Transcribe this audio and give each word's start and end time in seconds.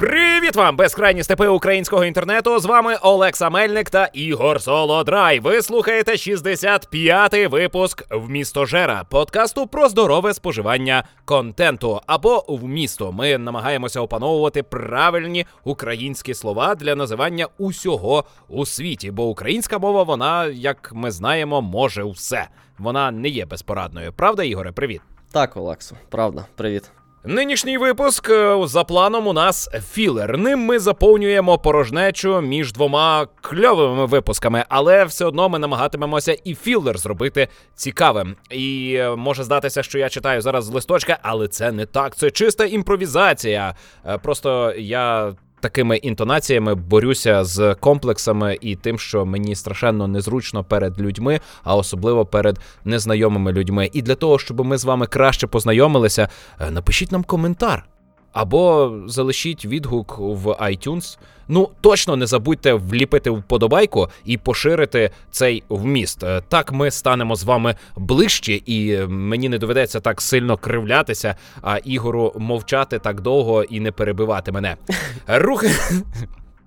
Привіт 0.00 0.56
вам, 0.56 0.76
безкрайні 0.76 1.22
степи 1.22 1.48
українського 1.48 2.04
інтернету. 2.04 2.58
З 2.58 2.64
вами 2.64 2.96
Олекса 3.02 3.50
Мельник 3.50 3.90
та 3.90 4.06
Ігор 4.06 4.62
Солодрай. 4.62 5.40
Ви 5.40 5.62
слухаєте 5.62 6.12
65-й 6.12 7.46
випуск 7.46 8.04
в 8.10 8.30
місто 8.30 8.66
Жера, 8.66 9.04
подкасту 9.04 9.66
про 9.66 9.88
здорове 9.88 10.34
споживання 10.34 11.04
контенту 11.24 12.00
або 12.06 12.44
в 12.48 12.64
місто. 12.64 13.12
Ми 13.12 13.38
намагаємося 13.38 14.00
опановувати 14.00 14.62
правильні 14.62 15.46
українські 15.64 16.34
слова 16.34 16.74
для 16.74 16.94
називання 16.94 17.46
усього 17.58 18.24
у 18.48 18.66
світі, 18.66 19.10
бо 19.10 19.24
українська 19.24 19.78
мова, 19.78 20.02
вона, 20.02 20.46
як 20.46 20.90
ми 20.94 21.10
знаємо, 21.10 21.62
може 21.62 22.04
все. 22.04 22.48
Вона 22.78 23.10
не 23.10 23.28
є 23.28 23.46
безпорадною. 23.46 24.12
Правда, 24.12 24.44
Ігоре? 24.44 24.72
Привіт. 24.72 25.00
Так, 25.32 25.56
Олексо, 25.56 25.96
правда, 26.10 26.46
привіт. 26.56 26.90
Нинішній 27.24 27.78
випуск 27.78 28.30
е, 28.30 28.58
за 28.66 28.84
планом 28.84 29.26
у 29.26 29.32
нас 29.32 29.70
філер. 29.92 30.38
Ним 30.38 30.58
ми 30.58 30.78
заповнюємо 30.78 31.58
порожнечу 31.58 32.40
між 32.40 32.72
двома 32.72 33.26
кльовими 33.40 34.06
випусками, 34.06 34.64
але 34.68 35.04
все 35.04 35.24
одно 35.24 35.48
ми 35.48 35.58
намагатимемося 35.58 36.32
і 36.44 36.54
філер 36.54 36.98
зробити 36.98 37.48
цікавим. 37.74 38.36
І 38.50 38.94
е, 38.98 39.16
може 39.16 39.44
здатися, 39.44 39.82
що 39.82 39.98
я 39.98 40.08
читаю 40.08 40.40
зараз 40.40 40.64
з 40.64 40.68
листочка, 40.70 41.18
але 41.22 41.48
це 41.48 41.72
не 41.72 41.86
так. 41.86 42.16
Це 42.16 42.30
чиста 42.30 42.64
імпровізація. 42.64 43.74
Е, 44.06 44.18
Просто 44.18 44.74
я. 44.76 45.34
Такими 45.60 45.96
інтонаціями 45.96 46.74
борюся 46.74 47.44
з 47.44 47.74
комплексами 47.74 48.58
і 48.60 48.76
тим, 48.76 48.98
що 48.98 49.26
мені 49.26 49.54
страшенно 49.54 50.08
незручно 50.08 50.64
перед 50.64 51.00
людьми, 51.00 51.40
а 51.64 51.76
особливо 51.76 52.26
перед 52.26 52.58
незнайомими 52.84 53.52
людьми. 53.52 53.90
І 53.92 54.02
для 54.02 54.14
того, 54.14 54.38
щоб 54.38 54.64
ми 54.64 54.78
з 54.78 54.84
вами 54.84 55.06
краще 55.06 55.46
познайомилися, 55.46 56.28
е, 56.60 56.70
напишіть 56.70 57.12
нам 57.12 57.24
коментар. 57.24 57.88
Або 58.32 58.94
залишіть 59.06 59.64
відгук 59.64 60.18
в 60.18 60.46
iTunes. 60.48 61.18
Ну, 61.48 61.68
точно 61.80 62.16
не 62.16 62.26
забудьте 62.26 62.72
вліпити 62.72 63.30
вподобайку 63.30 64.08
і 64.24 64.38
поширити 64.38 65.10
цей 65.30 65.62
вміст. 65.68 66.24
Е, 66.24 66.42
Так 66.48 66.72
ми 66.72 66.90
станемо 66.90 67.36
з 67.36 67.44
вами 67.44 67.74
ближче, 67.96 68.60
і 68.66 68.96
мені 69.08 69.48
не 69.48 69.58
доведеться 69.58 70.00
так 70.00 70.20
сильно 70.20 70.56
кривлятися, 70.56 71.36
а 71.62 71.78
Ігору 71.78 72.32
мовчати 72.36 72.98
так 72.98 73.20
довго 73.20 73.62
і 73.62 73.80
не 73.80 73.92
перебивати 73.92 74.52
мене. 74.52 74.76
Рухи. 75.26 75.70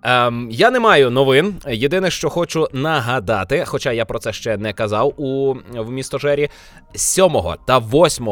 Ем, 0.03 0.47
я 0.51 0.71
не 0.71 0.79
маю 0.79 1.09
новин. 1.09 1.55
Єдине, 1.67 2.11
що 2.11 2.29
хочу 2.29 2.67
нагадати, 2.73 3.63
хоча 3.65 3.91
я 3.91 4.05
про 4.05 4.19
це 4.19 4.33
ще 4.33 4.57
не 4.57 4.73
казав 4.73 5.13
у 5.21 5.55
в 5.75 5.91
містожері, 5.91 6.49
7 6.95 7.31
та 7.67 7.77
8 7.77 8.29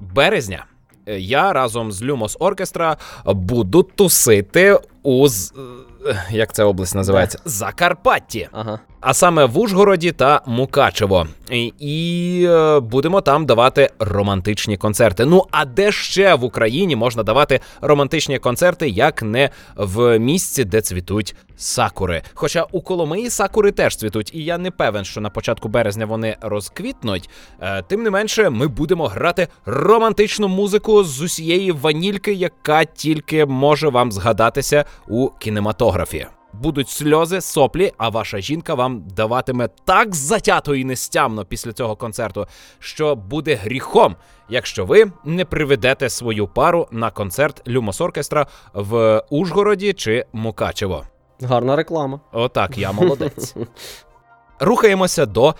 березня 0.00 0.64
е, 0.64 0.79
я 1.06 1.52
разом 1.52 1.92
з 1.92 2.02
Люмос 2.02 2.36
Оркестра 2.40 2.96
буду 3.26 3.82
тусити 3.82 4.78
у 5.02 5.26
е, 5.26 5.30
як 6.30 6.52
ця 6.52 6.64
область 6.64 6.94
називається? 6.94 7.38
Закарпатті. 7.44 8.48
Ага. 8.52 8.80
А 9.00 9.14
саме 9.14 9.44
в 9.44 9.58
Ужгороді 9.58 10.12
та 10.12 10.40
Мукачево. 10.46 11.26
І, 11.50 11.72
і 11.78 12.44
е, 12.48 12.80
будемо 12.80 13.20
там 13.20 13.46
давати 13.46 13.90
романтичні 13.98 14.76
концерти. 14.76 15.24
Ну 15.24 15.44
а 15.50 15.64
де 15.64 15.92
ще 15.92 16.34
в 16.34 16.44
Україні 16.44 16.96
можна 16.96 17.22
давати 17.22 17.60
романтичні 17.80 18.38
концерти, 18.38 18.88
як 18.88 19.22
не 19.22 19.50
в 19.76 20.18
місці, 20.18 20.64
де 20.64 20.80
цвітуть 20.80 21.36
сакури? 21.56 22.22
Хоча 22.34 22.66
у 22.72 22.80
Коломиї 22.80 23.30
сакури 23.30 23.72
теж 23.72 23.96
цвітуть, 23.96 24.34
і 24.34 24.44
я 24.44 24.58
не 24.58 24.70
певен, 24.70 25.04
що 25.04 25.20
на 25.20 25.30
початку 25.30 25.68
березня 25.68 26.06
вони 26.06 26.36
розквітнуть. 26.40 27.30
Е, 27.60 27.82
тим 27.82 28.02
не 28.02 28.10
менше, 28.10 28.50
ми 28.50 28.68
будемо 28.68 29.06
грати 29.06 29.48
романтичну 29.66 30.48
музику 30.48 31.04
з 31.04 31.20
усієї 31.20 31.72
ванільки, 31.72 32.32
яка 32.32 32.84
тільки 32.84 33.46
може 33.46 33.88
вам 33.88 34.12
згадатися 34.12 34.84
у 35.08 35.28
кінематографі. 35.28 35.89
Будуть 36.52 36.88
сльози, 36.88 37.40
соплі, 37.40 37.92
а 37.98 38.08
ваша 38.08 38.38
жінка 38.38 38.74
вам 38.74 39.04
даватиме 39.16 39.68
так 39.84 40.14
затято 40.14 40.74
і 40.74 40.84
нестямно 40.84 41.44
після 41.44 41.72
цього 41.72 41.96
концерту, 41.96 42.46
що 42.78 43.16
буде 43.16 43.54
гріхом, 43.54 44.16
якщо 44.48 44.84
ви 44.84 45.12
не 45.24 45.44
приведете 45.44 46.10
свою 46.10 46.48
пару 46.48 46.88
на 46.90 47.10
концерт 47.10 47.68
Люмос 47.68 48.00
Оркестра 48.00 48.46
в 48.74 49.22
Ужгороді 49.30 49.92
чи 49.92 50.26
Мукачево. 50.32 51.04
Гарна 51.42 51.76
реклама. 51.76 52.20
Отак, 52.32 52.78
я 52.78 52.92
молодець. 52.92 53.54
Рухаємося 54.60 55.26
до 55.26 55.54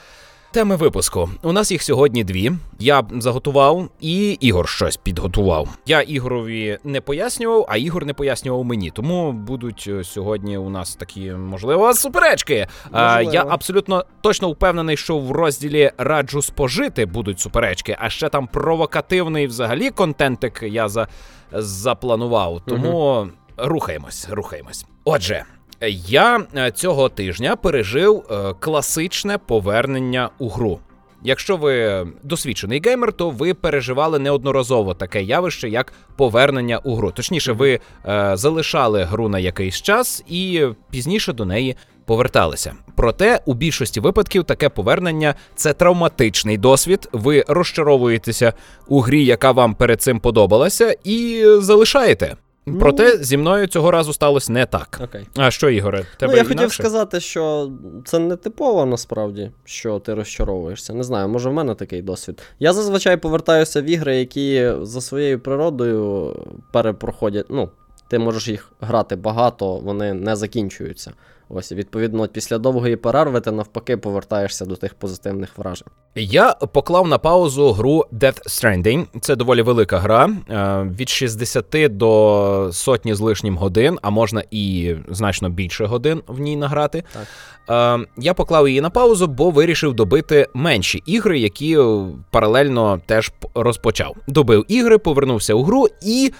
теми 0.52 0.76
випуску. 0.76 1.30
У 1.42 1.52
нас 1.52 1.72
їх 1.72 1.82
сьогодні 1.82 2.24
дві. 2.24 2.52
Я 2.78 3.02
заготував, 3.10 3.88
і 4.00 4.32
Ігор 4.32 4.68
щось 4.68 4.96
підготував. 4.96 5.68
Я 5.86 6.00
Ігорові 6.00 6.78
не 6.84 7.00
пояснював, 7.00 7.66
а 7.68 7.76
Ігор 7.76 8.06
не 8.06 8.14
пояснював 8.14 8.64
мені. 8.64 8.90
Тому 8.90 9.32
будуть 9.32 9.84
е, 9.88 10.04
сьогодні 10.04 10.58
у 10.58 10.70
нас 10.70 10.94
такі, 10.94 11.32
можливо, 11.32 11.94
суперечки. 11.94 12.66
Можливо. 12.92 13.32
я 13.32 13.44
абсолютно 13.48 14.04
точно 14.20 14.50
впевнений, 14.50 14.96
що 14.96 15.18
в 15.18 15.32
розділі 15.32 15.90
раджу 15.98 16.42
спожити 16.42 17.06
будуть 17.06 17.40
суперечки, 17.40 17.96
а 18.00 18.10
ще 18.10 18.28
там 18.28 18.46
провокативний 18.46 19.46
взагалі 19.46 19.90
контентик 19.90 20.62
я 20.62 20.88
за, 20.88 21.08
запланував. 21.52 22.60
Тому 22.66 23.28
рухаємось, 23.56 24.28
рухаємось. 24.30 24.86
Отже. 25.04 25.44
Я 25.88 26.46
е, 26.56 26.70
цього 26.70 27.08
тижня 27.08 27.56
пережив 27.56 28.22
е, 28.30 28.54
класичне 28.60 29.38
повернення 29.38 30.30
у 30.38 30.48
гру. 30.48 30.78
Якщо 31.22 31.56
ви 31.56 32.06
досвідчений 32.22 32.82
геймер, 32.84 33.12
то 33.12 33.30
ви 33.30 33.54
переживали 33.54 34.18
неодноразово 34.18 34.94
таке 34.94 35.22
явище, 35.22 35.68
як 35.68 35.92
повернення 36.16 36.78
у 36.78 36.94
гру. 36.94 37.10
Точніше, 37.10 37.52
ви 37.52 37.80
е, 38.06 38.32
залишали 38.36 39.04
гру 39.04 39.28
на 39.28 39.38
якийсь 39.38 39.82
час 39.82 40.24
і 40.28 40.66
пізніше 40.90 41.32
до 41.32 41.44
неї 41.44 41.76
поверталися. 42.04 42.74
Проте 42.96 43.40
у 43.46 43.54
більшості 43.54 44.00
випадків 44.00 44.44
таке 44.44 44.68
повернення 44.68 45.34
це 45.54 45.72
травматичний 45.72 46.58
досвід. 46.58 47.08
Ви 47.12 47.44
розчаровуєтеся 47.48 48.52
у 48.88 49.00
грі, 49.00 49.24
яка 49.24 49.52
вам 49.52 49.74
перед 49.74 50.02
цим 50.02 50.20
подобалася, 50.20 50.96
і 51.04 51.44
залишаєте. 51.58 52.36
Проте 52.64 53.24
зі 53.24 53.36
мною 53.36 53.66
цього 53.66 53.90
разу 53.90 54.12
сталося 54.12 54.52
не 54.52 54.66
так. 54.66 55.00
Окей. 55.04 55.26
А 55.36 55.50
що, 55.50 55.70
Ігоре? 55.70 56.06
Тебе 56.18 56.32
ну, 56.32 56.38
я 56.38 56.44
хотів 56.44 56.72
сказати, 56.72 57.20
що 57.20 57.70
це 58.04 58.18
не 58.18 58.36
типово 58.36 58.86
насправді, 58.86 59.50
що 59.64 59.98
ти 59.98 60.14
розчаровуєшся. 60.14 60.94
Не 60.94 61.02
знаю, 61.02 61.28
може 61.28 61.50
в 61.50 61.52
мене 61.52 61.74
такий 61.74 62.02
досвід. 62.02 62.42
Я 62.58 62.72
зазвичай 62.72 63.16
повертаюся 63.16 63.82
в 63.82 63.84
ігри, 63.84 64.16
які 64.16 64.72
за 64.82 65.00
своєю 65.00 65.40
природою 65.40 66.36
перепроходять. 66.72 67.46
Ну, 67.48 67.68
ти 68.10 68.18
можеш 68.18 68.48
їх 68.48 68.72
грати 68.80 69.16
багато, 69.16 69.76
вони 69.76 70.14
не 70.14 70.36
закінчуються. 70.36 71.12
Ось, 71.48 71.72
відповідно, 71.72 72.28
після 72.28 72.58
довгої 72.58 72.96
перерви 72.96 73.40
ти 73.40 73.50
навпаки 73.52 73.96
повертаєшся 73.96 74.64
до 74.66 74.76
тих 74.76 74.94
позитивних 74.94 75.58
вражень. 75.58 75.88
Я 76.14 76.52
поклав 76.52 77.08
на 77.08 77.18
паузу 77.18 77.72
гру 77.72 78.04
Death 78.12 78.42
Stranding. 78.48 79.06
Це 79.20 79.36
доволі 79.36 79.62
велика 79.62 79.98
гра. 79.98 80.30
е, 80.50 80.82
Від 80.98 81.08
60 81.08 81.96
до 81.96 82.68
сотні 82.72 83.14
з 83.14 83.20
лишнім 83.20 83.56
годин, 83.56 83.98
а 84.02 84.10
можна 84.10 84.42
і 84.50 84.94
значно 85.08 85.48
більше 85.50 85.84
годин 85.84 86.22
в 86.26 86.40
ній 86.40 86.56
награти. 86.56 87.04
Так. 87.12 88.00
Е, 88.02 88.06
Я 88.18 88.34
поклав 88.34 88.68
її 88.68 88.80
на 88.80 88.90
паузу, 88.90 89.26
бо 89.26 89.50
вирішив 89.50 89.94
добити 89.94 90.48
менші 90.54 91.02
ігри, 91.06 91.38
які 91.38 91.78
е, 91.80 92.06
паралельно 92.30 93.00
теж 93.06 93.32
розпочав. 93.54 94.16
Добив 94.28 94.64
ігри, 94.68 94.98
повернувся 94.98 95.54
у 95.54 95.62
гру 95.62 95.86
і. 96.02 96.32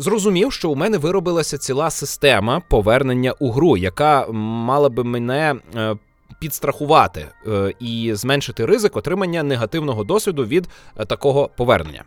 Зрозумів, 0.00 0.52
що 0.52 0.70
у 0.70 0.74
мене 0.74 0.98
виробилася 0.98 1.58
ціла 1.58 1.90
система 1.90 2.60
повернення 2.60 3.34
у 3.38 3.50
гру, 3.50 3.76
яка 3.76 4.26
мала 4.32 4.88
би 4.88 5.04
мене 5.04 5.54
е, 5.76 5.96
підстрахувати 6.38 7.26
е, 7.46 7.74
і 7.80 8.14
зменшити 8.14 8.66
ризик 8.66 8.96
отримання 8.96 9.42
негативного 9.42 10.04
досвіду 10.04 10.44
від 10.44 10.68
е, 10.96 11.04
такого 11.04 11.50
повернення. 11.56 12.04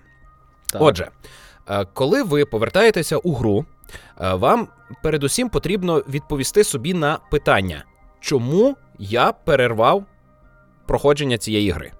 Так. 0.72 0.82
Отже, 0.82 1.10
коли 1.94 2.24
ви 2.24 2.46
повертаєтеся 2.46 3.18
у 3.18 3.34
гру, 3.34 3.66
вам 4.20 4.68
передусім 5.04 5.50
потрібно 5.50 6.04
відповісти 6.10 6.64
собі 6.64 6.94
на 6.94 7.20
питання, 7.32 7.86
чому 8.20 8.76
я 9.00 9.32
перервав 9.32 10.06
проходження 10.88 11.38
цієї 11.38 11.72
гри. 11.72 11.92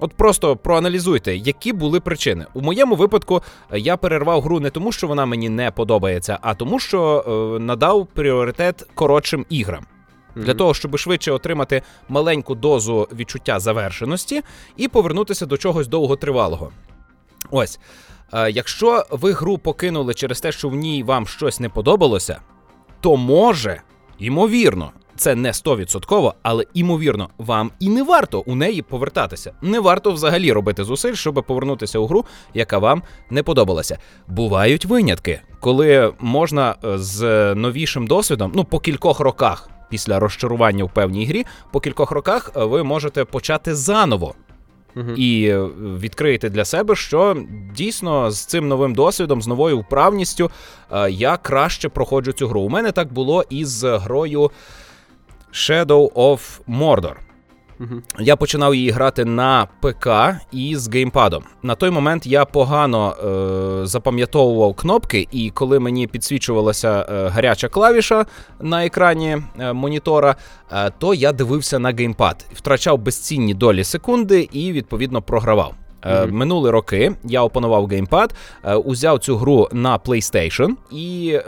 От 0.00 0.12
просто 0.14 0.56
проаналізуйте, 0.56 1.36
які 1.36 1.72
були 1.72 2.00
причини. 2.00 2.46
У 2.54 2.60
моєму 2.60 2.94
випадку 2.94 3.42
е, 3.72 3.78
я 3.78 3.96
перервав 3.96 4.42
гру 4.42 4.60
не 4.60 4.70
тому, 4.70 4.92
що 4.92 5.06
вона 5.06 5.26
мені 5.26 5.48
не 5.48 5.70
подобається, 5.70 6.38
а 6.42 6.54
тому, 6.54 6.78
що 6.78 7.24
е, 7.56 7.60
надав 7.60 8.06
пріоритет 8.06 8.86
коротшим 8.94 9.46
іграм. 9.48 9.84
Для 10.36 10.42
Мгм. 10.44 10.56
того, 10.56 10.74
щоб 10.74 10.98
швидше 10.98 11.32
отримати 11.32 11.82
маленьку 12.08 12.54
дозу 12.54 13.08
відчуття 13.12 13.60
завершеності 13.60 14.42
і 14.76 14.88
повернутися 14.88 15.46
до 15.46 15.56
чогось 15.56 15.88
довготривалого. 15.88 16.70
Ось. 17.50 17.80
Е, 18.32 18.50
якщо 18.50 19.04
ви 19.10 19.32
гру 19.32 19.58
покинули 19.58 20.14
через 20.14 20.40
те, 20.40 20.52
що 20.52 20.68
в 20.68 20.74
ній 20.74 21.02
вам 21.02 21.26
щось 21.26 21.60
не 21.60 21.68
подобалося, 21.68 22.40
то 23.00 23.16
може, 23.16 23.82
ймовірно, 24.18 24.92
це 25.20 25.34
не 25.34 25.50
100%, 25.50 26.32
але 26.42 26.64
імовірно, 26.74 27.28
вам 27.38 27.70
і 27.80 27.88
не 27.88 28.02
варто 28.02 28.40
у 28.46 28.54
неї 28.54 28.82
повертатися. 28.82 29.52
Не 29.62 29.80
варто 29.80 30.12
взагалі 30.12 30.52
робити 30.52 30.84
зусиль, 30.84 31.14
щоб 31.14 31.44
повернутися 31.46 31.98
у 31.98 32.06
гру, 32.06 32.24
яка 32.54 32.78
вам 32.78 33.02
не 33.30 33.42
подобалася. 33.42 33.98
Бувають 34.28 34.84
винятки, 34.84 35.40
коли 35.60 36.12
можна 36.20 36.74
е, 36.84 36.98
з 36.98 37.54
новішим 37.54 38.06
досвідом, 38.06 38.52
ну 38.54 38.64
по 38.64 38.78
кількох 38.78 39.20
роках. 39.20 39.70
Після 39.90 40.18
розчарування 40.18 40.84
в 40.84 40.94
певній 40.94 41.26
грі 41.26 41.46
по 41.72 41.80
кількох 41.80 42.10
роках 42.10 42.52
е, 42.56 42.64
ви 42.64 42.82
можете 42.82 43.24
почати 43.24 43.74
заново 43.74 44.34
Угу. 44.96 45.10
і 45.16 45.48
е, 45.48 45.60
відкриєте 45.98 46.50
для 46.50 46.64
себе, 46.64 46.96
що 46.96 47.36
дійсно 47.74 48.30
з 48.30 48.44
цим 48.44 48.68
новим 48.68 48.94
досвідом, 48.94 49.42
з 49.42 49.46
новою 49.46 49.78
вправністю 49.78 50.50
е, 50.92 51.10
я 51.10 51.36
краще 51.36 51.88
проходжу 51.88 52.32
цю 52.32 52.48
гру. 52.48 52.60
У 52.60 52.68
мене 52.68 52.92
так 52.92 53.12
було 53.12 53.44
із 53.50 53.84
грою 53.84 54.50
Shadow 55.52 56.12
of 56.12 56.60
Mordor. 56.68 57.14
Угу. 57.80 58.02
Я 58.18 58.36
починав 58.36 58.74
її 58.74 58.90
грати 58.90 59.24
на 59.24 59.68
ПК 59.80 60.08
і 60.52 60.76
з 60.76 60.88
геймпадом. 60.88 61.44
На 61.62 61.74
той 61.74 61.90
момент 61.90 62.26
я 62.26 62.44
погано 62.44 63.12
е, 63.12 63.86
запам'ятовував 63.86 64.74
кнопки, 64.74 65.28
і 65.32 65.50
коли 65.50 65.78
мені 65.78 66.06
підсвічувалася 66.06 67.06
е, 67.10 67.28
гаряча 67.28 67.68
клавіша 67.68 68.26
на 68.60 68.84
екрані 68.84 69.38
е, 69.58 69.72
монітора, 69.72 70.36
е, 70.72 70.90
то 70.98 71.14
я 71.14 71.32
дивився 71.32 71.78
на 71.78 71.90
геймпад, 71.92 72.46
втрачав 72.54 72.98
безцінні 72.98 73.54
долі 73.54 73.84
секунди 73.84 74.48
і 74.52 74.72
відповідно 74.72 75.22
програвав. 75.22 75.74
Мгм. 76.04 76.36
Минули 76.36 76.70
роки 76.70 77.12
я 77.24 77.42
опанував 77.42 77.86
геймпад, 77.86 78.34
е, 78.64 78.74
узяв 78.74 79.18
цю 79.18 79.36
гру 79.36 79.68
на 79.72 79.98
PlayStation, 79.98 80.70
і 80.92 81.38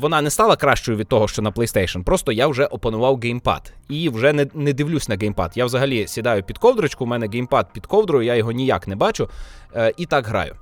вона 0.00 0.22
не 0.22 0.30
стала 0.30 0.56
кращою 0.56 0.98
від 0.98 1.08
того, 1.08 1.28
що 1.28 1.42
на 1.42 1.50
PlayStation. 1.50 2.04
Просто 2.04 2.32
я 2.32 2.46
вже 2.46 2.64
опанував 2.64 3.20
геймпад 3.22 3.72
і 3.88 4.08
вже 4.08 4.32
не, 4.32 4.46
не 4.54 4.72
дивлюсь 4.72 5.08
на 5.08 5.16
геймпад. 5.16 5.52
Я 5.54 5.64
взагалі 5.64 6.06
сідаю 6.06 6.42
під 6.42 6.58
ковдрочку, 6.58 7.04
у 7.04 7.06
мене 7.06 7.28
геймпад 7.32 7.72
під 7.72 7.86
ковдрою, 7.86 8.26
я 8.26 8.34
його 8.34 8.52
ніяк 8.52 8.88
не 8.88 8.96
бачу, 8.96 9.28
е, 9.76 9.92
і 9.96 10.06
так 10.06 10.26
граю. 10.26 10.54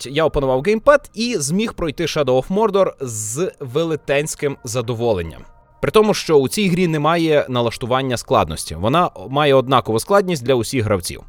Я 0.00 0.24
опанував 0.24 0.62
геймпад 0.62 1.10
і 1.14 1.36
зміг 1.38 1.72
пройти 1.72 2.04
Shadow 2.04 2.24
of 2.24 2.48
Mordor 2.48 2.92
з 3.00 3.52
велетенським 3.60 4.56
задоволенням. 4.64 5.42
При 5.82 5.90
тому, 5.90 6.14
що 6.14 6.36
у 6.36 6.48
цій 6.48 6.68
грі 6.68 6.86
немає 6.86 7.46
налаштування 7.48 8.16
складності. 8.16 8.74
Вона 8.74 9.10
має 9.28 9.54
однакову 9.54 10.00
складність 10.00 10.44
для 10.44 10.54
усіх 10.54 10.84
гравців. 10.84 11.22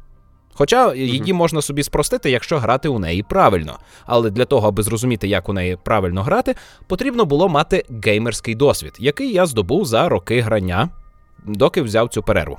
Хоча 0.58 0.94
її 0.94 1.32
можна 1.32 1.62
собі 1.62 1.82
спростити, 1.82 2.30
якщо 2.30 2.58
грати 2.58 2.88
у 2.88 2.98
неї 2.98 3.22
правильно. 3.22 3.78
Але 4.06 4.30
для 4.30 4.44
того, 4.44 4.68
аби 4.68 4.82
зрозуміти, 4.82 5.28
як 5.28 5.48
у 5.48 5.52
неї 5.52 5.78
правильно 5.84 6.22
грати, 6.22 6.54
потрібно 6.86 7.24
було 7.24 7.48
мати 7.48 7.84
геймерський 8.04 8.54
досвід, 8.54 8.92
який 8.98 9.32
я 9.32 9.46
здобув 9.46 9.84
за 9.84 10.08
роки 10.08 10.40
грання, 10.40 10.88
доки 11.44 11.82
взяв 11.82 12.08
цю 12.08 12.22
перерву. 12.22 12.58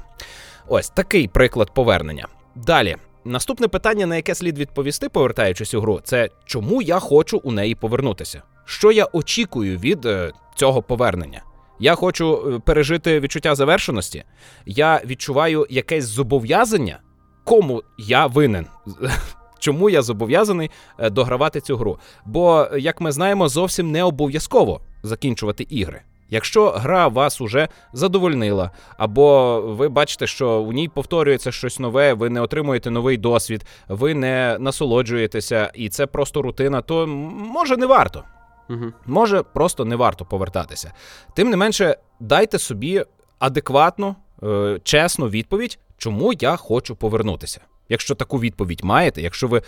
Ось 0.68 0.90
такий 0.90 1.28
приклад 1.28 1.74
повернення. 1.74 2.28
Далі. 2.56 2.96
Наступне 3.26 3.68
питання, 3.68 4.06
на 4.06 4.16
яке 4.16 4.36
слід 4.36 4.58
відповісти, 4.58 5.10
повертаючись 5.10 5.74
у 5.74 5.82
гру, 5.82 6.00
це 6.04 6.30
чому 6.46 6.82
я 6.82 7.00
хочу 7.00 7.42
у 7.44 7.52
неї 7.52 7.76
повернутися? 7.76 8.42
Що 8.66 8.92
я 8.92 9.08
очікую 9.14 9.78
від 9.78 10.06
е, 10.06 10.32
цього 10.56 10.82
повернення? 10.82 11.42
Я 11.80 11.96
хочу 11.96 12.54
е, 12.56 12.60
пережити 12.60 13.20
відчуття 13.20 13.56
завершеності. 13.56 14.24
Я 14.66 15.02
відчуваю 15.06 15.68
якесь 15.70 16.06
зобов'язання, 16.06 17.00
кому 17.48 17.84
я 17.98 18.28
винен. 18.28 18.68
Чому 19.60 19.90
я 19.90 20.02
зобов'язаний 20.02 20.72
е, 20.98 21.10
догравати 21.10 21.62
цю 21.62 21.78
гру? 21.78 22.00
Бо, 22.26 22.68
е, 22.74 22.80
як 22.80 23.02
ми 23.02 23.12
знаємо, 23.12 23.48
зовсім 23.48 23.92
не 23.92 24.04
обов'язково 24.04 24.82
закінчувати 25.04 25.68
ігри. 25.70 26.02
Якщо 26.30 26.70
гра 26.70 27.08
вас 27.08 27.42
уже 27.42 27.68
задовольнила, 27.94 28.72
або 28.98 29.62
ви 29.62 29.90
бачите, 29.90 30.28
що 30.28 30.50
у 30.50 30.74
ній 30.74 30.88
повторюється 30.88 31.52
щось 31.52 31.80
нове, 31.80 32.14
ви 32.14 32.30
не 32.30 32.42
отримуєте 32.42 32.92
новий 32.92 33.18
досвід, 33.18 33.66
ви 33.88 34.14
не 34.14 34.58
насолоджуєтеся, 34.60 35.72
і 35.76 35.90
це 35.90 36.06
просто 36.06 36.42
рутина, 36.42 36.82
то 36.82 37.08
може 37.08 37.78
не 37.78 37.86
варто. 37.86 38.24
Угу. 38.70 38.86
Може, 39.06 39.44
просто 39.44 39.86
не 39.86 39.96
варто 39.96 40.26
повертатися. 40.26 40.94
Тим 41.36 41.50
не 41.50 41.58
менше, 41.58 41.98
дайте 42.20 42.60
собі 42.60 43.04
адекватну, 43.40 44.16
е, 44.44 44.80
чесну 44.84 45.30
відповідь, 45.30 45.80
чому 45.98 46.34
я 46.40 46.56
хочу 46.56 46.96
повернутися. 46.96 47.62
Якщо 47.90 48.16
таку 48.16 48.40
відповідь 48.40 48.84
маєте, 48.84 49.22
якщо 49.22 49.48
ви 49.48 49.58
е, 49.58 49.62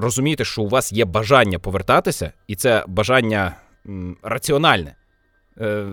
розумієте, 0.00 0.44
що 0.44 0.62
у 0.62 0.68
вас 0.68 0.92
є 0.92 1.04
бажання 1.04 1.58
повертатися, 1.58 2.32
і 2.46 2.56
це 2.56 2.84
бажання 2.88 3.56
раціональне, 4.22 4.94
е, 5.60 5.86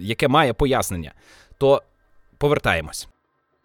яке 0.00 0.28
має 0.28 0.52
пояснення, 0.52 1.12
то 1.58 1.82
повертаємось. 2.38 3.08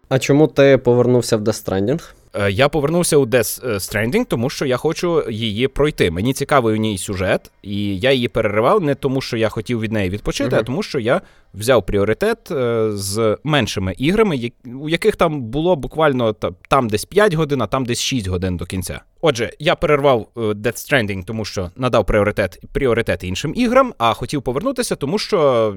А 0.08 0.18
чому 0.18 0.46
ти 0.46 0.78
повернувся 0.78 1.36
в 1.36 1.40
Death 1.40 1.68
Stranding? 1.68 2.12
Е, 2.34 2.50
Я 2.50 2.68
повернувся 2.68 3.16
у 3.16 3.26
Death 3.26 3.68
е, 3.68 3.74
Stranding, 3.74 4.24
тому 4.26 4.50
що 4.50 4.66
я 4.66 4.76
хочу 4.76 5.30
її 5.30 5.68
пройти. 5.68 6.10
Мені 6.10 6.32
цікавий 6.32 6.74
у 6.74 6.76
ній 6.76 6.98
сюжет, 6.98 7.50
і 7.62 7.98
я 7.98 8.12
її 8.12 8.28
переривав 8.28 8.82
не 8.82 8.94
тому, 8.94 9.20
що 9.20 9.36
я 9.36 9.48
хотів 9.48 9.80
від 9.80 9.92
неї 9.92 10.10
відпочити, 10.10 10.50
Мгм. 10.50 10.58
а 10.58 10.62
тому, 10.62 10.82
що 10.82 10.98
я 10.98 11.20
взяв 11.54 11.86
пріоритет 11.86 12.50
е, 12.50 12.90
з 12.92 13.38
меншими 13.44 13.94
іграми, 13.98 14.50
у 14.80 14.88
яких 14.88 15.16
там 15.16 15.42
було 15.42 15.76
буквально 15.76 16.32
там 16.68 16.88
десь 16.88 17.04
5 17.04 17.34
годин, 17.34 17.62
а 17.62 17.66
там 17.66 17.84
десь 17.84 18.00
6 18.00 18.26
годин 18.26 18.56
до 18.56 18.66
кінця. 18.66 19.00
Отже, 19.20 19.50
я 19.58 19.74
перервав 19.74 20.28
Death 20.34 20.54
Stranding, 20.92 21.24
тому 21.24 21.44
що 21.44 21.70
надав 21.76 22.06
пріоритет, 22.06 22.60
пріоритет 22.72 23.24
іншим 23.24 23.52
іграм, 23.56 23.94
а 23.98 24.14
хотів 24.14 24.42
повернутися, 24.42 24.96
тому 24.96 25.18
що 25.18 25.74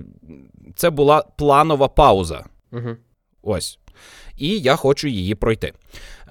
це 0.75 0.89
була 0.89 1.25
планова 1.37 1.87
пауза. 1.87 2.43
Угу. 2.71 2.89
Ось. 3.43 3.79
І 4.37 4.59
я 4.59 4.75
хочу 4.75 5.07
її 5.07 5.35
пройти. 5.35 5.73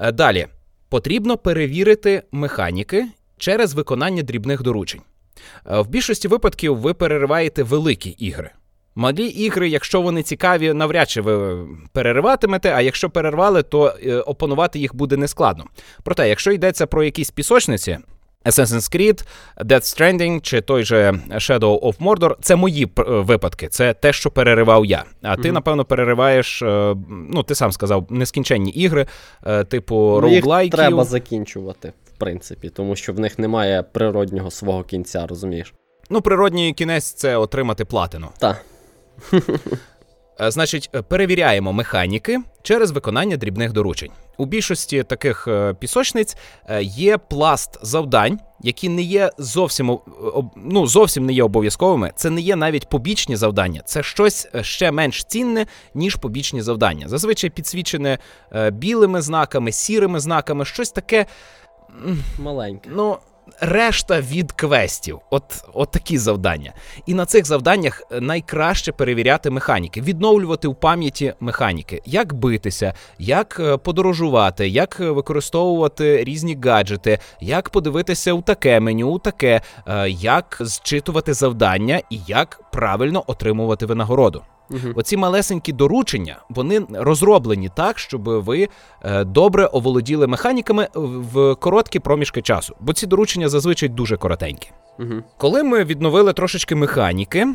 Е, 0.01 0.13
Далі 0.13 0.47
потрібно 0.89 1.37
перевірити 1.37 2.23
механіки 2.33 3.07
через 3.39 3.75
виконання 3.75 4.23
дрібних 4.23 4.63
доручень. 4.63 5.01
Е, 5.71 5.81
В 5.81 5.89
більшості 5.89 6.29
випадків 6.29 6.77
ви 6.77 6.95
перериваєте 6.95 7.63
великі 7.63 8.11
ігри. 8.11 8.51
Малі 8.95 9.27
ігри, 9.27 9.69
якщо 9.69 10.01
вони 10.03 10.23
цікаві, 10.23 10.73
навряд 10.73 11.11
чи 11.11 11.21
ви 11.21 11.67
перериватимете, 11.93 12.73
а 12.73 12.81
якщо 12.81 13.11
перервали, 13.11 13.63
то 13.63 13.95
е, 14.07 14.17
опанувати 14.17 14.79
їх 14.79 14.95
буде 14.95 15.17
нескладно. 15.17 15.65
Проте, 16.03 16.29
якщо 16.29 16.53
йдеться 16.53 16.87
про 16.87 17.05
якісь 17.05 17.31
пісочниці, 17.31 17.99
Assassin's 18.45 18.97
Creed, 18.97 19.25
Death 19.65 19.81
Stranding 20.01 20.41
чи 20.41 20.61
той 20.61 20.85
же 20.85 21.13
Shadow 21.31 21.81
of 21.81 21.97
Mordor, 21.99 22.35
це 22.41 22.57
мої 22.57 22.85
е, 22.99 23.03
випадки, 23.07 23.69
це 23.69 23.95
те, 23.95 24.13
що 24.13 24.31
переривав 24.31 24.85
я. 24.85 25.05
А 25.23 25.37
ти, 25.37 25.43
Мгм. 25.43 25.55
напевно, 25.55 25.85
перериваєш, 25.85 26.63
е, 26.63 26.95
ну 27.09 27.43
ти 27.43 27.55
сам 27.55 27.73
сказав, 27.73 28.07
нескінченні 28.11 28.71
ігри, 28.71 29.07
е, 29.47 29.65
типу 29.65 30.19
Ну, 30.23 30.29
їх 30.29 30.45
роуглайків. 30.45 30.79
треба 30.79 31.05
закінчувати, 31.05 31.93
в 32.15 32.19
принципі, 32.19 32.69
тому 32.69 32.97
що 32.97 33.13
в 33.13 33.21
них 33.21 33.39
немає 33.39 33.83
природнього 33.83 34.51
свого 34.51 34.83
кінця, 34.83 35.27
розумієш? 35.27 35.75
Ну, 36.11 36.21
природній 36.21 36.73
кінець 36.73 37.13
це 37.13 37.37
отримати 37.37 37.85
платину. 37.85 38.29
Та. 38.39 38.57
Е, 40.41 40.51
Значить, 40.51 40.91
перевіряємо 41.09 41.73
механіки 41.73 42.39
через 42.63 42.91
виконання 42.91 43.37
дрібних 43.37 43.73
доручень. 43.73 44.11
У 44.37 44.45
більшості 44.45 45.03
таких 45.03 45.49
е, 45.49 45.75
пісочниць 45.75 46.37
е, 46.69 46.83
є 46.83 47.19
пласт 47.19 47.79
завдань, 47.83 48.41
які 48.61 48.89
не 48.89 49.03
є 49.03 49.31
зовсім 49.39 49.99
ну, 50.57 50.87
зовсім 50.87 51.27
не 51.27 51.33
є 51.33 51.43
обов'язковими. 51.43 52.13
Це 52.17 52.31
не 52.31 52.41
є 52.41 52.57
навіть 52.57 52.89
побічні 52.89 53.37
завдання. 53.37 53.83
Це 53.85 54.03
щось 54.03 54.49
е, 54.55 54.65
ще 54.65 54.91
менш 54.91 55.25
цінне, 55.25 55.67
ніж 55.95 56.17
побічні 56.17 56.63
завдання. 56.63 57.09
Зазвичай 57.09 57.51
підсвічене 57.51 58.19
білими 58.73 59.23
знаками, 59.23 59.73
сірими 59.73 60.21
знаками, 60.21 60.65
щось 60.65 60.91
таке. 60.91 61.27
Маленьке. 62.39 62.91
Ну, 62.93 63.19
решта 63.61 64.21
від 64.21 64.53
квестів. 64.53 65.19
От, 65.31 65.65
от 65.75 65.91
такі 65.91 66.19
завдання. 66.19 66.73
І 67.07 67.15
на 67.15 67.27
цих 67.27 67.45
завданнях 67.45 68.03
е, 68.13 68.21
найкраще 68.21 68.93
перевіряти 68.93 69.51
механіки, 69.51 70.01
відновлювати 70.01 70.69
у 70.69 70.75
пам'яті 70.75 71.35
механіки, 71.41 72.03
як 72.07 72.35
битися, 72.35 72.95
як 73.19 73.61
е, 73.61 73.77
подорожувати, 73.77 74.69
як 74.69 75.01
е, 75.01 75.11
використовувати 75.11 76.25
різні 76.25 76.59
гаджети, 76.65 77.19
як 77.41 77.71
подивитися 77.71 78.33
у 78.33 78.43
таке 78.43 78.81
меню, 78.81 79.09
у 79.09 79.19
таке, 79.19 79.61
як 80.09 80.57
зчитувати 80.61 81.35
завдання 81.35 82.01
і 82.11 82.21
як 82.27 82.61
правильно 82.73 83.25
отримувати 83.27 83.87
винагороду. 83.87 84.43
Угу. 84.71 84.93
Оці 84.95 85.17
малесенькі 85.17 85.73
доручення 85.73 86.37
вони 86.49 86.83
розроблені 86.91 87.71
так, 87.77 87.99
щоб 87.99 88.23
ви 88.23 88.69
е, 89.03 89.25
добре 89.25 89.67
оволоділи 89.67 90.27
механіками 90.27 90.89
в 90.95 91.55
короткі 91.55 91.99
проміжки 91.99 92.43
часу, 92.43 92.77
бо 92.81 92.93
ці 92.93 93.07
доручення 93.07 93.49
зазвичай 93.49 93.89
дуже 93.89 94.17
коротенькі. 94.17 94.71
Угу. 94.99 95.23
Коли 95.39 95.63
ми 95.63 95.85
відновили 95.85 96.33
трошечки 96.33 96.75
механіки, 96.75 97.55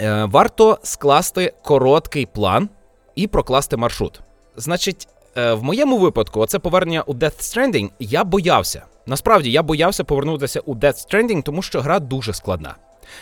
е, 0.00 0.24
варто 0.24 0.78
скласти 0.82 1.52
короткий 1.64 2.26
план 2.26 2.68
і 3.14 3.26
прокласти 3.26 3.76
маршрут. 3.76 4.20
Значить, 4.56 5.08
е, 5.36 5.52
в 5.52 5.62
моєму 5.62 5.98
випадку, 5.98 6.40
оце 6.40 6.58
повернення 6.58 7.02
у 7.02 7.14
Death 7.14 7.40
Stranding, 7.40 7.90
я 7.98 8.24
боявся. 8.24 8.82
Насправді 9.06 9.50
я 9.50 9.62
боявся 9.62 10.04
повернутися 10.04 10.60
у 10.60 10.74
Death 10.74 11.08
Stranding, 11.08 11.42
тому 11.42 11.62
що 11.62 11.80
гра 11.80 11.98
дуже 11.98 12.32
складна. 12.32 12.76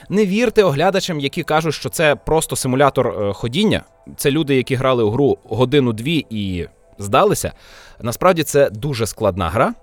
Не 0.09 0.27
вірте 0.27 0.63
оглядачам, 0.63 1.21
які 1.21 1.43
кажуть, 1.43 1.75
що 1.75 1.89
це 1.89 2.17
просто 2.17 2.57
симулятор 2.57 3.09
е, 3.09 3.33
ходіння. 3.33 3.83
Це 4.17 4.31
люди, 4.31 4.57
які 4.57 4.75
грали 4.75 5.03
у 5.05 5.11
гру 5.11 5.39
годину-дві 5.45 6.27
і 6.31 6.67
здалися. 6.99 7.53
Насправді 8.01 8.43
це 8.43 8.71
дуже 8.71 9.07
складна 9.07 9.49
гра, 9.49 9.75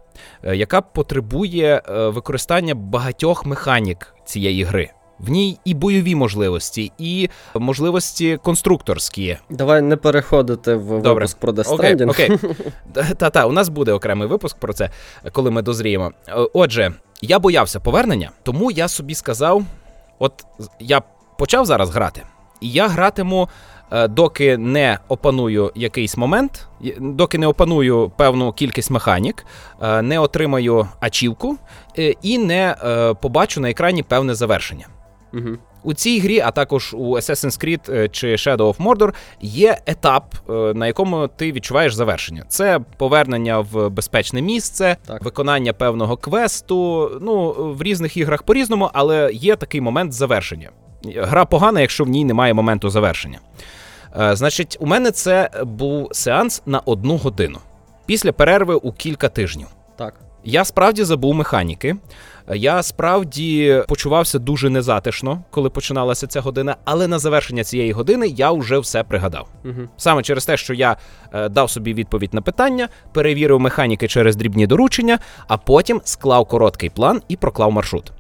е, 0.44 0.56
яка 0.56 0.82
потребує 0.82 1.82
е, 1.90 2.08
використання 2.08 2.76
багатьох 2.76 3.46
механік 3.46 4.16
цієї 4.26 4.64
гри. 4.64 4.90
В 5.20 5.30
ній 5.30 5.60
і 5.66 5.74
бойові 5.74 6.16
можливості, 6.16 6.92
і 6.98 7.30
можливості 7.56 8.40
конструкторські. 8.44 9.38
Давай 9.50 9.82
не 9.82 9.96
переходити 9.96 10.76
в 10.76 10.88
Добре. 10.88 11.14
випуск 11.14 11.38
про 11.38 11.52
Death 11.52 11.74
Окей, 11.74 12.06
окей. 12.06 12.32
Та-та, 13.18 13.46
у 13.46 13.52
нас 13.52 13.70
буде 13.70 13.92
окремий 13.92 14.28
випуск 14.28 14.58
про 14.58 14.74
це, 14.74 14.90
коли 15.32 15.52
ми 15.52 15.62
дозріємо. 15.62 16.12
Отже, 16.54 16.94
я 17.22 17.40
боявся 17.40 17.80
повернення, 17.80 18.32
тому 18.44 18.72
я 18.72 18.88
собі 18.88 19.16
сказав: 19.16 19.64
от 20.24 20.46
я 20.80 21.02
почав 21.38 21.66
зараз 21.66 21.90
грати, 21.90 22.22
і 22.62 22.70
я 22.70 22.88
гратиму, 22.88 23.50
е, 23.92 24.08
доки 24.08 24.58
не 24.58 25.00
опаную 25.08 25.72
якийсь 25.76 26.18
момент, 26.18 26.68
доки 27.00 27.38
не 27.38 27.48
опаную 27.48 28.12
певну 28.18 28.52
кількість 28.52 28.92
механік, 28.92 29.46
е, 29.82 30.02
не 30.02 30.20
отримаю 30.20 30.88
ачівку 31.00 31.58
е, 31.98 32.14
і 32.22 32.38
не 32.38 32.76
побачу 33.22 33.62
на 33.62 33.70
екрані 33.70 34.04
певне 34.04 34.36
завершення. 34.36 34.86
Мгм. 35.34 35.58
У 35.84 35.94
цій 35.94 36.20
грі, 36.20 36.40
а 36.40 36.52
також 36.52 36.94
у 36.94 37.16
Assassin's 37.16 37.66
Creed 37.66 37.94
е, 37.96 38.10
чи 38.10 38.28
Shadow 38.28 38.58
of 38.58 38.78
Mordor, 38.78 39.14
є 39.42 39.78
етап, 39.86 40.36
е, 40.50 40.54
на 40.54 40.88
якому 40.88 41.28
ти 41.28 41.52
відчуваєш 41.52 41.94
завершення. 41.94 42.44
Це 42.48 42.80
повернення 42.98 43.60
в 43.60 43.90
безпечне 43.90 44.42
місце, 44.42 44.98
Так. 45.08 45.24
виконання 45.24 45.74
певного 45.74 46.18
квесту. 46.18 47.12
Ну, 47.22 47.52
в 47.78 47.82
різних 47.84 48.18
іграх 48.18 48.44
по-різному, 48.44 48.90
але 48.94 49.32
є 49.34 49.56
такий 49.56 49.82
момент 49.82 50.14
завершення. 50.14 50.70
Гра 51.16 51.46
погана, 51.46 51.82
якщо 51.82 52.04
в 52.04 52.08
ній 52.10 52.26
немає 52.26 52.54
моменту 52.54 52.90
завершення. 52.90 53.40
Е, 54.20 54.36
Значить, 54.36 54.78
у 54.80 54.86
мене 54.86 55.12
це 55.12 55.50
був 55.64 56.10
сеанс 56.12 56.62
на 56.66 56.80
одну 56.80 57.18
годину 57.18 57.60
після 58.06 58.32
перерви 58.32 58.76
у 58.76 58.92
кілька 58.92 59.30
тижнів. 59.30 59.68
Так. 59.98 60.14
Я 60.46 60.66
справді 60.66 61.04
забув 61.04 61.34
механіки. 61.34 61.96
Я 62.52 62.84
справді 62.84 63.84
почувався 63.88 64.40
дуже 64.40 64.70
незатишно, 64.70 65.44
коли 65.52 65.70
починалася 65.70 66.28
ця 66.28 66.42
година, 66.42 66.76
але 66.86 67.08
на 67.08 67.20
завершення 67.20 67.64
цієї 67.64 67.92
години 67.92 68.28
я 68.28 68.52
вже 68.52 68.80
все 68.80 69.04
пригадав. 69.04 69.48
Угу. 69.66 69.90
Саме 69.98 70.24
через 70.24 70.46
те, 70.46 70.58
що 70.58 70.74
я 70.74 70.98
е, 71.34 71.50
дав 71.50 71.70
собі 71.70 71.94
відповідь 71.94 72.34
на 72.34 72.42
питання, 72.42 72.90
перевірив 73.14 73.60
механіки 73.60 74.08
через 74.08 74.36
дрібні 74.36 74.68
доручення, 74.68 75.20
а 75.48 75.58
потім 75.58 76.02
склав 76.04 76.46
короткий 76.48 76.90
план 76.90 77.22
і 77.28 77.36
проклав 77.36 77.72
маршрут. 77.72 78.12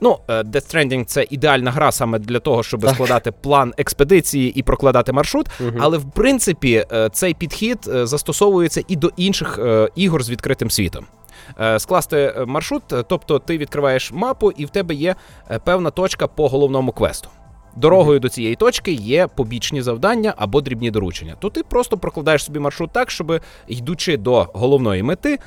Ну, 0.00 0.18
е, 0.28 0.42
Death 0.42 0.74
Stranding— 0.74 1.04
це 1.06 1.26
ідеальна 1.30 1.70
гра 1.70 1.92
саме 1.92 2.18
для 2.18 2.38
того, 2.38 2.62
щоб 2.62 2.80
Так. 2.80 2.94
складати 2.94 3.32
план 3.32 3.74
експедиції 3.78 4.50
і 4.50 4.62
прокладати 4.62 5.12
маршрут. 5.12 5.46
Мгм. 5.60 5.78
Але 5.80 5.98
в 5.98 6.10
принципі 6.10 6.84
е, 6.92 7.08
цей 7.12 7.34
підхід 7.34 7.78
застосовується 7.82 8.82
і 8.88 8.96
до 8.96 9.10
інших 9.16 9.58
ігор 9.94 10.22
з 10.22 10.30
відкритим 10.30 10.70
світом. 10.70 11.06
Е, 11.60 11.78
Скласти 11.78 12.16
е, 12.16 12.44
маршрут, 12.44 12.82
тобто 13.08 13.38
ти 13.38 13.58
відкриваєш 13.58 14.12
мапу, 14.12 14.50
і 14.50 14.64
в 14.64 14.70
тебе 14.70 14.94
є 14.94 15.14
е, 15.50 15.58
певна 15.58 15.90
точка 15.90 16.26
по 16.26 16.48
головному 16.48 16.92
квесту. 16.92 17.28
Дорогою 17.76 18.20
до 18.20 18.28
цієї 18.28 18.56
точки 18.56 18.92
є 18.92 19.26
побічні 19.26 19.82
завдання 19.82 20.34
або 20.36 20.60
дрібні 20.60 20.90
доручення. 20.90 21.36
То 21.38 21.50
ти 21.50 21.62
просто 21.62 21.98
прокладаєш 21.98 22.44
собі 22.44 22.58
маршрут 22.58 22.90
так, 22.92 23.10
щоб 23.10 23.40
йдучи 23.66 24.16
до 24.16 24.46
головної 24.52 25.02
мети, 25.02 25.38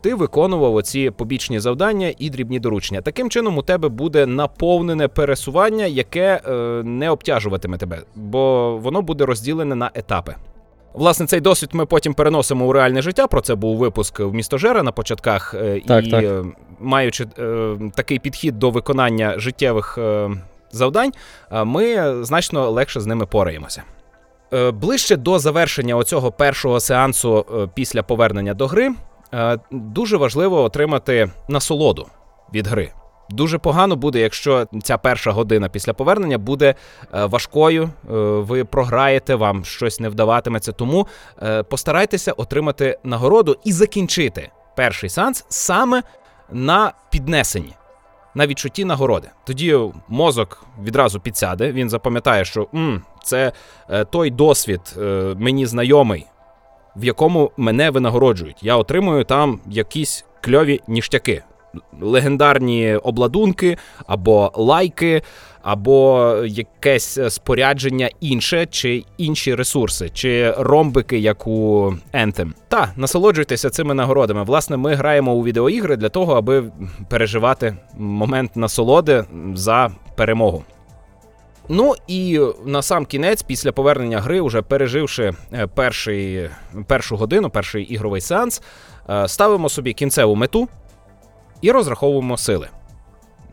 ти 0.00 0.14
виконував 0.14 0.74
оці 0.74 1.10
побічні 1.10 1.60
завдання 1.60 2.12
і 2.18 2.30
дрібні 2.30 2.60
доручення. 2.60 3.00
Таким 3.00 3.30
чином, 3.30 3.58
у 3.58 3.62
тебе 3.62 3.88
буде 3.88 4.26
наповнене 4.26 5.08
пересування, 5.08 5.86
яке 5.86 6.40
е, 6.46 6.52
не 6.84 7.10
обтяжуватиме 7.10 7.78
тебе, 7.78 7.98
бо 8.16 8.76
воно 8.76 9.02
буде 9.02 9.26
розділене 9.26 9.74
на 9.74 9.90
етапи. 9.94 10.34
Власне, 10.98 11.26
цей 11.26 11.40
досвід 11.40 11.70
ми 11.72 11.86
потім 11.86 12.14
переносимо 12.14 12.66
у 12.66 12.72
реальне 12.72 13.02
життя. 13.02 13.26
Про 13.26 13.40
це 13.40 13.54
був 13.54 13.76
випуск 13.76 14.20
в 14.20 14.32
містожера 14.34 14.82
на 14.82 14.92
початках. 14.92 15.54
е, 15.54 15.80
Так, 15.86 16.06
і 16.06 16.10
так. 16.10 16.24
е, 16.24 16.44
маючи 16.80 17.26
е, 17.38 17.76
такий 17.94 18.18
підхід 18.18 18.58
до 18.58 18.70
виконання 18.70 19.34
життєвих 19.38 19.98
е, 19.98 20.30
завдань, 20.70 21.12
ми 21.64 22.14
значно 22.24 22.70
легше 22.70 23.00
з 23.00 23.06
ними 23.06 23.26
пораємося. 23.26 23.82
Е, 24.52 24.70
Ближче 24.70 25.16
до 25.16 25.38
завершення 25.38 25.96
оцього 25.96 26.32
першого 26.32 26.80
сеансу 26.80 27.46
е, 27.54 27.68
після 27.74 28.02
повернення 28.02 28.54
до 28.54 28.66
гри 28.66 28.90
е, 29.34 29.58
дуже 29.70 30.16
важливо 30.16 30.62
отримати 30.62 31.30
насолоду 31.48 32.06
від 32.54 32.66
гри. 32.66 32.92
Дуже 33.30 33.58
погано 33.58 33.96
буде, 33.96 34.20
якщо 34.20 34.66
ця 34.82 34.98
перша 34.98 35.30
година 35.32 35.68
після 35.68 35.92
повернення 35.92 36.38
буде 36.38 36.74
е, 37.14 37.24
важкою, 37.24 37.82
е, 37.84 37.90
ви 38.38 38.64
програєте, 38.64 39.34
вам 39.34 39.64
щось 39.64 40.00
не 40.00 40.08
вдаватиметься. 40.08 40.72
Тому 40.72 41.06
е, 41.42 41.62
постарайтеся 41.62 42.32
отримати 42.32 42.98
нагороду 43.04 43.56
і 43.64 43.72
закінчити 43.72 44.50
перший 44.76 45.10
сеанс 45.10 45.44
саме 45.48 46.02
на 46.52 46.92
піднесенні, 47.10 47.74
на 48.34 48.46
відчутті 48.46 48.84
нагороди. 48.84 49.28
Тоді 49.46 49.78
мозок 50.08 50.64
відразу 50.82 51.20
підсяде, 51.20 51.72
він 51.72 51.90
запам'ятає, 51.90 52.44
що 52.44 52.68
м, 52.74 53.02
це 53.22 53.52
той 54.10 54.30
досвід 54.30 54.80
мені 55.36 55.66
знайомий, 55.66 56.26
в 56.96 57.04
якому 57.04 57.52
мене 57.56 57.90
винагороджують. 57.90 58.62
Я 58.62 58.76
отримую 58.76 59.24
там 59.24 59.60
якісь 59.66 60.24
кльові 60.40 60.80
ніштяки. 60.88 61.42
Легендарні 62.00 62.96
обладунки, 62.96 63.76
або 64.06 64.52
лайки, 64.54 65.22
або 65.62 66.34
якесь 66.46 67.18
спорядження 67.28 68.10
інше, 68.20 68.66
чи 68.66 69.04
інші 69.18 69.54
ресурси, 69.54 70.10
чи 70.14 70.54
ромбики, 70.58 71.18
як 71.18 71.46
у 71.46 71.92
Anthem. 72.14 72.52
Та 72.68 72.92
насолоджуйтеся 72.96 73.70
цими 73.70 73.94
нагородами. 73.94 74.44
Власне, 74.44 74.76
ми 74.76 74.94
граємо 74.94 75.32
у 75.32 75.44
відеоігри 75.44 75.96
для 75.96 76.08
того, 76.08 76.34
аби 76.34 76.64
переживати 77.08 77.76
момент 77.98 78.56
насолоди 78.56 79.24
за 79.54 79.90
перемогу. 80.16 80.64
Ну 81.68 81.94
і 82.06 82.40
на 82.64 82.82
сам 82.82 83.06
кінець, 83.06 83.42
після 83.42 83.72
повернення 83.72 84.20
гри, 84.20 84.40
уже 84.40 84.62
переживши 84.62 85.34
е, 85.52 85.66
перший, 85.66 86.50
першу 86.86 87.16
годину, 87.16 87.50
перший 87.50 87.84
ігровий 87.84 88.20
сеанс, 88.20 88.62
е, 89.10 89.28
ставимо 89.28 89.68
собі 89.68 89.92
кінцеву 89.92 90.34
мету 90.34 90.68
і 91.60 91.70
розраховуємо 91.70 92.36
сили. 92.36 92.68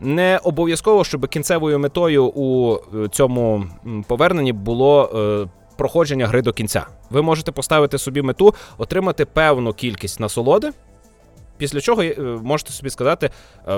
Не 0.00 0.40
обов'язково, 0.44 1.04
щоб 1.04 1.28
кінцевою 1.28 1.78
метою 1.78 2.26
у 2.26 2.74
е, 2.74 3.08
цьому 3.08 3.64
поверненні 4.06 4.52
було 4.52 5.10
е, 5.14 5.48
проходження 5.76 6.26
гри 6.26 6.42
до 6.42 6.52
кінця. 6.52 6.86
Ви 7.10 7.22
можете 7.22 7.52
поставити 7.52 7.98
собі 7.98 8.22
мету, 8.22 8.54
отримати 8.78 9.24
певну 9.24 9.72
кількість 9.72 10.20
насолоди, 10.20 10.70
після 11.56 11.80
чого 11.80 12.02
е, 12.02 12.14
можете 12.42 12.72
собі 12.72 12.90
сказати: 12.90 13.30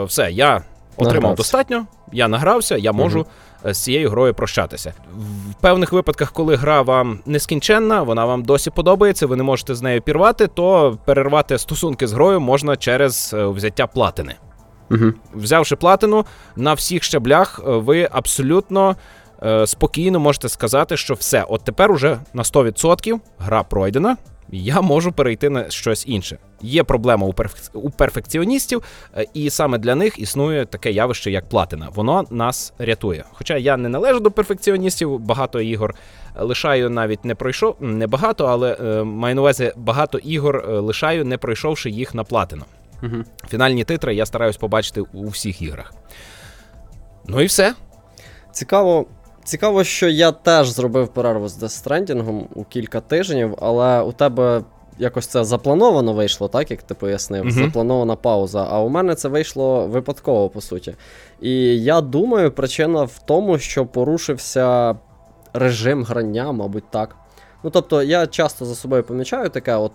все, 0.05 0.31
я 0.31 0.63
отримав 0.97 1.15
Награвся. 1.15 1.37
достатньо, 1.37 1.87
я 2.13 2.29
награвся, 2.29 2.77
я 2.77 2.93
можу 2.93 3.21
е, 3.21 3.25
з 3.65 3.79
цією 3.79 4.11
грою 4.11 4.35
прощатися. 4.35 4.93
В 5.51 5.55
певних 5.61 5.93
випадках, 5.93 6.33
коли 6.33 6.57
гра 6.57 6.83
вам 6.83 7.19
нескінченна, 7.27 8.03
вона 8.03 8.25
вам 8.25 8.43
досі 8.43 8.71
подобається, 8.71 9.27
ви 9.27 9.37
не 9.37 9.43
можете 9.43 9.75
з 9.75 9.83
нею 9.83 10.03
пірвати, 10.03 10.47
то 10.47 10.99
перервати 11.05 11.59
стосунки 11.59 12.07
з 12.07 12.13
грою 12.13 12.41
можна 12.41 12.77
через 12.77 13.35
е, 13.35 13.47
взяття 13.47 13.87
платини. 13.87 14.35
Угу. 14.91 15.13
Взявши 15.35 15.77
платину 15.77 16.25
на 16.57 16.75
всіх 16.75 17.03
щаблях, 17.03 17.61
е, 17.61 17.71
ви 17.71 18.09
абсолютно 18.13 18.97
е, 19.43 19.67
спокійно 19.67 20.21
можете 20.21 20.49
сказати, 20.49 20.97
що 20.97 21.15
все, 21.15 21.45
от 21.49 21.65
тепер 21.65 21.93
уже 21.93 22.19
на 22.35 22.43
100% 22.43 23.21
гра 23.39 23.63
пройдена. 23.63 24.17
Я 24.51 24.81
можу 24.81 25.13
перейти 25.13 25.51
на 25.51 25.71
щось 25.71 26.07
інше. 26.07 26.39
Є 26.63 26.85
проблема 26.85 27.27
у, 27.27 27.33
перфек... 27.33 27.71
у 27.73 27.91
перфекціоністів, 27.91 28.83
е, 29.17 29.27
і 29.35 29.51
саме 29.51 29.79
для 29.79 29.95
них 29.95 30.19
існує 30.19 30.65
таке 30.65 30.93
явище, 30.93 31.31
як 31.31 31.49
платина. 31.49 31.89
Воно 31.95 32.25
нас 32.31 32.73
рятує. 32.79 33.25
Хоча 33.33 33.57
я 33.57 33.77
не 33.77 33.89
належу 33.89 34.21
до 34.21 34.31
перфекціоністів, 34.31 35.19
багато 35.19 35.61
ігор 35.61 35.95
лишаю 36.37 36.91
навіть 36.91 37.25
не 37.25 37.35
пройшов, 37.35 37.77
не 37.81 38.07
багато, 38.07 38.47
але 38.47 38.77
е, 38.81 39.05
маю 39.05 39.35
на 39.35 39.41
увазі 39.41 39.73
багато 39.77 40.19
ігор 40.19 40.57
е, 40.57 40.73
лишаю, 40.73 41.25
не 41.25 41.39
пройшовши 41.39 41.91
їх 41.91 42.15
на 42.15 42.25
платину. 42.25 42.65
Угу. 43.03 43.25
Фінальні 43.49 43.85
титри 43.85 44.15
я 44.15 44.27
стараюсь 44.27 44.57
побачити 44.57 45.01
у 45.01 45.29
всіх 45.29 45.63
іграх. 45.63 45.95
Ну 47.27 47.41
і 47.41 47.47
все. 47.47 47.75
Цікаво. 48.53 49.07
Цікаво, 49.49 49.85
що 49.85 50.09
я 50.09 50.33
теж 50.33 50.69
зробив 50.69 51.09
перерву 51.09 51.49
з 51.49 51.63
Death 51.63 51.85
Stranding 51.85 52.47
у 52.55 52.65
кілька 52.65 53.01
тижнів, 53.01 53.55
але 53.61 54.03
у 54.03 54.13
тебе 54.13 54.63
якось 54.99 55.27
це 55.27 55.45
заплановано 55.45 56.13
вийшло, 56.13 56.49
так 56.49 56.71
як 56.71 56.83
ти 56.83 56.95
пояснив. 56.95 57.45
Мгм. 57.45 57.53
Запланована 57.53 58.17
пауза. 58.17 58.67
А 58.71 58.81
у 58.81 58.89
мене 58.89 59.15
це 59.15 59.29
вийшло 59.29 59.87
випадково, 59.87 60.49
по 60.49 60.61
суті. 60.61 60.95
І 61.41 61.83
я 61.83 62.01
думаю, 62.01 62.51
причина 62.53 63.03
в 63.03 63.19
тому, 63.25 63.59
що 63.59 63.87
порушився 63.87 64.97
режим 65.53 66.05
грання, 66.05 66.53
мабуть, 66.53 66.91
так. 66.91 67.17
Ну 67.63 67.71
тобто, 67.71 68.03
я 68.03 68.27
часто 68.27 68.65
за 68.65 68.75
собою 68.75 69.03
помічаю 69.03 69.49
таке, 69.49 69.75
от 69.75 69.93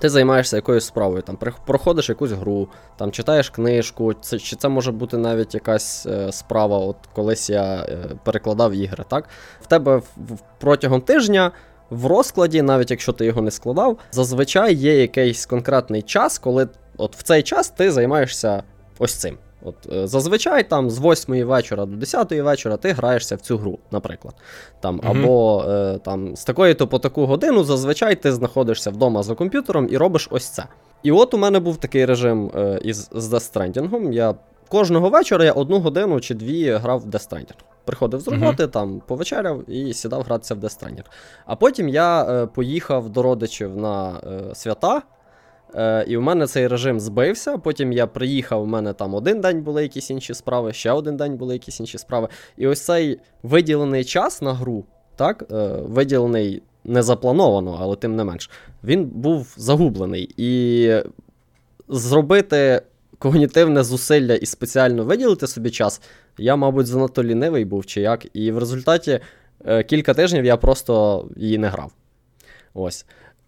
ти 0.00 0.08
займаєшся 0.08 0.56
якоюсь 0.56 0.84
справою, 0.84 1.22
там 1.22 1.38
проходиш 1.66 2.08
якусь 2.08 2.30
гру, 2.30 2.68
там 2.96 3.12
читаєш 3.12 3.50
книжку, 3.50 4.14
це, 4.14 4.38
чи 4.38 4.56
це 4.56 4.68
може 4.68 4.92
бути 4.92 5.16
навіть 5.18 5.54
якась 5.54 6.06
е, 6.06 6.32
справа, 6.32 6.78
от 6.78 6.96
колись 7.14 7.50
я 7.50 7.74
е, 7.74 7.98
перекладав 8.24 8.72
ігри. 8.72 9.04
так? 9.08 9.28
В 9.60 9.66
тебе 9.66 9.96
в, 9.96 10.02
в, 10.16 10.38
протягом 10.58 11.00
тижня. 11.00 11.52
В 11.90 12.06
розкладі, 12.06 12.62
навіть 12.62 12.90
якщо 12.90 13.12
ти 13.12 13.26
його 13.26 13.42
не 13.42 13.50
складав, 13.50 13.98
зазвичай 14.12 14.74
є 14.74 15.00
якийсь 15.00 15.46
конкретний 15.46 16.02
час, 16.02 16.38
коли 16.38 16.68
от 16.96 17.16
в 17.16 17.22
цей 17.22 17.42
час 17.42 17.70
ти 17.70 17.90
займаєшся 17.90 18.62
ось 18.98 19.14
цим. 19.14 19.38
От 19.66 19.92
е, 19.92 20.06
Зазвичай 20.06 20.68
там 20.68 20.90
з 20.90 21.00
8 21.00 21.46
вечора 21.46 21.86
до 21.86 21.96
10 21.96 22.32
вечора 22.32 22.76
ти 22.76 22.92
граєшся 22.92 23.36
в 23.36 23.40
цю 23.40 23.58
гру, 23.58 23.78
наприклад. 23.90 24.34
Там, 24.80 25.00
угу. 25.04 25.08
Або 25.10 25.64
е, 25.68 25.98
там, 25.98 26.36
з 26.36 26.44
такої-то 26.44 26.86
по 26.86 26.98
таку 26.98 27.26
годину 27.26 27.64
зазвичай 27.64 28.14
ти 28.14 28.32
знаходишся 28.32 28.90
вдома 28.90 29.22
за 29.22 29.34
комп'ютером 29.34 29.88
і 29.90 29.96
робиш 29.96 30.28
ось 30.30 30.48
це. 30.48 30.64
І 31.02 31.12
от 31.12 31.34
у 31.34 31.38
мене 31.38 31.60
був 31.60 31.76
такий 31.76 32.04
режим 32.04 32.50
е, 32.56 32.80
із 32.82 33.08
з 33.12 33.32
Death 33.32 33.52
Stranding. 33.52 34.12
Я 34.12 34.34
Кожного 34.68 35.10
вечора 35.10 35.44
я 35.44 35.52
одну 35.52 35.80
годину 35.80 36.20
чи 36.20 36.34
дві 36.34 36.70
грав 36.70 37.00
в 37.00 37.06
Death 37.06 37.30
Stranding. 37.30 37.58
Приходив 37.84 38.20
з 38.20 38.28
роботи, 38.28 38.64
uh-huh. 38.64 38.70
там 38.70 39.02
повечеряв 39.06 39.70
і 39.70 39.94
сідав 39.94 40.22
гратися 40.22 40.54
в 40.54 40.58
Death 40.58 40.82
Stranding. 40.82 41.04
А 41.46 41.56
потім 41.56 41.88
я 41.88 42.22
е, 42.22 42.46
поїхав 42.46 43.08
до 43.08 43.22
родичів 43.22 43.76
на 43.76 44.20
е, 44.26 44.54
свята. 44.54 45.02
Е, 45.74 46.04
І 46.08 46.16
в 46.16 46.22
мене 46.22 46.46
цей 46.46 46.66
режим 46.66 47.00
збився. 47.00 47.58
Потім 47.58 47.92
я 47.92 48.06
приїхав, 48.06 48.62
у 48.62 48.66
мене 48.66 48.92
там 48.92 49.14
один 49.14 49.40
день 49.40 49.62
були 49.62 49.82
якісь 49.82 50.10
інші 50.10 50.34
справи, 50.34 50.72
ще 50.72 50.92
один 50.92 51.16
день 51.16 51.36
були 51.36 51.54
якісь 51.54 51.80
інші 51.80 51.98
справи. 51.98 52.28
І 52.56 52.66
ось 52.66 52.80
цей 52.80 53.20
виділений 53.42 54.04
час 54.04 54.42
на 54.42 54.54
гру, 54.54 54.84
так, 55.16 55.44
е, 55.52 55.68
виділений 55.82 56.62
не 56.84 57.02
заплановано, 57.02 57.78
але 57.80 57.96
тим 57.96 58.16
не 58.16 58.24
менш, 58.24 58.50
він 58.84 59.04
був 59.04 59.54
загублений. 59.56 60.34
І 60.36 60.92
зробити 61.88 62.82
когнітивне 63.18 63.84
зусилля 63.84 64.34
і 64.34 64.46
спеціально 64.46 65.04
виділити 65.04 65.46
собі 65.46 65.70
час, 65.70 66.02
я, 66.38 66.56
мабуть, 66.56 66.86
занадто 66.86 67.24
лінивий 67.24 67.64
був 67.64 67.86
чи 67.86 68.00
як. 68.00 68.26
І 68.36 68.52
в 68.52 68.58
результаті 68.58 69.20
е, 69.66 69.82
кілька 69.82 70.14
тижнів 70.14 70.44
я 70.44 70.56
просто 70.56 71.24
її 71.36 71.58
не 71.58 71.68
грав. 71.68 71.92
Ось. 72.74 73.06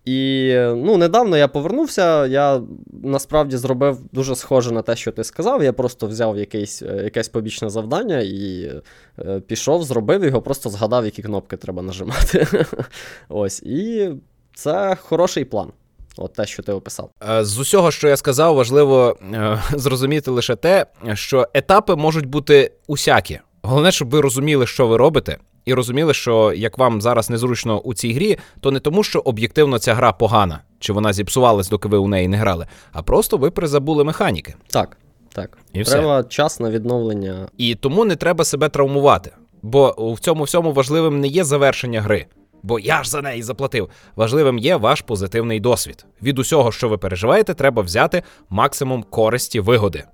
І 0.08 0.54
ну, 0.76 0.96
недавно 0.96 1.36
я 1.36 1.48
повернувся, 1.48 2.26
я 2.26 2.60
насправді 3.02 3.56
зробив 3.56 3.98
дуже 4.12 4.36
схоже 4.36 4.72
на 4.72 4.82
те, 4.82 4.96
що 4.96 5.12
ти 5.12 5.24
сказав. 5.24 5.62
Я 5.62 5.72
просто 5.72 6.06
взяв 6.06 6.38
якесь 6.38 6.82
е, 6.82 7.00
якесь 7.04 7.28
побічне 7.28 7.70
завдання 7.70 8.20
і 8.20 8.72
е, 9.18 9.40
пішов, 9.40 9.82
зробив 9.82 10.24
його, 10.24 10.42
просто 10.42 10.70
згадав, 10.70 11.04
які 11.04 11.22
кнопки 11.22 11.56
треба 11.56 11.82
нажимати. 11.82 12.46
Ось. 13.28 13.62
І 13.62 14.10
це 14.54 14.96
хороший 15.00 15.44
план. 15.44 15.72
От 16.16 16.32
те, 16.32 16.46
що 16.46 16.62
ти 16.62 16.72
описав. 16.72 17.10
Е, 17.30 17.44
з 17.44 17.58
усього, 17.58 17.90
що 17.90 18.08
я 18.08 18.16
сказав, 18.16 18.54
важливо 18.54 19.16
е, 19.34 19.62
зрозуміти 19.72 20.30
лише 20.30 20.56
те, 20.56 20.86
що 21.14 21.48
етапи 21.54 21.96
можуть 21.96 22.26
бути 22.26 22.72
усякі. 22.86 23.40
Головне, 23.62 23.92
щоб 23.92 24.10
ви 24.10 24.20
розуміли, 24.20 24.66
що 24.66 24.86
ви 24.86 24.96
робите, 24.96 25.38
і 25.68 25.74
розуміли, 25.74 26.14
що 26.14 26.52
як 26.52 26.78
вам 26.78 27.00
зараз 27.00 27.30
незручно 27.30 27.80
у 27.80 27.94
цій 27.94 28.12
грі, 28.12 28.38
то 28.60 28.70
не 28.70 28.80
тому, 28.80 29.02
що 29.02 29.18
об'єктивно 29.18 29.78
ця 29.78 29.94
гра 29.94 30.12
погана, 30.12 30.60
чи 30.78 30.92
вона 30.92 31.12
зіпсувалась, 31.12 31.68
доки 31.68 31.88
ви 31.88 31.98
у 31.98 32.08
неї 32.08 32.28
не 32.28 32.36
грали, 32.36 32.66
а 32.92 33.02
просто 33.02 33.36
ви 33.36 33.50
призабули 33.50 34.04
механіки. 34.04 34.54
Так, 34.66 34.96
так. 35.34 35.58
І 35.72 35.84
Треба 35.84 36.20
все. 36.20 36.28
час 36.28 36.60
на 36.60 36.70
відновлення. 36.70 37.48
І 37.58 37.74
тому 37.74 38.04
не 38.04 38.16
треба 38.16 38.44
себе 38.44 38.68
травмувати. 38.68 39.30
Бо 39.62 39.94
в 40.14 40.20
цьому 40.20 40.44
всьому 40.44 40.72
важливим 40.72 41.20
не 41.20 41.28
є 41.28 41.44
завершення 41.44 42.00
гри. 42.00 42.26
Бо 42.62 42.78
я 42.78 43.02
ж 43.02 43.10
за 43.10 43.22
неї 43.22 43.42
заплатив. 43.42 43.88
Важливим 44.16 44.58
є 44.58 44.76
ваш 44.76 45.00
позитивний 45.00 45.60
досвід. 45.60 46.06
Від 46.22 46.38
усього, 46.38 46.72
що 46.72 46.88
ви 46.88 46.98
переживаєте, 46.98 47.54
треба 47.54 47.82
взяти 47.82 48.22
максимум 48.50 49.02
користі 49.02 49.60
вигоди. 49.60 50.04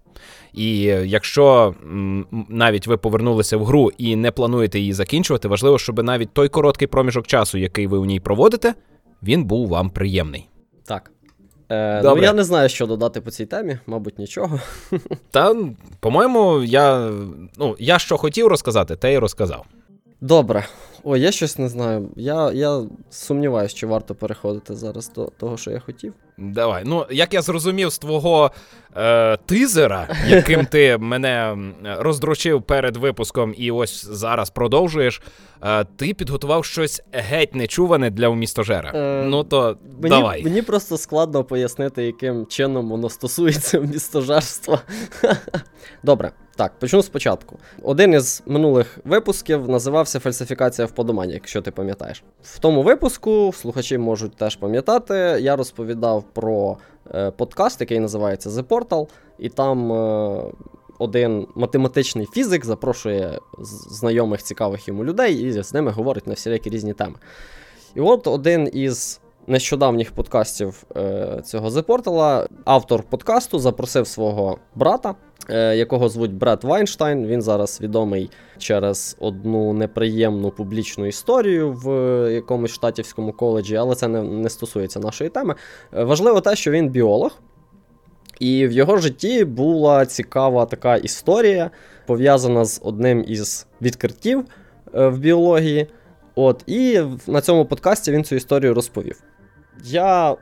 І 0.55 0.81
якщо 1.05 1.75
навіть 2.49 2.87
ви 2.87 2.97
повернулися 2.97 3.57
в 3.57 3.65
гру 3.65 3.91
і 3.99 4.17
не 4.17 4.31
плануєте 4.31 4.79
її 4.79 4.93
закінчувати, 4.93 5.49
важливо, 5.49 5.79
щоб 5.79 6.03
навіть 6.03 6.33
той 6.33 6.49
короткий 6.49 6.89
проміжок 6.89 7.27
часу, 7.27 7.59
який 7.59 7.87
ви 7.87 7.99
у 7.99 8.05
ній 8.05 8.21
проводите, 8.21 8.75
він 9.23 9.45
був 9.45 9.69
вам 9.69 9.91
приємний. 9.91 10.49
Так. 10.85 11.11
Е, 11.71 12.03
Ну, 12.05 12.19
я 12.19 12.33
не 12.33 12.45
знаю, 12.45 12.69
що 12.69 12.87
додати 12.87 13.21
по 13.21 13.31
цій 13.31 13.47
темі, 13.47 13.79
мабуть, 13.87 14.19
нічого. 14.19 14.61
Та, 15.31 15.57
по-моєму, 16.01 16.63
я 16.63 17.11
ну, 17.59 17.77
я 17.79 17.99
що 17.99 18.17
хотів 18.17 18.47
розказати, 18.47 18.97
те 18.97 19.13
й 19.13 19.19
розказав. 19.19 19.65
Добре. 20.21 20.67
Ой, 21.05 21.21
я 21.21 21.33
щось 21.33 21.59
не 21.59 21.69
знаю. 21.69 22.09
Я 22.17 22.53
я 22.53 22.83
сумніваюся, 23.11 23.75
чи 23.77 23.87
варто 23.87 24.15
переходити 24.15 24.77
зараз 24.77 25.13
до 25.15 25.27
того, 25.39 25.57
що 25.57 25.71
я 25.71 25.81
хотів. 25.81 26.15
Давай. 26.39 26.83
Ну, 26.87 27.07
як 27.11 27.35
я 27.35 27.43
зрозумів 27.43 27.91
з 27.91 27.99
твого 27.99 28.51
е, 28.97 29.37
тизера, 29.37 30.09
яким 30.29 30.67
ти 30.67 30.99
мене 30.99 31.57
роздручив 31.99 32.63
перед 32.63 32.97
випуском, 32.97 33.55
і 33.57 33.71
ось 33.71 34.07
зараз 34.07 34.51
продовжуєш. 34.51 35.23
Е, 35.63 35.85
ти 35.85 36.15
підготував 36.15 36.65
щось 36.65 37.03
геть 37.13 37.55
нечуване 37.55 38.11
для 38.11 38.29
умістожера. 38.29 38.93
Е, 38.95 39.25
ну 39.25 39.45
то 39.45 39.77
мені, 40.03 40.17
давай. 40.17 40.43
Мені 40.45 40.63
просто 40.63 40.99
складно 40.99 41.45
пояснити, 41.45 42.05
яким 42.05 42.47
чином 42.47 42.91
воно 42.91 43.09
стосується 43.09 43.79
умістожерства. 43.81 44.81
Добре. 46.03 46.33
Так, 46.57 46.79
почну 46.79 47.03
спочатку. 47.03 47.59
Один 47.83 48.15
із 48.15 48.43
минулих 48.47 48.99
випусків 49.05 49.69
називався 49.69 50.21
Фальсифікація 50.21 50.87
в 50.87 50.91
подуманні, 50.91 51.33
якщо 51.33 51.63
ти 51.63 51.71
пам'ятаєш. 51.71 52.23
В 52.43 52.59
тому 52.59 52.83
випуску 52.83 53.53
слухачі 53.57 53.99
можуть 53.99 54.37
теж 54.37 54.57
пам'ятати, 54.57 55.15
я 55.41 55.57
розповідав 55.57 56.25
про 56.33 56.77
е, 57.15 57.31
подкаст, 57.31 57.81
який 57.81 58.01
називається 58.01 58.51
The 58.51 58.63
Portal, 58.63 59.09
і 59.39 59.49
там 59.49 59.93
е, 59.93 60.43
один 60.99 61.47
математичний 61.55 62.27
фізик 62.27 62.65
запрошує 62.65 63.39
знайомих 63.91 64.43
цікавих 64.43 64.89
йому 64.89 65.05
людей 65.05 65.35
і 65.35 65.63
з 65.63 65.75
ними 65.75 65.91
говорить 65.91 66.27
на 66.27 66.35
всілякі 66.35 66.71
різні 66.71 66.93
теми. 66.93 67.15
І 67.95 68.01
от 68.01 68.27
один 68.27 68.71
із 68.73 69.21
нещодавніх 69.47 70.13
подкастів 70.13 70.85
е, 70.97 71.43
цього 71.45 71.69
The 71.69 71.83
Portal, 71.83 72.47
автор 72.65 73.03
подкасту 73.03 73.59
запросив 73.59 74.07
свого 74.07 74.59
брата. 74.75 75.15
Е, 75.51 75.77
якого 75.77 76.09
звуть 76.09 76.35
Бред 76.35 76.65
Вайнштайн. 76.65 77.27
Він 77.27 77.43
зараз 77.43 77.81
відомий 77.81 78.31
через 78.59 79.17
одну 79.21 79.73
неприємну 79.73 80.51
публічну 80.51 81.07
історію 81.07 81.73
в 81.73 81.89
якомусь 82.33 82.71
штатівському 82.71 83.33
коледжі, 83.33 83.77
але 83.77 83.95
це 83.95 84.09
не, 84.09 84.23
не 84.23 84.51
стосується 84.51 85.01
нашої 85.01 85.31
теми. 85.31 85.55
Е, 85.93 86.05
важливо 86.05 86.41
те, 86.41 86.57
що 86.57 86.71
він 86.71 86.89
біолог. 86.89 87.39
І 88.41 88.67
в 88.67 88.73
його 88.73 88.97
житті 88.97 89.45
була 89.45 90.07
цікава 90.07 90.67
така 90.67 90.97
історія, 90.97 91.71
пов'язана 92.07 92.65
з 92.65 92.81
одним 92.85 93.25
із 93.29 93.67
відкриттів 93.83 94.45
е, 94.95 95.09
в 95.09 95.19
біології. 95.19 95.87
От, 96.35 96.63
І 96.67 97.01
на 97.27 97.41
цьому 97.41 97.65
подкасті 97.65 98.13
він 98.13 98.25
цю 98.25 98.37
історію 98.37 98.75
розповів. 98.75 99.23
Я 99.85 100.37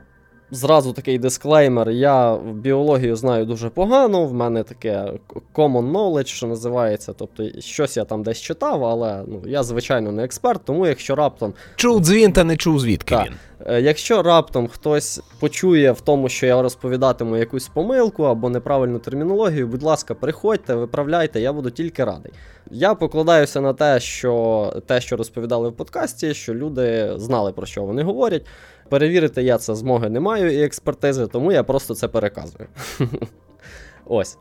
Зразу 0.53 0.93
такий 0.93 1.19
дисклеймер. 1.19 1.89
Я 1.89 2.37
біологію 2.37 3.15
знаю 3.15 3.45
дуже 3.45 3.69
погано, 3.69 4.25
в 4.25 4.33
мене 4.33 4.63
таке 4.63 5.13
common 5.53 5.91
knowledge, 5.91 6.25
що 6.25 6.47
називається. 6.47 7.13
Тобто, 7.13 7.43
щось 7.59 7.97
я 7.97 8.05
там 8.05 8.23
десь 8.23 8.41
читав, 8.41 8.85
але 8.85 9.23
ну, 9.27 9.41
я, 9.45 9.63
звичайно, 9.63 10.11
не 10.11 10.23
експерт, 10.23 10.61
тому 10.65 10.87
якщо 10.87 11.15
раптом. 11.15 11.53
Чув 11.75 11.99
дзвін, 11.99 12.31
та 12.31 12.43
не 12.43 12.57
чув 12.57 12.79
звідки 12.79 13.15
так. 13.15 13.25
він. 13.25 13.33
Е, 13.65 13.81
якщо 13.81 14.23
раптом 14.23 14.67
хтось 14.67 15.21
почує 15.39 15.91
в 15.91 16.01
тому, 16.01 16.29
що 16.29 16.45
я 16.45 16.61
розповідатиму 16.61 17.37
якусь 17.37 17.67
помилку 17.67 18.23
або 18.23 18.49
неправильну 18.49 18.99
термінологію, 18.99 19.67
будь 19.67 19.83
ласка, 19.83 20.13
приходьте, 20.13 20.75
виправляйте, 20.75 21.41
я 21.41 21.53
буду 21.53 21.69
тільки 21.69 22.03
радий. 22.03 22.31
Я 22.71 22.95
покладаюся 22.95 23.61
на 23.61 23.73
те, 23.73 23.99
що 23.99 24.73
те, 24.85 25.01
що 25.01 25.15
розповідали 25.15 25.69
в 25.69 25.73
подкасті, 25.73 26.33
що 26.33 26.53
люди 26.53 27.13
знали 27.15 27.51
про 27.51 27.65
що 27.65 27.83
вони 27.83 28.03
говорять. 28.03 28.45
Перевірити 28.93 29.43
я 29.43 29.57
це 29.57 29.75
змоги 29.75 30.09
не 30.09 30.19
маю 30.19 30.59
і 30.59 30.63
експертизи, 30.63 31.27
тому 31.27 31.51
я 31.51 31.63
просто 31.63 31.95
це 31.95 32.07
переказую. 32.07 32.67
Ось. 34.05 34.37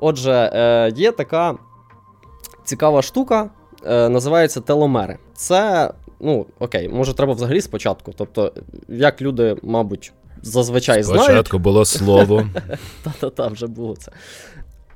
Отже, 0.00 0.50
е, 0.54 0.92
є 0.96 1.12
така 1.12 1.58
цікава 2.64 3.02
штука, 3.02 3.50
е, 3.86 4.08
називається 4.08 4.60
теломери. 4.60 5.18
Це, 5.34 5.90
ну, 6.20 6.46
окей, 6.58 6.88
може, 6.88 7.14
треба 7.14 7.32
взагалі 7.32 7.60
спочатку. 7.60 8.12
Тобто, 8.16 8.52
як 8.88 9.22
люди, 9.22 9.56
мабуть, 9.62 10.12
зазвичай 10.42 11.02
спочатку 11.02 11.24
знають. 11.24 11.24
Спочатку 11.24 11.58
було 11.58 11.84
слово. 11.84 12.48
Та-та-та, 13.02 13.46
вже 13.46 13.66
було 13.66 13.96
це. 13.96 14.12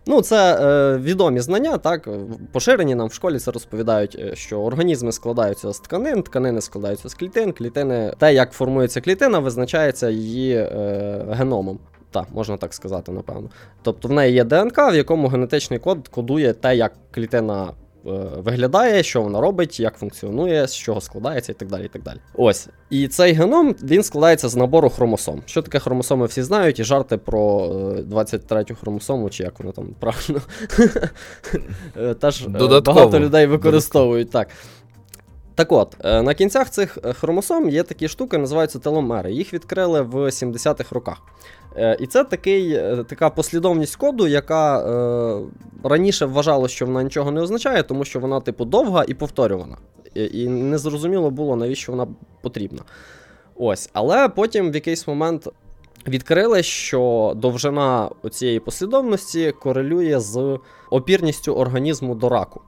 Ну, 0.06 0.22
це 0.22 0.54
е, 0.60 0.98
відомі 0.98 1.40
знання, 1.40 1.78
так, 1.78 2.08
поширені 2.52 2.94
нам 2.94 3.08
в 3.08 3.12
школі 3.12 3.38
це 3.38 3.50
розповідають, 3.50 4.16
е, 4.20 4.36
що 4.36 4.60
організми 4.60 5.12
складаються 5.12 5.72
з 5.72 5.80
тканин, 5.80 6.22
тканини 6.22 6.60
складаються 6.60 7.08
з 7.08 7.14
клітин, 7.14 7.52
клітини, 7.52 8.14
те, 8.18 8.34
як 8.34 8.52
формується 8.52 9.00
клітина, 9.00 9.38
визначається 9.38 10.10
її 10.10 10.54
е, 10.54 11.26
геномом. 11.30 11.78
Так, 12.10 12.26
можна 12.34 12.56
так 12.56 12.74
сказати, 12.74 13.12
напевно. 13.12 13.48
Тобто 13.82 14.08
в 14.08 14.12
неї 14.12 14.34
є 14.34 14.44
ДНК, 14.44 14.78
в 14.78 14.94
якому 14.94 15.28
генетичний 15.28 15.78
код 15.78 16.08
кодує 16.08 16.52
те, 16.52 16.76
як 16.76 16.92
клітина 17.10 17.72
виглядає, 18.36 19.02
що 19.02 19.22
вона 19.22 19.40
робить, 19.40 19.80
як 19.80 19.96
функціонує, 19.98 20.68
з 20.68 20.76
чого 20.76 21.00
складається 21.00 21.52
і 21.52 21.54
так 21.54 21.68
далі. 21.68 21.84
і 21.84 21.88
так 21.88 22.02
далі. 22.02 22.18
Ось. 22.34 22.68
І 22.90 23.08
цей 23.08 23.32
геном 23.32 23.74
він 23.82 24.02
складається 24.02 24.48
з 24.48 24.56
набору 24.56 24.90
хромосом. 24.90 25.42
Що 25.46 25.62
таке 25.62 25.78
хромосоми 25.78 26.26
всі 26.26 26.42
знають, 26.42 26.78
і 26.78 26.84
жарти 26.84 27.16
про 27.16 27.66
23-ю 28.10 28.76
хромосому, 28.80 29.30
чи 29.30 29.42
як 29.42 29.60
воно 29.60 29.72
там 29.72 29.94
правильно. 30.00 30.40
Теж 32.20 32.46
багато 32.86 33.20
людей 33.20 33.46
використовують 33.46 34.30
так. 34.30 34.48
Так 35.54 35.72
от, 35.72 35.96
на 36.04 36.34
кінцях 36.34 36.70
цих 36.70 36.98
хромосом 37.20 37.68
є 37.68 37.82
такі 37.82 38.08
штуки, 38.08 38.38
називаються 38.38 38.78
теломери. 38.78 39.32
Їх 39.32 39.54
відкрили 39.54 40.02
в 40.02 40.14
70-х 40.14 40.94
роках. 40.94 41.22
Е, 41.76 41.96
і 42.00 42.06
це 42.06 42.24
такий, 42.24 42.72
е, 42.72 43.04
така 43.08 43.30
послідовність 43.30 43.96
коду, 43.96 44.26
яка 44.26 44.80
е, 44.80 45.40
раніше 45.84 46.26
вважала, 46.26 46.68
що 46.68 46.86
вона 46.86 47.02
нічого 47.02 47.30
не 47.30 47.40
означає, 47.40 47.82
тому 47.82 48.04
що 48.04 48.20
вона, 48.20 48.40
типу, 48.40 48.64
довга 48.64 49.04
і 49.08 49.14
повторювана. 49.14 49.76
І, 50.14 50.24
і 50.24 50.48
не 50.48 50.78
зрозуміло 50.78 51.30
було, 51.30 51.56
навіщо 51.56 51.92
вона 51.92 52.06
потрібна. 52.42 52.82
Ось, 53.54 53.90
Але 53.92 54.28
потім 54.28 54.70
в 54.70 54.74
якийсь 54.74 55.06
момент 55.08 55.48
відкрили, 56.08 56.62
що 56.62 57.32
довжина 57.36 58.10
цієї 58.30 58.60
послідовності 58.60 59.52
корелює 59.52 60.20
з 60.20 60.58
опірністю 60.90 61.54
організму 61.54 62.14
до 62.14 62.28
раку. 62.28 62.60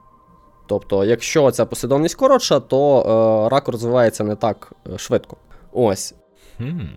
Тобто, 0.66 1.04
якщо 1.04 1.50
ця 1.50 1.66
послідовність 1.66 2.14
коротша, 2.14 2.60
то 2.60 3.00
е, 3.00 3.48
рак 3.48 3.68
розвивається 3.68 4.24
не 4.24 4.36
так 4.36 4.72
е, 4.94 4.98
швидко. 4.98 5.36
Ось. 5.72 6.14
Hmm. 6.60 6.88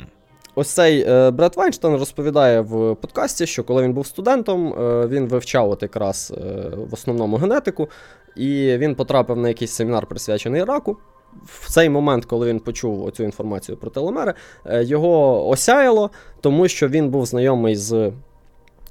Ось 0.58 0.68
цей 0.68 1.06
е, 1.08 1.32
Бред 1.32 1.56
Вайнштейн 1.56 1.96
розповідає 1.96 2.62
в 2.62 2.96
подкасті, 2.96 3.46
що 3.46 3.64
коли 3.64 3.84
він 3.84 3.94
був 3.94 4.08
студентом, 4.08 4.74
е, 4.74 5.08
він 5.08 5.28
вивчав 5.28 5.70
от 5.70 5.82
якраз 5.82 6.34
е, 6.38 6.70
в 6.76 6.94
основному 6.94 7.38
генетику, 7.38 7.90
і 8.36 8.78
він 8.78 8.96
потрапив 8.96 9.38
на 9.38 9.48
якийсь 9.48 9.72
семінар, 9.72 10.06
присвячений 10.06 10.64
раку. 10.64 10.98
В 11.46 11.72
цей 11.72 11.90
момент, 11.90 12.26
коли 12.26 12.48
він 12.48 12.60
почув 12.60 13.12
цю 13.12 13.24
інформацію 13.24 13.78
про 13.78 13.90
телемери, 13.90 14.34
е, 14.66 14.84
його 14.84 15.48
осяяло, 15.48 16.10
тому 16.42 16.68
що 16.68 16.88
він 16.88 17.10
був 17.10 17.26
знайомий 17.26 17.76
з 17.76 18.12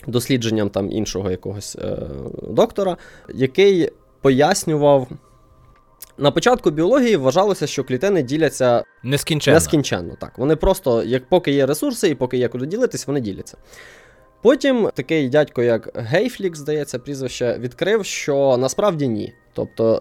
дослідженням 0.06 0.70
там 0.70 0.90
іншого 0.90 1.30
якогось 1.30 1.78
доктора, 2.42 2.96
який 3.34 3.90
пояснював. 4.20 5.08
На 6.18 6.30
початку 6.30 6.70
біології 6.70 7.16
вважалося, 7.16 7.66
що 7.66 7.84
клітини 7.84 8.22
діляться 8.22 8.84
нескінченно. 9.02 9.56
Нескінченно, 9.56 10.16
так. 10.20 10.38
Вони 10.38 10.56
просто, 10.56 11.02
як 11.02 11.28
поки 11.28 11.52
є 11.52 11.66
ресурси 11.66 12.08
і 12.08 12.14
поки 12.14 12.36
є 12.36 12.48
куди 12.48 12.66
ділитись, 12.66 13.06
вони 13.06 13.20
діляться. 13.20 13.56
Потім 14.44 14.90
такий 14.94 15.28
дядько, 15.28 15.62
як 15.62 15.90
Гейфлік, 15.94 16.56
здається, 16.56 16.98
прізвище, 16.98 17.58
відкрив, 17.58 18.04
що 18.04 18.56
насправді 18.56 19.08
ні. 19.08 19.32
Тобто, 19.52 19.94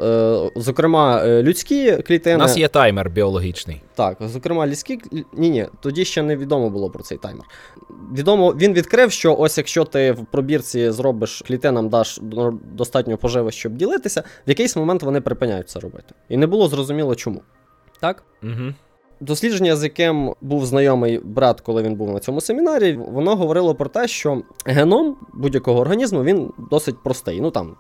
е, 0.56 0.60
зокрема, 0.62 1.24
е, 1.26 1.44
людські 1.44 1.98
клітини. 1.98 2.36
У 2.36 2.40
нас 2.40 2.58
є 2.58 2.68
таймер 2.68 3.10
біологічний. 3.10 3.82
Так, 3.96 4.18
зокрема, 4.20 4.68
людські. 4.68 5.00
Ні, 5.34 5.50
ні, 5.50 5.68
тоді 5.82 6.06
ще 6.06 6.24
не 6.24 6.38
відомо 6.38 6.70
було 6.70 6.90
про 6.90 7.04
цей 7.04 7.18
таймер. 7.18 7.46
Відомо, 8.14 8.52
він 8.52 8.74
відкрив, 8.74 9.12
що 9.12 9.36
ось 9.36 9.58
якщо 9.58 9.86
ти 9.86 10.12
в 10.12 10.26
пробірці 10.26 10.92
зробиш 10.92 11.44
клітинам, 11.48 11.90
даш 11.90 12.20
достатньо 12.74 13.18
поживи, 13.18 13.52
щоб 13.52 13.76
ділитися, 13.76 14.24
в 14.48 14.50
якийсь 14.50 14.76
момент 14.76 15.04
вони 15.04 15.22
припиняють 15.22 15.70
це 15.70 15.80
робити. 15.80 16.16
І 16.30 16.38
не 16.38 16.48
було 16.48 16.68
зрозуміло 16.68 17.16
чому. 17.16 17.42
Так? 18.00 18.24
Угу. 18.44 18.74
Дослідження, 19.20 19.76
з 19.76 19.84
яким 19.84 20.34
був 20.42 20.66
знайомий 20.66 21.20
брат, 21.24 21.62
коли 21.62 21.84
він 21.84 21.96
був 21.96 22.14
на 22.14 22.20
цьому 22.20 22.42
семінарі, 22.42 22.94
воно 22.94 23.36
говорило 23.36 23.76
про 23.76 23.90
те, 23.90 24.08
що 24.08 24.42
геном 24.66 25.16
будь-якого 25.34 25.80
організму 25.80 26.24
він 26.24 26.54
досить 26.72 27.04
простий. 27.04 27.42
Ну 27.42 27.52
там 27.52 27.76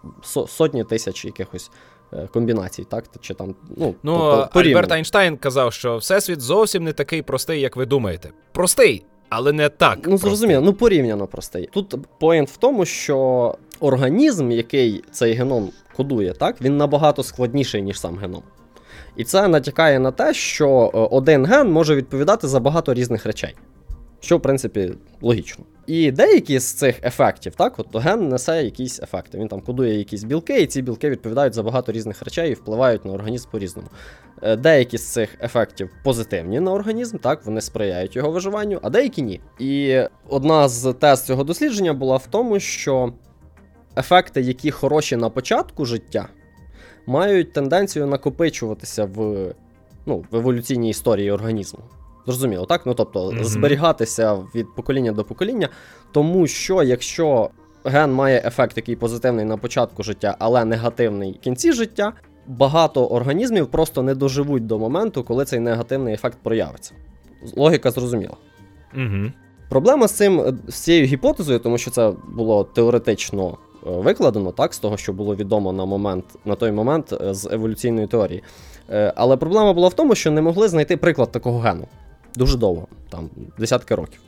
сотні 0.47 0.83
тисяч 0.83 1.25
якихось 1.25 1.71
е, 2.13 2.27
комбінацій, 2.33 2.83
так? 2.83 3.03
Чи 3.21 3.33
там, 3.33 3.55
ну, 3.77 3.95
ну 4.03 4.19
тобто, 4.19 4.59
Альберт 4.59 4.91
Айнштайн 4.91 5.37
казав, 5.37 5.73
що 5.73 5.97
всесвіт 5.97 6.41
зовсім 6.41 6.83
не 6.83 6.93
такий 6.93 7.21
простий, 7.21 7.61
як 7.61 7.75
ви 7.75 7.85
думаєте. 7.85 8.29
Простий, 8.51 9.05
але 9.29 9.51
не 9.51 9.69
так. 9.69 9.99
Ну, 10.07 10.17
зрозуміло, 10.17 10.61
ну 10.61 10.73
порівняно 10.73 11.27
простий. 11.27 11.69
Тут 11.73 11.95
поєнт 12.19 12.49
в 12.49 12.57
тому, 12.57 12.85
що 12.85 13.55
організм, 13.79 14.51
який 14.51 15.03
цей 15.11 15.33
геном 15.33 15.69
кодує, 15.95 16.33
так, 16.33 16.61
він 16.61 16.77
набагато 16.77 17.23
складніший, 17.23 17.81
ніж 17.81 17.99
сам 17.99 18.17
геном. 18.17 18.43
І 19.15 19.23
це 19.23 19.47
натякає 19.47 19.99
на 19.99 20.11
те, 20.11 20.33
що 20.33 20.91
е, 20.93 20.97
один 20.97 21.45
ген 21.45 21.71
може 21.71 21.95
відповідати 21.95 22.47
за 22.47 22.59
багато 22.59 22.93
різних 22.93 23.25
речей. 23.25 23.55
Що, 24.19 24.37
в 24.37 24.41
принципі, 24.41 24.93
логічно. 25.21 25.65
І 25.87 26.11
деякі 26.11 26.59
з 26.59 26.73
цих 26.73 27.05
ефектів, 27.05 27.55
так, 27.55 27.79
от 27.79 27.87
ген 27.95 28.29
несе 28.29 28.63
якісь 28.63 29.01
ефекти. 29.01 29.37
Він 29.37 29.47
там 29.47 29.61
кодує 29.61 29.97
якісь 29.97 30.23
білки, 30.23 30.61
і 30.61 30.67
ці 30.67 30.81
білки 30.81 31.09
відповідають 31.09 31.53
за 31.53 31.63
багато 31.63 31.91
різних 31.91 32.23
речей 32.23 32.51
і 32.51 32.53
впливають 32.53 33.05
на 33.05 33.13
організм 33.13 33.49
по-різному. 33.51 33.87
Е, 34.41 34.55
деякі 34.55 34.97
з 34.97 35.11
цих 35.11 35.29
ефектів 35.41 35.89
позитивні 36.03 36.59
на 36.59 36.71
організм, 36.71 37.17
так, 37.17 37.45
вони 37.45 37.61
сприяють 37.61 38.15
його 38.15 38.31
виживанню, 38.31 38.79
а 38.81 38.89
деякі 38.89 39.21
ні. 39.21 39.41
І 39.59 40.01
одна 40.29 40.67
з 40.69 40.93
тез 40.93 41.25
цього 41.25 41.43
дослідження 41.43 41.93
була 41.93 42.17
в 42.17 42.27
тому, 42.27 42.59
що 42.59 43.13
ефекти, 43.97 44.41
які 44.41 44.71
хороші 44.71 45.15
на 45.15 45.29
початку 45.29 45.85
життя, 45.85 46.27
мають 47.05 47.53
тенденцію 47.53 48.07
накопичуватися 48.07 49.05
в 49.05 49.47
ну, 50.05 50.25
в 50.31 50.35
еволюційній 50.35 50.89
історії 50.89 51.31
організму. 51.31 51.79
Зрозуміло, 52.25 52.65
так? 52.65 52.85
Ну 52.85 52.93
тобто 52.93 53.29
mm-hmm. 53.29 53.43
зберігатися 53.43 54.37
від 54.55 54.75
покоління 54.75 55.11
до 55.11 55.23
покоління, 55.23 55.69
тому 56.11 56.47
що 56.47 56.83
якщо 56.83 57.49
ген 57.83 58.13
має 58.13 58.43
ефект, 58.45 58.77
який 58.77 58.95
позитивний 58.95 59.45
на 59.45 59.57
початку 59.57 60.03
життя, 60.03 60.35
але 60.39 60.65
негативний 60.65 61.31
в 61.31 61.39
кінці 61.39 61.73
життя, 61.73 62.13
багато 62.47 63.05
організмів 63.05 63.67
просто 63.67 64.03
не 64.03 64.15
доживуть 64.15 64.67
до 64.67 64.79
моменту, 64.79 65.23
коли 65.23 65.45
цей 65.45 65.59
негативний 65.59 66.13
ефект 66.13 66.37
проявиться. 66.43 66.93
Логіка 67.55 67.91
зрозуміла. 67.91 68.35
Угу. 68.95 69.31
Проблема 69.69 70.07
з 70.07 70.11
цим 70.11 70.59
з 70.67 70.75
цією 70.75 71.05
гіпотезою, 71.05 71.59
тому 71.59 71.77
що 71.77 71.91
це 71.91 72.13
було 72.35 72.63
теоретично 72.63 73.57
викладено, 73.85 74.51
так, 74.51 74.73
з 74.73 74.79
того, 74.79 74.97
що 74.97 75.13
було 75.13 75.35
відомо 75.35 75.73
на 75.73 75.85
момент, 75.85 76.25
на 76.45 76.55
той 76.55 76.71
момент 76.71 77.13
е, 77.21 77.33
з 77.33 77.45
еволюційної 77.51 78.07
теорії. 78.07 78.43
Е, 78.89 79.13
але 79.15 79.37
проблема 79.37 79.73
була 79.73 79.87
в 79.87 79.93
тому, 79.93 80.15
що 80.15 80.31
не 80.31 80.41
могли 80.41 80.67
знайти 80.67 80.97
приклад 80.97 81.31
такого 81.31 81.59
гену 81.59 81.87
дуже 82.35 82.57
довго, 82.57 82.87
там 83.09 83.29
десятки 83.57 83.95
років. 83.95 84.19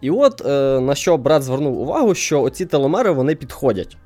І 0.00 0.10
от 0.10 0.44
на 0.82 0.94
що 0.94 1.16
брат 1.16 1.42
звернув 1.42 1.80
увагу, 1.80 2.14
що 2.14 2.42
оці 2.42 2.66
теломери 2.66 3.10
вони 3.10 3.34
підходять. 3.34 3.96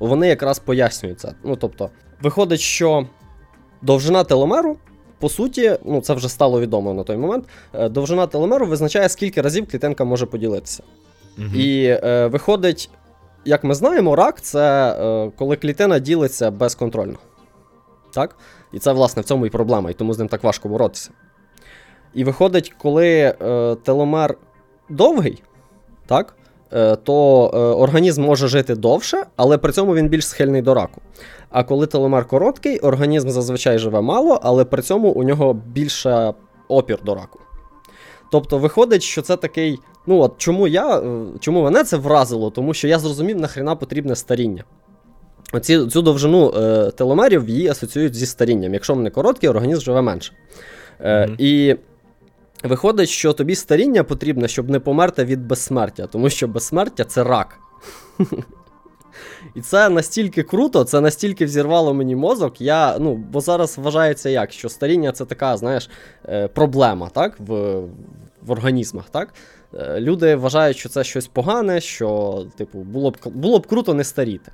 Вони 0.00 0.28
якраз 0.28 0.58
пояснюють 0.58 1.20
це. 1.20 1.32
Ну, 1.44 1.56
тобто, 1.56 1.90
виходить, 2.22 2.60
що 2.60 3.06
довжина 3.82 4.24
теломеру, 4.24 4.76
по 5.18 5.28
суті, 5.28 5.78
ну 5.84 6.00
це 6.00 6.14
вже 6.14 6.28
стало 6.28 6.60
відомо 6.60 6.94
на 6.94 7.02
той 7.02 7.16
момент. 7.16 7.44
Довжина 7.90 8.26
теломеру 8.26 8.66
визначає, 8.66 9.08
скільки 9.08 9.40
разів 9.40 9.70
клітинка 9.70 10.04
може 10.04 10.26
поділитися. 10.26 10.82
Угу. 11.38 11.56
І 11.56 11.84
е, 11.84 12.26
виходить, 12.26 12.90
як 13.46 13.64
ми 13.64 13.74
знаємо, 13.74 14.16
рак 14.16 14.40
це 14.40 14.96
е, 15.00 15.30
коли 15.38 15.56
клітина 15.56 15.98
ділиться 15.98 16.50
безконтрольно. 16.50 17.16
Так? 18.10 18.36
І 18.72 18.78
це, 18.78 18.92
власне, 18.92 19.22
в 19.22 19.24
цьому 19.24 19.46
і 19.46 19.50
проблема, 19.50 19.90
і 19.90 19.94
тому 19.94 20.12
з 20.12 20.18
ним 20.18 20.28
так 20.28 20.44
важко 20.44 20.68
боротися. 20.68 21.10
І 22.14 22.24
виходить, 22.24 22.74
коли 22.78 23.08
е, 23.08 23.76
теломер 23.82 24.34
довгий, 24.88 25.42
так? 26.06 26.36
Е, 26.72 26.96
то 26.96 27.46
організм 27.78 28.22
може 28.22 28.48
жити 28.48 28.74
довше, 28.74 29.24
але 29.36 29.58
при 29.58 29.72
цьому 29.72 29.94
він 29.94 30.08
більш 30.08 30.26
схильний 30.26 30.62
до 30.62 30.74
раку. 30.74 31.00
А 31.50 31.64
коли 31.64 31.86
теломер 31.86 32.26
короткий, 32.28 32.78
організм 32.78 33.28
зазвичай 33.28 33.78
живе 33.78 34.00
мало, 34.00 34.40
але 34.42 34.64
при 34.64 34.82
цьому 34.82 35.08
у 35.08 35.22
нього 35.22 35.54
більше 35.54 36.34
опір 36.68 36.98
до 37.04 37.14
раку. 37.14 37.40
Тобто 38.30 38.58
виходить, 38.58 39.02
що 39.02 39.22
це 39.22 39.36
такий 39.36 39.78
Ну 40.06 40.18
от 40.18 40.34
чому 40.38 40.68
я, 40.68 40.98
е, 40.98 41.24
чому 41.40 41.62
мене 41.62 41.84
це 41.84 41.96
вразило? 41.96 42.50
Тому 42.50 42.74
що 42.74 42.88
я 42.88 42.98
зрозумів, 42.98 43.40
нахрена 43.40 43.76
потрібне 43.76 44.16
старіння. 44.16 44.64
Оці, 45.52 45.86
Цю 45.86 46.02
довжину 46.02 46.52
е, 46.56 46.90
теломерів 46.90 47.48
її 47.48 47.68
асоціюють 47.68 48.14
зі 48.14 48.26
старінням. 48.26 48.74
Якщо 48.74 48.94
вони 48.94 49.10
короткі, 49.10 49.48
організм 49.48 49.80
живе 49.80 50.02
менше. 50.02 50.32
Е, 51.00 51.26
mm-hmm. 51.26 51.36
І 51.38 51.76
виходить, 52.64 53.08
що 53.08 53.32
тобі 53.32 53.54
старіння 53.54 54.04
потрібне, 54.04 54.48
щоб 54.48 54.70
не 54.70 54.80
померти 54.80 55.24
від 55.24 55.46
безсмертя, 55.46 56.06
тому 56.06 56.30
що 56.30 56.48
безсмертя 56.48 57.04
це 57.04 57.24
рак. 57.24 57.58
І 59.54 59.60
це 59.60 59.88
настільки 59.88 60.42
круто, 60.42 60.84
це 60.84 61.00
настільки 61.00 61.44
взірвало 61.44 61.94
мені 61.94 62.16
мозок. 62.16 62.60
Я, 62.60 62.98
ну, 62.98 63.14
Бо 63.14 63.40
зараз 63.40 63.78
вважається 63.78 64.28
як, 64.30 64.52
що 64.52 64.68
старіння 64.68 65.12
це 65.12 65.24
така, 65.24 65.56
знаєш, 65.56 65.90
е, 66.28 66.48
проблема 66.48 67.08
так, 67.08 67.40
в 67.40 67.80
в 68.42 68.50
організмах. 68.50 69.10
так? 69.10 69.34
Е, 69.74 70.00
люди 70.00 70.36
вважають, 70.36 70.76
що 70.76 70.88
це 70.88 71.04
щось 71.04 71.26
погане, 71.26 71.80
що, 71.80 72.42
типу, 72.56 72.78
було 72.78 73.10
б 73.10 73.16
було 73.24 73.58
б 73.58 73.66
круто 73.66 73.94
не 73.94 74.04
старіти. 74.04 74.52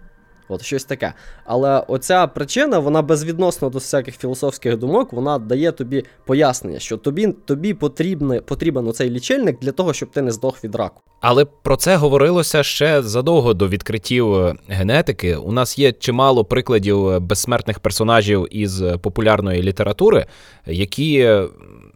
От 0.53 0.63
щось 0.63 0.85
таке. 0.85 1.13
Але 1.45 1.85
оця 1.89 2.27
причина, 2.27 2.79
вона 2.79 3.03
безвідносно 3.03 3.71
до 3.71 3.79
всяких 3.79 4.17
філософських 4.17 4.77
думок, 4.77 5.13
вона 5.13 5.39
дає 5.39 5.73
тобі 5.73 6.05
пояснення, 6.27 6.79
що 6.79 6.97
тобі 6.97 7.35
тобі 7.45 7.75
потрібне, 7.75 8.41
потрібен 8.41 8.89
оцей 8.89 9.11
лічильник 9.11 9.59
для 9.61 9.73
того, 9.73 9.93
щоб 9.93 10.11
ти 10.11 10.23
не 10.23 10.31
здох 10.31 10.65
від 10.65 10.75
раку. 10.75 11.03
Але 11.21 11.45
про 11.45 11.77
це 11.77 11.97
говорилося 11.97 12.63
ще 12.63 13.03
задовго 13.03 13.55
до 13.55 13.69
відкриттів 13.69 14.35
е, 14.35 14.55
генетики. 14.69 15.37
У 15.37 15.53
нас 15.53 15.79
є 15.79 15.93
чимало 15.93 16.45
прикладів 16.45 17.09
е, 17.09 17.19
безсмертних 17.19 17.81
персонажів 17.81 18.49
із 18.51 18.83
популярної 19.03 19.63
літератури, 19.63 20.27
які 20.67 21.19
е, 21.19 21.49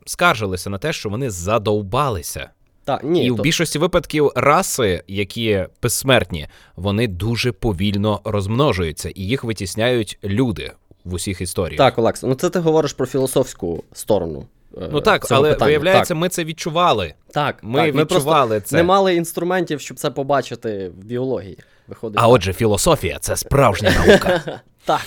скаржилися 0.07 0.71
на 0.71 0.79
те, 0.79 0.93
що 0.93 1.09
вони 1.09 1.31
задовбалися. 1.31 2.51
Та, 2.87 3.01
ні, 3.03 3.25
І 3.25 3.29
то... 3.29 3.35
в 3.35 3.41
більшості 3.41 3.79
випадків 3.79 4.33
раси, 4.35 5.03
які 5.07 5.67
безсмертні, 5.83 6.49
вони 6.77 7.07
дуже 7.07 7.53
повільно 7.53 8.21
розмножуються, 8.25 9.09
і 9.09 9.23
їх 9.23 9.45
витісняють 9.45 10.19
люди 10.25 10.73
в 11.05 11.15
усіх 11.15 11.41
історіях. 11.41 11.79
Так, 11.79 11.99
Олекс, 11.99 12.23
ну 12.23 12.35
це 12.35 12.51
ти 12.51 12.59
говориш 12.59 12.93
про 12.93 13.07
філософську 13.07 13.85
сторону. 13.93 14.47
Ну 14.93 15.01
так, 15.01 15.27
але 15.31 15.51
питання. 15.51 15.67
виявляється, 15.67 16.15
так. 16.15 16.21
ми 16.21 16.29
це 16.29 16.45
відчували. 16.45 17.15
Так, 17.33 17.59
Ми 17.63 17.93
так, 17.93 17.95
відчували 17.95 18.49
просто 18.49 18.69
це. 18.69 18.77
не 18.77 18.83
мали 18.83 19.15
інструментів, 19.15 19.81
щоб 19.81 19.99
це 19.99 20.11
побачити 20.11 20.89
в 20.89 21.05
біології. 21.05 21.59
Виходить. 21.89 22.19
А 22.19 22.23
так. 22.23 22.31
отже, 22.31 22.53
філософія 22.53 23.19
це 23.19 23.37
справжня 23.37 23.93
наука. 24.07 24.61
Так. 24.85 25.01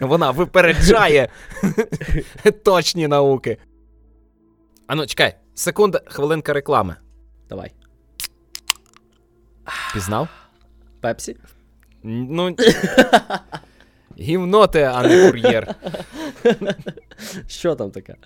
Вона 0.00 0.30
випереджає 0.30 1.28
точні 2.64 3.08
науки. 3.08 3.56
Ану, 4.86 5.06
чекай, 5.06 5.34
секунда, 5.54 6.00
хвилинка 6.06 6.52
реклами. 6.52 6.96
Давай. 7.48 7.72
Пізнав? 9.94 10.28
Пепсі? 11.00 11.36
Ну. 12.02 12.56
Гівно 14.18 14.66
ти, 14.66 14.82
а 14.82 15.02
не 15.02 15.26
кур'єр. 15.26 15.74
Що 17.46 17.74
там 17.74 17.90
таке? 17.90 18.16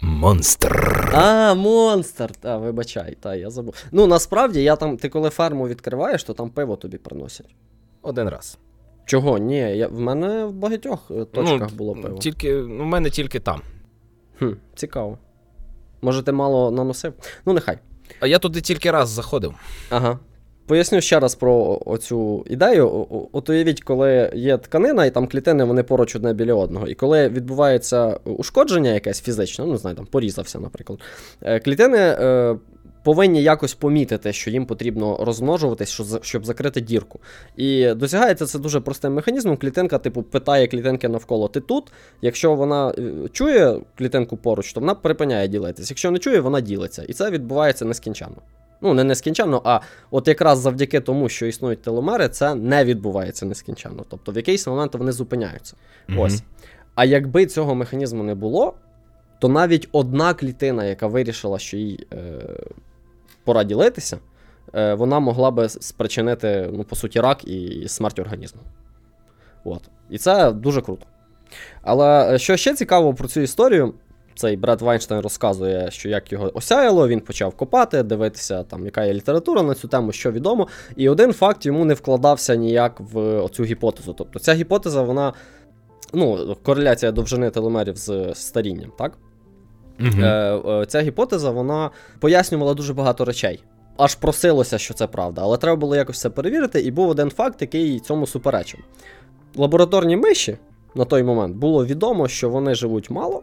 Монстр. 0.00 1.10
А, 1.14 1.54
монстр. 1.54 2.32
Та, 2.32 2.58
вибачай, 2.58 3.16
та, 3.20 3.34
я 3.34 3.50
забув. 3.50 3.74
Ну, 3.92 4.06
насправді, 4.06 4.62
я 4.62 4.76
там, 4.76 4.96
ти 4.96 5.08
коли 5.08 5.30
ферму 5.30 5.68
відкриваєш, 5.68 6.24
то 6.24 6.34
там 6.34 6.50
пиво 6.50 6.76
тобі 6.76 6.98
приносять. 6.98 7.54
Один 8.02 8.28
раз. 8.28 8.58
Чого? 9.04 9.38
Ні, 9.38 9.56
я, 9.56 9.88
в 9.88 10.00
мене 10.00 10.44
в 10.44 10.52
багатьох 10.52 11.10
е, 11.10 11.24
точках 11.24 11.70
ну, 11.70 11.76
було 11.76 11.94
пиво. 11.94 12.18
Тільки, 12.18 12.52
ну, 12.54 12.84
в 12.84 12.86
мене 12.86 13.10
тільки 13.10 13.40
там. 13.40 13.62
Хм, 14.38 14.50
цікаво. 14.74 15.18
Може, 16.02 16.22
ти 16.22 16.32
мало 16.32 16.70
наносив? 16.70 17.12
Ну, 17.46 17.52
нехай. 17.52 17.78
А 18.20 18.26
я 18.26 18.38
туди 18.38 18.60
тільки 18.60 18.90
раз 18.90 19.08
заходив. 19.08 19.54
Ага. 19.90 20.18
Поясню 20.66 21.00
ще 21.00 21.20
раз 21.20 21.34
про 21.34 21.80
оцю 21.86 22.44
ідею. 22.46 23.06
От 23.32 23.48
уявіть, 23.48 23.82
коли 23.82 24.30
є 24.34 24.58
тканина, 24.58 25.04
і 25.04 25.10
там 25.10 25.26
клітини 25.26 25.64
вони 25.64 25.82
поруч 25.82 26.16
одне 26.16 26.32
біля 26.32 26.54
одного. 26.54 26.86
І 26.86 26.94
коли 26.94 27.28
відбувається 27.28 28.18
ушкодження 28.24 28.90
якесь 28.90 29.22
фізичне, 29.22 29.64
ну 29.64 29.72
не 29.72 29.78
знаю, 29.78 29.96
там 29.96 30.06
порізався, 30.06 30.60
наприклад, 30.60 30.98
е, 31.42 31.60
клітини 31.60 31.98
е, 31.98 32.56
повинні 33.02 33.42
якось 33.42 33.74
помітити, 33.74 34.32
що 34.32 34.50
їм 34.50 34.66
потрібно 34.66 35.16
розмножуватись, 35.20 36.00
щоб 36.22 36.44
закрити 36.44 36.80
дірку. 36.80 37.20
І 37.56 37.94
досягається 37.94 38.46
це 38.46 38.58
дуже 38.58 38.80
простим 38.80 39.14
механізмом. 39.14 39.56
Клітинка, 39.56 39.98
типу, 39.98 40.22
питає 40.22 40.66
клітинки 40.66 41.08
навколо 41.08 41.48
ти 41.48 41.60
тут. 41.60 41.92
Якщо 42.22 42.54
вона 42.54 42.90
е, 42.98 43.12
чує 43.32 43.80
клітинку 43.98 44.36
поруч, 44.36 44.72
то 44.72 44.80
вона 44.80 44.94
припиняє 44.94 45.48
ділитись. 45.48 45.90
Якщо 45.90 46.10
не 46.10 46.18
чує, 46.18 46.40
вона 46.40 46.60
ділиться. 46.60 47.02
І 47.02 47.12
це 47.12 47.30
відбувається 47.30 47.84
нескінченно. 47.84 48.36
Ну, 48.80 48.94
не 48.94 49.04
нескінченно, 49.04 49.62
а 49.64 49.80
от 50.10 50.28
якраз 50.28 50.58
завдяки 50.58 51.00
тому, 51.00 51.28
що 51.28 51.46
існують 51.46 51.82
теломери, 51.82 52.28
це 52.28 52.54
не 52.54 52.84
відбувається 52.84 53.46
нескінченно. 53.46 54.04
Тобто 54.08 54.32
в 54.32 54.36
якийсь 54.36 54.66
момент 54.66 54.94
вони 54.94 55.12
зупиняються. 55.12 55.76
Мгм. 56.08 56.18
Ось. 56.18 56.42
А 56.94 57.04
якби 57.04 57.46
цього 57.46 57.74
механізму 57.74 58.22
не 58.22 58.34
було, 58.34 58.74
то 59.38 59.48
навіть 59.48 59.88
одна 59.92 60.34
клітина, 60.34 60.84
яка 60.84 61.06
вирішила, 61.06 61.58
що 61.58 61.76
їй 61.76 62.06
е, 62.12 62.16
пора 63.44 63.64
ділитися, 63.64 64.18
е, 64.74 64.94
вона 64.94 65.20
могла 65.20 65.50
би 65.50 65.68
спричинити, 65.68 66.70
ну, 66.72 66.84
по 66.84 66.96
суті, 66.96 67.20
рак 67.20 67.44
і 67.44 67.84
смерть 67.88 68.18
організму. 68.18 68.60
От. 69.64 69.82
І 70.10 70.18
це 70.18 70.52
дуже 70.52 70.80
круто. 70.80 71.06
Але 71.82 72.34
е, 72.34 72.38
що 72.38 72.56
ще 72.56 72.74
цікаво 72.74 73.14
про 73.14 73.28
цю 73.28 73.40
історію, 73.40 73.94
цей 74.34 74.56
Бред 74.56 74.82
Вайнштейн 74.82 75.20
розказує, 75.20 75.90
що 75.90 76.08
як 76.08 76.32
його 76.32 76.50
осяяло, 76.54 77.08
він 77.08 77.20
почав 77.20 77.54
копати, 77.56 78.02
дивитися, 78.02 78.62
там, 78.62 78.84
яка 78.84 79.04
є 79.04 79.14
література 79.14 79.62
на 79.62 79.74
цю 79.74 79.88
тему, 79.88 80.12
що 80.12 80.32
відомо. 80.32 80.68
І 80.96 81.08
один 81.08 81.32
факт 81.32 81.66
йому 81.66 81.84
не 81.84 81.94
вкладався 81.94 82.54
ніяк 82.54 83.00
в 83.00 83.18
оцю 83.18 83.64
гіпотезу. 83.64 84.12
Тобто 84.12 84.38
ця 84.38 84.54
гіпотеза, 84.54 85.02
вона. 85.02 85.32
Ну, 86.14 86.56
кореляція 86.62 87.12
довжини 87.12 87.50
теломерів 87.50 87.96
з 87.96 88.34
старінням, 88.34 88.92
так? 88.98 89.18
Е, 90.06 90.86
ця 90.88 91.00
гіпотеза 91.00 91.50
вона 91.50 91.90
пояснювала 92.20 92.74
дуже 92.74 92.94
багато 92.94 93.24
речей. 93.24 93.64
Аж 93.96 94.14
просилося, 94.14 94.78
що 94.78 94.94
це 94.94 95.06
правда, 95.06 95.42
але 95.44 95.56
треба 95.56 95.76
було 95.76 95.96
якось 95.96 96.20
це 96.20 96.30
перевірити, 96.30 96.80
і 96.80 96.90
був 96.90 97.08
один 97.08 97.30
факт, 97.30 97.62
який 97.62 98.00
цьому 98.00 98.26
суперечив. 98.26 98.80
Лабораторні 99.56 100.16
миші 100.16 100.58
на 100.94 101.04
той 101.04 101.22
момент 101.22 101.56
було 101.56 101.86
відомо, 101.86 102.28
що 102.28 102.50
вони 102.50 102.74
живуть 102.74 103.10
мало, 103.10 103.42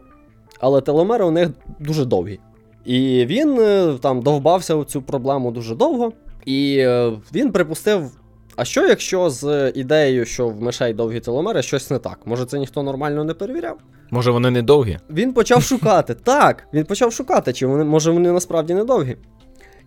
але 0.60 0.80
теломери 0.80 1.24
у 1.24 1.30
них 1.30 1.48
дуже 1.78 2.04
довгі. 2.04 2.38
І 2.84 3.26
він 3.26 3.60
е, 3.60 3.98
там 4.00 4.22
довбався 4.22 4.74
у 4.74 4.84
цю 4.84 5.02
проблему 5.02 5.50
дуже 5.50 5.74
довго, 5.74 6.12
і 6.46 6.86
він 7.34 7.52
припустив. 7.52 8.19
А 8.60 8.64
що 8.64 8.86
якщо 8.86 9.30
з 9.30 9.72
ідеєю, 9.74 10.24
що 10.24 10.48
в 10.48 10.62
мишей 10.62 10.94
довгі 10.94 11.20
теломери, 11.20 11.62
щось 11.62 11.90
не 11.90 11.98
так? 11.98 12.18
Може, 12.24 12.44
це 12.44 12.58
ніхто 12.58 12.82
нормально 12.82 13.24
не 13.24 13.34
перевіряв? 13.34 13.78
Може, 14.10 14.30
вони 14.30 14.50
не 14.50 14.62
довгі? 14.62 14.98
Він 15.10 15.32
почав 15.32 15.62
шукати. 15.62 16.14
Так, 16.24 16.66
він 16.74 16.84
почав 16.84 17.12
шукати, 17.12 17.52
чи 17.52 17.66
вони, 17.66 17.84
може 17.84 18.10
вони 18.10 18.32
насправді 18.32 18.74
недовгі. 18.74 19.16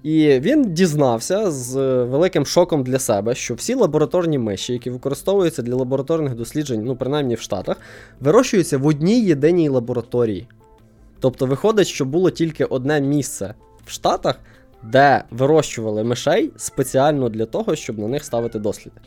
І 0.04 0.40
він 0.40 0.74
дізнався 0.74 1.52
з 1.52 1.78
е, 1.78 2.04
великим 2.04 2.46
шоком 2.46 2.84
для 2.84 3.00
себе, 3.00 3.36
що 3.36 3.54
всі 3.54 3.74
лабораторні 3.74 4.38
миші, 4.38 4.74
які 4.74 4.90
використовуються 4.90 5.62
для 5.62 5.76
лабораторних 5.76 6.36
досліджень, 6.36 6.84
ну 6.84 6.96
принаймні 6.96 7.36
в 7.36 7.40
Штатах, 7.40 7.78
вирощуються 8.20 8.78
в 8.78 8.88
одній 8.88 9.22
єдиній 9.22 9.70
лабораторії. 9.70 10.48
Тобто 11.20 11.46
виходить, 11.46 11.88
що 11.88 12.06
було 12.06 12.30
тільки 12.30 12.66
одне 12.66 13.02
місце 13.02 13.54
в 13.86 13.92
Штатах, 13.92 14.40
де 14.84 15.24
вирощували 15.32 16.04
мишей 16.04 16.52
спеціально 16.58 17.30
для 17.30 17.46
того, 17.46 17.76
щоб 17.76 18.00
на 18.00 18.08
них 18.08 18.26
ставити 18.26 18.60
досліди. 18.60 18.98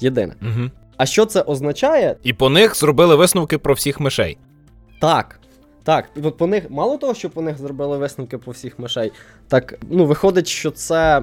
Єдине. 0.00 0.34
Угу. 0.42 0.70
А 0.96 1.06
що 1.06 1.26
це 1.26 1.42
означає? 1.42 2.16
І 2.22 2.32
по 2.32 2.48
них 2.48 2.76
зробили 2.76 3.16
висновки 3.16 3.58
про 3.58 3.74
всіх 3.74 4.00
мишей. 4.00 4.38
Так. 5.00 5.38
Так, 5.84 6.04
і 6.16 6.20
от 6.20 6.36
по 6.36 6.46
них, 6.46 6.70
мало 6.70 6.96
того, 6.96 7.14
що 7.14 7.30
по 7.30 7.42
них 7.42 7.58
зробили 7.58 7.98
висновки 7.98 8.38
по 8.38 8.50
всіх 8.50 8.78
мишей, 8.78 9.12
так 9.48 9.78
ну 9.90 10.04
виходить, 10.04 10.48
що 10.48 10.70
це 10.70 11.22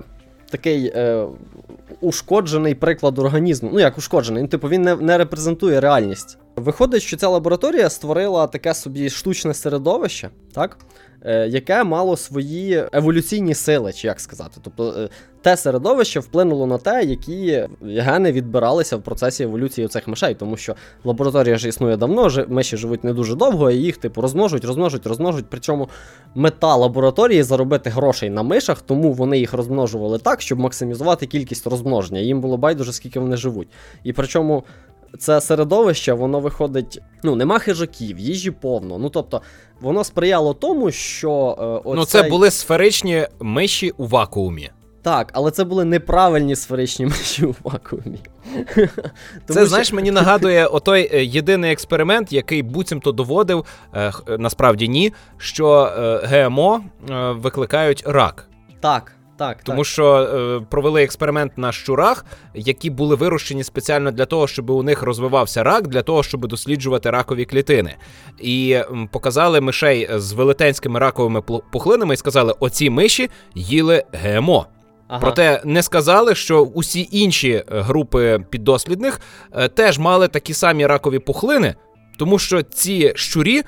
такий 0.49 0.91
е, 0.95 1.25
ушкоджений 2.01 2.75
приклад 2.75 3.19
організму. 3.19 3.69
Ну 3.73 3.79
як 3.79 3.97
ушкоджений, 3.97 4.43
ну, 4.43 4.49
типу 4.49 4.69
він 4.69 4.81
не, 4.81 4.95
не 4.95 5.17
репрезентує 5.17 5.79
реальність. 5.79 6.37
Виходить, 6.59 7.01
що 7.01 7.17
ця 7.17 7.27
лабораторія 7.27 7.89
створила 7.89 8.47
таке 8.47 8.73
собі 8.73 9.09
штучне 9.09 9.53
середовище, 9.53 10.29
так? 10.53 10.77
Е, 11.21 11.47
яке 11.47 11.83
мало 11.83 12.17
свої 12.17 12.85
еволюційні 12.93 13.55
сили, 13.55 13.93
чи 13.93 14.07
як 14.07 14.19
сказати. 14.19 14.57
Тобто 14.63 14.93
е, 14.97 15.09
те 15.41 15.57
середовище 15.57 16.19
вплинуло 16.19 16.65
на 16.65 16.77
те, 16.77 17.03
які 17.03 17.67
гени 17.81 18.31
відбиралися 18.31 18.97
в 18.97 19.01
процесі 19.01 19.43
еволюції 19.43 19.87
цих 19.87 20.07
мишей, 20.07 20.35
тому 20.35 20.57
що 20.57 20.75
лабораторія 21.03 21.57
ж 21.57 21.67
існує 21.67 21.97
давно, 21.97 22.45
миші 22.47 22.77
живуть 22.77 23.03
не 23.03 23.13
дуже 23.13 23.35
довго, 23.35 23.71
і 23.71 23.75
їх, 23.77 23.97
типу, 23.97 24.21
розмножують, 24.21 24.65
розмножують, 24.65 25.05
розмножують. 25.05 25.45
Причому 25.49 25.89
мета 26.35 26.75
лабораторії 26.75 27.43
заробити 27.43 27.89
грошей 27.89 28.29
на 28.29 28.43
мишах, 28.43 28.81
тому 28.81 29.13
вони 29.13 29.39
їх 29.39 29.53
розмножували 29.53 30.19
так, 30.19 30.41
щоб 30.41 30.59
максимізувати 30.59 31.25
кількість 31.25 31.67
розмноження. 31.67 32.19
Їм 32.19 32.41
було 32.41 32.57
байдуже, 32.57 32.93
скільки 32.93 33.19
вони 33.19 33.37
живуть. 33.37 33.67
І 34.03 34.13
причому. 34.13 34.63
Це 35.19 35.41
середовище, 35.41 36.13
воно 36.13 36.39
виходить. 36.39 37.01
Ну, 37.23 37.35
нема 37.35 37.59
хижаків, 37.59 38.19
їжі 38.19 38.51
повно. 38.51 38.97
Ну 38.97 39.09
тобто, 39.09 39.41
воно 39.81 40.03
сприяло 40.03 40.53
тому, 40.53 40.91
що. 40.91 41.31
Е, 41.59 41.89
оцей... 41.89 41.93
Ну, 41.95 42.05
це 42.05 42.23
були 42.23 42.51
сферичні 42.51 43.27
миші 43.39 43.89
у 43.97 44.05
вакуумі. 44.05 44.69
Так, 45.01 45.29
але 45.33 45.51
це 45.51 45.63
були 45.63 45.85
неправильні 45.85 46.55
сферичні 46.55 47.05
миші 47.05 47.45
у 47.45 47.55
вакуумі. 47.63 48.19
Тому 48.75 48.87
Це, 49.47 49.53
що- 49.53 49.65
знаєш, 49.65 49.93
мені 49.93 50.11
нагадує 50.11 50.65
отой 50.65 51.09
е, 51.13 51.23
єдиний 51.23 51.71
експеримент, 51.71 52.33
який 52.33 52.63
буцімто 52.63 53.11
доводив, 53.11 53.65
е, 53.93 54.11
е, 54.29 54.37
насправді 54.37 54.87
ні, 54.87 55.13
що 55.37 55.93
е, 55.97 56.27
ГМО 56.27 56.81
е, 57.09 57.31
викликають 57.31 58.03
рак. 58.07 58.47
Так, 58.79 59.11
так. 59.39 59.63
Тому 59.63 59.77
так. 59.77 59.87
що 59.87 60.15
е, 60.15 60.65
провели 60.69 61.03
експеримент 61.03 61.57
на 61.57 61.71
щурах, 61.71 62.25
які 62.53 62.89
були 62.89 63.15
вирощені 63.15 63.63
спеціально 63.63 64.11
для 64.11 64.25
того, 64.25 64.47
щоб 64.47 64.69
у 64.69 64.83
них 64.83 65.03
розвивався 65.03 65.63
рак, 65.63 65.87
для 65.87 66.01
того, 66.01 66.23
щоб 66.23 66.47
досліджувати 66.47 67.09
ракові 67.09 67.45
клітини. 67.45 67.95
І 68.39 68.71
м, 68.71 69.07
показали 69.07 69.61
мишей 69.61 70.09
з 70.15 70.33
велетенськими 70.33 70.99
раковими 70.99 71.41
пухлинами 71.71 72.13
і 72.13 72.17
сказали: 72.17 72.53
оці 72.59 72.89
миші 72.89 73.29
їли 73.55 74.03
ГМО. 74.13 74.65
Ага. 75.07 75.19
Проте 75.21 75.61
не 75.65 75.83
сказали, 75.83 76.35
що 76.35 76.63
усі 76.63 77.09
інші 77.11 77.51
е, 77.51 77.63
групи 77.67 78.39
піддослідних 78.49 79.21
е, 79.53 79.67
теж 79.67 79.99
мали 79.99 80.27
такі 80.27 80.53
самі 80.53 80.85
ракові 80.85 81.19
пухлини, 81.19 81.75
тому 82.17 82.39
що 82.39 82.61
ці 82.61 83.13
щурі 83.15 83.63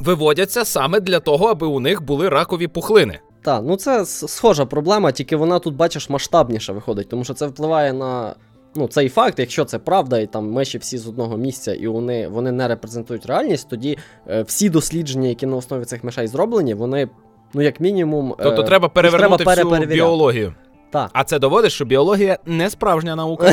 виводяться 0.00 0.64
саме 0.64 1.00
для 1.00 1.20
того, 1.20 1.46
аби 1.46 1.66
у 1.66 1.80
них 1.80 2.02
були 2.02 2.28
ракові 2.28 2.66
пухлини. 2.66 3.20
Так, 3.44 3.62
ну 3.64 3.76
це 3.76 4.06
схожа 4.06 4.66
проблема, 4.66 5.12
тільки 5.12 5.36
вона 5.36 5.58
тут, 5.58 5.74
бачиш, 5.74 6.10
масштабніше 6.10 6.72
виходить, 6.72 7.08
тому 7.08 7.24
що 7.24 7.34
це 7.34 7.46
впливає 7.46 7.92
на 7.92 8.34
ну, 8.74 8.88
цей 8.88 9.08
факт, 9.08 9.38
якщо 9.38 9.64
це 9.64 9.78
правда, 9.78 10.18
і 10.18 10.26
там 10.26 10.50
миші 10.50 10.78
всі 10.78 10.98
з 10.98 11.08
одного 11.08 11.36
місця, 11.36 11.74
і 11.74 11.86
вони, 11.86 12.28
вони 12.28 12.52
не 12.52 12.68
репрезентують 12.68 13.26
реальність, 13.26 13.68
тоді 13.68 13.98
е, 14.28 14.42
всі 14.42 14.70
дослідження, 14.70 15.28
які 15.28 15.46
на 15.46 15.56
основі 15.56 15.84
цих 15.84 16.04
мишей 16.04 16.26
зроблені, 16.26 16.74
вони, 16.74 17.08
ну, 17.54 17.62
як 17.62 17.80
мінімум. 17.80 18.34
Тобто 18.42 18.62
е, 18.62 18.64
треба 18.64 18.84
їх 18.84 18.92
перевернути 18.92 19.44
всю 19.44 19.86
біологію. 19.86 20.54
Так. 20.90 21.10
А 21.12 21.24
це 21.24 21.38
доводить, 21.38 21.72
що 21.72 21.84
біологія 21.84 22.38
не 22.46 22.70
справжня 22.70 23.16
наука. 23.16 23.52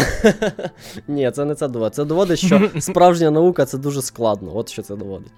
Ні, 1.08 1.32
це 1.32 1.46
не 1.46 1.56
це 1.56 1.68
доводить. 1.68 1.96
Це 1.96 2.06
доводить, 2.06 2.40
що 2.40 2.70
справжня 2.80 3.32
наука 3.32 3.66
це 3.66 3.78
дуже 3.78 4.02
складно. 4.02 4.52
От 4.58 4.70
що 4.70 4.82
це 4.82 4.96
доводить. 4.96 5.32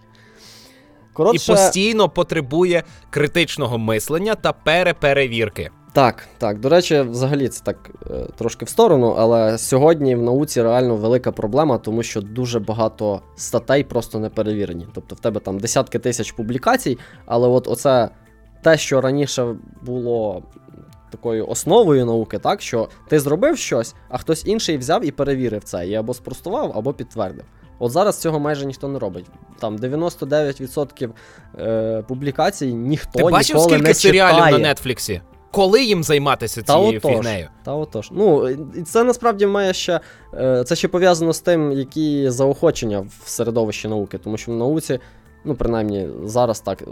І 1.33 1.51
постійно 1.51 2.09
потребує 2.09 2.83
критичного 3.09 3.77
мислення 3.77 4.35
та 4.35 4.53
переперевірки. 4.53 5.69
Так, 5.93 6.27
так. 6.37 6.59
До 6.59 6.69
речі, 6.69 7.01
взагалі 7.01 7.47
це 7.47 7.63
так 7.63 7.91
е, 8.11 8.27
трошки 8.37 8.65
в 8.65 8.69
сторону, 8.69 9.15
але 9.17 9.57
сьогодні 9.57 10.15
в 10.15 10.21
науці 10.21 10.61
реально 10.61 10.95
велика 10.95 11.31
проблема, 11.31 11.77
тому 11.77 12.03
що 12.03 12.21
дуже 12.21 12.59
багато 12.59 13.21
статей 13.35 13.83
просто 13.83 14.19
не 14.19 14.29
перевірені. 14.29 14.87
Тобто 14.93 15.15
в 15.15 15.19
тебе 15.19 15.39
там 15.39 15.59
десятки 15.59 15.99
тисяч 15.99 16.31
публікацій, 16.31 16.97
але 17.25 17.47
от 17.47 17.67
оце 17.67 18.09
те, 18.63 18.77
що 18.77 19.01
раніше 19.01 19.55
було 19.81 20.43
такою 21.09 21.47
основою 21.47 22.05
науки, 22.05 22.39
так, 22.39 22.61
що 22.61 22.89
ти 23.09 23.19
зробив 23.19 23.57
щось, 23.57 23.95
а 24.09 24.17
хтось 24.17 24.45
інший 24.45 24.77
взяв 24.77 25.05
і 25.05 25.11
перевірив 25.11 25.63
це, 25.63 25.87
і 25.87 25.95
або 25.95 26.13
спростував, 26.13 26.71
або 26.75 26.93
підтвердив. 26.93 27.45
От 27.83 27.91
зараз 27.91 28.17
цього 28.21 28.39
майже 28.39 28.65
ніхто 28.65 28.87
не 28.87 28.99
робить. 28.99 29.25
Там 29.59 29.77
99% 29.77 31.09
е, 31.59 32.03
публікацій 32.07 32.73
ніхто 32.73 33.19
Ти 33.19 33.23
бачив, 33.25 33.55
ніколи 33.55 33.69
скільки 33.75 33.87
не 33.87 33.93
серіалів 33.93 34.35
читає. 34.35 34.57
на 34.57 34.73
Нетфліксі? 34.73 35.21
Коли 35.51 35.83
їм 35.83 36.03
займатися 36.03 36.61
Та 36.61 36.73
цією 36.73 36.97
отож. 36.97 37.11
фігнею? 37.11 37.47
Та 37.63 37.73
отож. 37.73 38.09
Ну, 38.11 38.49
і 38.49 38.81
це 38.81 39.03
насправді 39.03 39.45
має 39.45 39.73
ще. 39.73 39.99
е, 40.33 40.63
Це 40.63 40.75
ще 40.75 40.87
пов'язано 40.87 41.33
з 41.33 41.39
тим, 41.39 41.71
які 41.71 42.29
заохочення 42.29 42.99
в 43.23 43.29
середовищі 43.29 43.87
науки, 43.87 44.17
тому 44.17 44.37
що 44.37 44.51
в 44.51 44.55
науці, 44.55 44.99
ну, 45.45 45.55
принаймні, 45.55 46.09
зараз 46.25 46.59
так. 46.59 46.83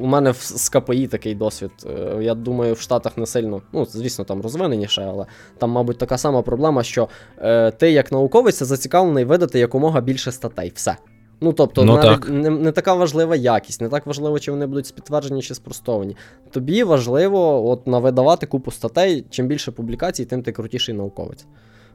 У 0.00 0.06
мене 0.06 0.30
в- 0.30 0.36
з 0.42 0.68
КПІ 0.68 1.06
такий 1.06 1.34
досвід. 1.34 1.70
Е, 1.86 2.22
Я 2.22 2.34
думаю, 2.34 2.74
в 2.74 2.80
Штатах 2.80 3.16
не 3.18 3.26
сильно, 3.26 3.62
ну, 3.72 3.84
звісно, 3.84 4.24
там 4.24 4.42
розвиненіше, 4.42 5.06
але 5.08 5.26
там, 5.58 5.70
мабуть, 5.70 5.98
така 5.98 6.18
сама 6.18 6.42
проблема, 6.42 6.82
що 6.82 7.08
е, 7.38 7.70
ти, 7.70 7.90
як 7.90 8.12
науковець, 8.12 8.62
зацікавлений 8.62 9.24
видати 9.24 9.58
якомога 9.58 10.00
більше 10.00 10.32
статей. 10.32 10.72
Все. 10.74 10.96
Ну, 11.42 11.52
тобто, 11.52 11.84
Ну, 11.84 11.96
навіть 11.96 12.20
так. 12.20 12.28
Не, 12.30 12.50
не 12.50 12.72
така 12.72 12.94
важлива 12.94 13.36
якість, 13.36 13.80
не 13.80 13.88
так 13.88 14.06
важливо, 14.06 14.38
чи 14.38 14.50
вони 14.50 14.66
будуть 14.66 14.94
підтверджені 14.94 15.42
чи 15.42 15.54
спростовані. 15.54 16.16
Тобі 16.50 16.82
важливо 16.84 17.68
от 17.70 17.86
навидавати 17.86 18.46
купу 18.46 18.70
статей. 18.70 19.24
Чим 19.30 19.46
більше 19.46 19.72
публікацій, 19.72 20.24
тим 20.24 20.42
ти 20.42 20.52
крутіший 20.52 20.94
науковець. 20.94 21.46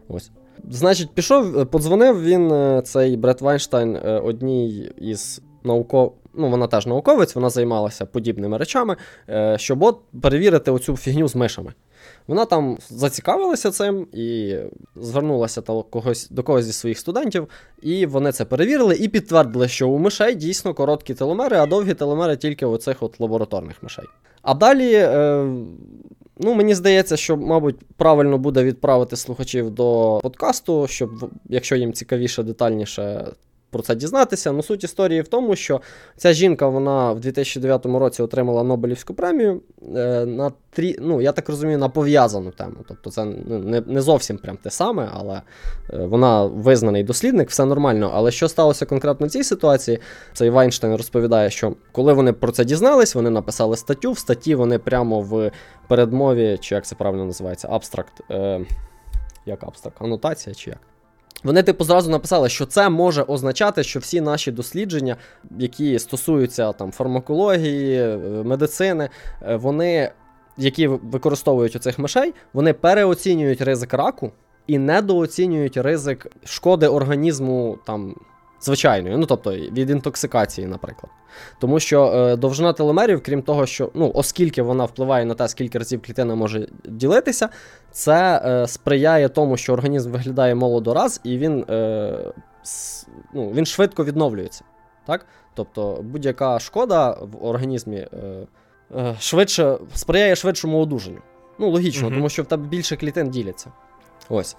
Ось. 0.08 0.32
Значить, 0.70 1.10
пішов, 1.14 1.58
е, 1.60 1.66
подзвонив 1.66 2.24
він, 2.24 2.52
е, 2.52 2.82
цей 2.86 3.18
Бред 3.18 3.42
Вайнштайн, 3.42 3.96
одній 4.24 4.92
із 4.98 5.42
науков... 5.66 6.14
Ну, 6.38 6.50
вона 6.50 6.68
теж 6.68 6.88
науковець, 6.88 7.36
вона 7.36 7.50
займалася 7.50 8.06
подібними 8.06 8.58
речами, 8.58 8.96
е, 9.30 9.58
щоб 9.60 9.84
от 9.84 10.00
перевірити 10.22 10.72
оцю 10.72 10.98
фігню 10.98 11.28
з 11.28 11.36
мишами. 11.36 11.74
Вона 12.28 12.46
там 12.46 12.78
зацікавилася 12.90 13.72
цим 13.72 14.08
і 14.14 14.56
звернулася 14.96 15.62
до 15.62 15.84
когось, 15.84 16.30
до 16.30 16.44
когось 16.44 16.66
зі 16.66 16.74
своїх 16.74 17.00
студентів, 17.00 17.48
і 17.82 18.06
вони 18.06 18.32
це 18.32 18.46
перевірили 18.46 18.96
і 18.96 19.08
підтвердили, 19.08 19.68
що 19.68 19.90
у 19.90 19.98
мишей 19.98 20.36
дійсно 20.36 20.74
короткі 20.74 21.14
теломери, 21.14 21.58
а 21.58 21.66
довгі 21.66 21.94
теломери 21.94 22.38
тільки 22.38 22.66
у 22.66 22.72
оцих 22.72 23.04
от 23.04 23.20
лабораторних 23.20 23.84
мишей. 23.84 24.06
А 24.42 24.54
далі, 24.54 24.94
е, 24.94 25.46
ну, 26.40 26.54
мені 26.54 26.76
здається, 26.76 27.18
що, 27.18 27.38
мабуть, 27.38 27.76
правильно 27.98 28.38
буде 28.38 28.64
відправити 28.64 29.16
слухачів 29.16 29.70
до 29.70 30.20
подкасту, 30.24 30.88
щоб, 30.88 31.10
якщо 31.50 31.76
їм 31.76 31.94
цікавіше, 31.94 32.44
детальніше 32.44 33.32
про 33.76 33.84
це 33.84 33.96
дізнатися. 33.96 34.52
Ну, 34.52 34.64
суть 34.64 34.84
історії 34.84 35.22
в 35.22 35.28
тому, 35.28 35.56
що 35.56 35.82
ця 36.18 36.34
жінка 36.34 36.68
вона 36.68 37.12
в 37.12 37.20
2009 37.20 37.86
році 37.86 38.24
отримала 38.24 38.64
Нобелівську 38.64 39.14
премію 39.14 39.62
е, 39.96 40.26
на 40.26 40.52
трі, 40.70 40.96
ну, 41.02 41.22
я 41.22 41.32
так 41.32 41.50
розумію, 41.50 41.78
на 41.78 41.90
пов'язану 41.90 42.52
тему. 42.52 42.76
Тобто 42.88 43.12
це 43.12 43.26
не, 43.26 43.82
не 43.82 44.02
зовсім 44.02 44.38
прям 44.38 44.58
те 44.58 44.70
саме, 44.70 45.10
але 45.14 45.42
е, 45.94 45.98
вона 45.98 46.46
визнаний 46.46 47.04
дослідник, 47.04 47.50
все 47.50 47.66
нормально. 47.66 48.12
Але 48.14 48.32
що 48.32 48.48
сталося 48.48 48.86
конкретно 48.86 49.28
в 49.28 49.30
цій 49.30 49.44
ситуації? 49.44 50.00
Цей 50.34 50.50
Вайнштейн 50.50 50.96
розповідає, 50.96 51.50
що 51.50 51.76
коли 51.92 52.14
вони 52.14 52.34
про 52.34 52.52
це 52.52 52.66
дізнались, 52.66 53.16
вони 53.16 53.30
написали 53.30 53.78
статтю. 53.78 54.12
В 54.12 54.20
статті 54.20 54.56
вони 54.56 54.80
прямо 54.80 55.22
в 55.22 55.52
передмові, 55.88 56.58
чи 56.62 56.76
як 56.76 56.86
це 56.86 56.96
правильно 56.96 57.26
називається, 57.26 57.68
абстракт. 57.72 58.22
Е, 58.32 58.66
як 59.46 59.64
абстракт? 59.64 60.02
Анотація 60.02 60.56
чи 60.56 60.70
як? 60.70 60.80
Вони, 61.44 61.64
типу, 61.64 61.84
зразу 61.84 62.12
написали, 62.12 62.50
що 62.50 62.66
це 62.66 62.90
може 62.90 63.24
означати, 63.24 63.84
що 63.84 64.00
всі 64.00 64.22
наші 64.22 64.52
дослідження, 64.52 65.16
які 65.58 66.00
стосуються 66.00 66.74
там 66.74 66.92
фармакології, 66.92 68.02
е, 68.02 68.18
медицини, 68.44 69.10
е, 69.42 69.56
вони, 69.56 70.12
які 70.58 70.88
використовують 70.88 71.76
оцих 71.76 72.00
мишей, 72.00 72.34
вони 72.54 72.74
переоцінюють 72.74 73.62
ризик 73.62 73.94
раку 73.94 74.32
і 74.68 74.78
недооцінюють 74.78 75.78
ризик 75.78 76.28
шкоди 76.44 76.88
організму 76.88 77.78
там. 77.86 78.16
Звичайної, 78.66 79.18
ну 79.18 79.26
тобто 79.26 79.56
від 79.56 79.90
інтоксикації, 79.90 80.68
наприклад. 80.68 81.12
Тому 81.60 81.80
що 81.80 82.06
е, 82.06 82.36
довжина 82.36 82.74
теломерів, 82.74 83.24
крім 83.24 83.42
того, 83.42 83.66
що 83.66 83.92
ну, 83.94 84.12
оскільки 84.16 84.62
вона 84.62 84.86
впливає 84.86 85.26
на 85.26 85.34
те, 85.34 85.48
скільки 85.48 85.78
разів 85.78 86.02
клітина 86.02 86.36
може 86.36 86.68
ділитися, 86.86 87.50
це 87.92 88.42
е, 88.46 88.68
сприяє 88.68 89.30
тому, 89.30 89.58
що 89.58 89.74
організм 89.74 90.12
виглядає 90.12 90.56
молодораз, 90.56 91.22
і 91.24 91.38
він, 91.38 91.66
е, 91.70 92.34
с, 92.64 93.08
ну, 93.34 93.52
він 93.52 93.66
швидко 93.66 94.06
відновлюється. 94.06 94.64
Так? 95.08 95.26
Тобто 95.54 96.00
будь-яка 96.04 96.60
шкода 96.60 97.12
в 97.22 97.46
організмі 97.46 97.98
е, 97.98 98.48
е, 98.96 99.16
швидше, 99.20 99.78
сприяє 99.94 100.36
швидшому 100.36 100.80
одужанню. 100.82 101.20
Ну, 101.60 101.70
логічно, 101.70 102.08
Мгм. 102.08 102.16
тому 102.18 102.30
що 102.30 102.44
в 102.44 102.46
тебе 102.46 102.68
більше 102.68 102.96
клітин 102.96 103.30
діляться. 103.30 103.72
Ось. 104.30 104.56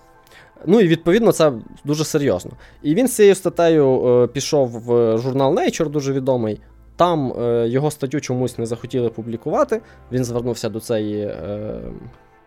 Ну 0.67 0.81
і 0.81 0.89
відповідно 0.89 1.33
це 1.33 1.53
дуже 1.85 2.05
серйозно. 2.05 2.51
І 2.83 2.95
він 2.95 3.09
з 3.09 3.15
цією 3.15 3.35
статтею 3.35 4.07
е, 4.07 4.27
пішов 4.27 4.69
в 4.69 5.19
журнал 5.19 5.55
Nature, 5.55 5.89
дуже 5.91 6.13
відомий. 6.13 6.61
Там 6.97 7.33
е, 7.41 7.69
його 7.69 7.91
статтю 7.91 8.21
чомусь 8.21 8.59
не 8.59 8.67
захотіли 8.67 9.09
публікувати. 9.09 9.81
Він 10.13 10.25
звернувся 10.25 10.69
до 10.69 10.81
цієї 10.81 11.25
е, 11.27 11.81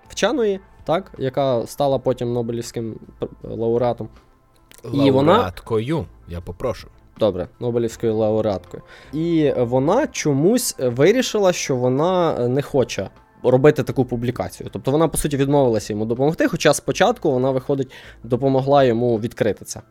вченої, 0.09 0.59
так, 0.83 1.11
яка 1.17 1.67
стала 1.67 1.99
потім 1.99 2.33
Нобелівським 2.33 2.95
лауреатом. 3.43 4.09
І 4.93 5.11
вона- 5.11 5.37
я 6.27 6.41
попрошу. 6.41 6.87
Добре, 7.19 7.47
Нобелівською 7.59 8.15
лауреаткою. 8.15 8.83
І 9.13 9.53
вона 9.57 10.07
чомусь 10.07 10.75
вирішила, 10.79 11.53
що 11.53 11.75
вона 11.75 12.47
не 12.47 12.61
хоче 12.61 13.09
робити 13.43 13.83
таку 13.83 14.05
публікацію. 14.05 14.69
Тобто 14.73 14.91
вона, 14.91 15.07
по 15.07 15.17
суті, 15.17 15.37
відмовилася 15.37 15.93
йому 15.93 16.05
допомогти, 16.05 16.47
хоча 16.47 16.73
спочатку 16.73 17.31
вона, 17.31 17.51
виходить, 17.51 17.91
допомогла 18.23 18.83
йому 18.83 19.19
відкрити 19.19 19.65
це. 19.65 19.81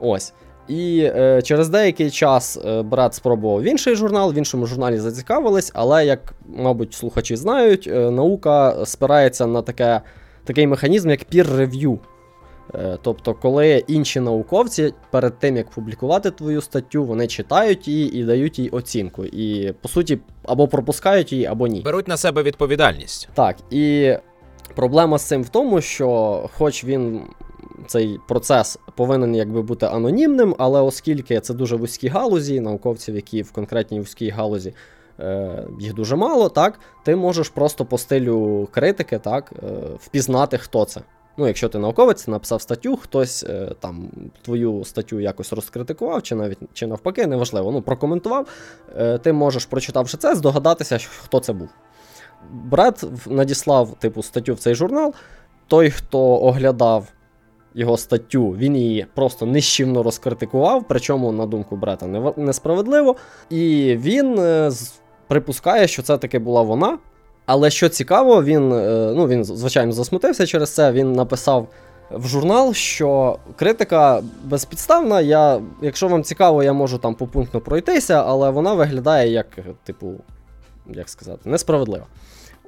Ось. 0.00 0.32
І 0.68 1.10
е, 1.16 1.42
через 1.42 1.68
деякий 1.68 2.10
час 2.10 2.58
е, 2.66 2.82
брат 2.82 3.14
спробував 3.14 3.62
інший 3.62 3.96
журнал, 3.96 4.32
в 4.32 4.38
іншому 4.38 4.66
журналі 4.66 4.98
зацікавились, 4.98 5.70
але, 5.74 6.06
як, 6.06 6.34
мабуть, 6.46 6.94
слухачі 6.94 7.36
знають, 7.36 7.88
е, 7.92 8.10
наука 8.10 8.86
спирається 8.86 9.46
на 9.46 9.62
таке, 9.62 10.00
такий 10.44 10.66
механізм, 10.66 11.10
як 11.10 11.20
peer 11.20 11.56
review. 11.56 11.98
Е, 12.74 12.98
Тобто, 13.02 13.34
коли 13.34 13.84
інші 13.86 14.20
науковці 14.20 14.94
перед 15.10 15.38
тим 15.38 15.56
як 15.56 15.70
публікувати 15.70 16.30
твою 16.30 16.60
статтю, 16.60 17.04
вони 17.04 17.26
читають 17.26 17.88
її 17.88 18.18
і 18.18 18.24
дають 18.24 18.58
їй 18.58 18.68
оцінку. 18.68 19.24
І 19.24 19.72
по 19.72 19.88
суті, 19.88 20.18
або 20.44 20.68
пропускають 20.68 21.32
її, 21.32 21.46
або 21.46 21.66
ні. 21.66 21.80
Беруть 21.80 22.08
на 22.08 22.16
себе 22.16 22.42
відповідальність. 22.42 23.28
Так, 23.34 23.56
і 23.70 24.14
проблема 24.74 25.18
з 25.18 25.22
цим 25.24 25.42
в 25.42 25.48
тому, 25.48 25.80
що, 25.80 26.40
хоч 26.52 26.84
він 26.84 27.22
цей 27.86 28.18
процес 28.28 28.78
повинен 28.96 29.34
якби 29.34 29.62
бути 29.62 29.86
анонімним, 29.86 30.54
але 30.58 30.80
оскільки 30.80 31.40
це 31.40 31.54
дуже 31.54 31.76
вузькі 31.76 32.08
галузі, 32.08 32.60
науковців, 32.60 33.14
які 33.14 33.42
в 33.42 33.52
конкретній 33.52 33.98
вузькій 34.00 34.30
галузі. 34.30 34.74
е, 35.20 35.64
Їх 35.80 35.94
дуже 35.94 36.16
мало, 36.16 36.48
так, 36.48 36.80
ти 37.04 37.16
можеш 37.16 37.48
просто 37.48 37.84
по 37.84 37.98
стилю 37.98 38.68
критики 38.70 39.18
так, 39.18 39.52
е, 39.62 39.66
впізнати, 40.00 40.58
хто 40.58 40.84
це. 40.84 41.00
Ну, 41.36 41.46
якщо 41.46 41.68
ти 41.68 41.78
науковець, 41.78 42.28
написав 42.28 42.62
статтю, 42.62 42.96
хтось 42.96 43.44
е, 43.44 43.72
там 43.80 44.08
твою 44.42 44.84
статтю 44.84 45.20
якось 45.20 45.52
розкритикував, 45.52 46.22
чи 46.22 46.34
навіть 46.34 46.58
чи 46.72 46.86
навпаки, 46.86 47.26
неважливо, 47.26 47.72
ну, 47.72 47.82
прокоментував, 47.82 48.48
е, 48.96 49.18
ти 49.18 49.32
можеш, 49.32 49.66
прочитавши 49.66 50.16
це, 50.16 50.34
здогадатися, 50.34 50.98
хто 50.98 51.40
це 51.40 51.52
був. 51.52 51.68
брат 52.50 53.04
надіслав 53.26 53.94
типу 53.98 54.22
статтю 54.22 54.54
в 54.54 54.58
цей 54.58 54.74
журнал. 54.74 55.14
Той, 55.66 55.90
хто 55.90 56.20
оглядав 56.20 57.06
його 57.74 57.96
статтю, 57.96 58.50
він 58.50 58.76
її 58.76 59.06
просто 59.14 59.46
нищівно 59.46 60.02
розкритикував, 60.02 60.84
причому, 60.88 61.32
на 61.32 61.46
думку 61.46 61.76
брата, 61.76 62.06
несправедливо. 62.36 63.16
І 63.50 63.96
він 64.00 64.38
е, 64.38 64.70
припускає, 65.28 65.88
що 65.88 66.02
це 66.02 66.18
таки 66.18 66.38
була 66.38 66.62
вона. 66.62 66.98
Але 67.46 67.70
що 67.70 67.88
цікаво, 67.88 68.42
він, 68.42 68.72
е, 68.72 69.12
ну, 69.16 69.26
він, 69.28 69.44
звичайно, 69.44 69.92
засмутився 69.92 70.46
через 70.46 70.74
це. 70.74 70.92
Він 70.92 71.12
написав 71.12 71.68
в 72.10 72.26
журнал, 72.26 72.74
що 72.74 73.38
критика 73.56 74.22
безпідставна. 74.44 75.20
Я, 75.20 75.60
Якщо 75.82 76.08
вам 76.08 76.22
цікаво, 76.22 76.62
я 76.62 76.72
можу 76.72 76.98
там 76.98 77.14
попунктно 77.14 77.60
пройтися, 77.60 78.24
але 78.26 78.50
вона 78.50 78.74
виглядає 78.74 79.30
як, 79.30 79.46
типу, 79.84 80.12
як 80.86 81.08
сказати, 81.08 81.50
несправедлива. 81.50 82.06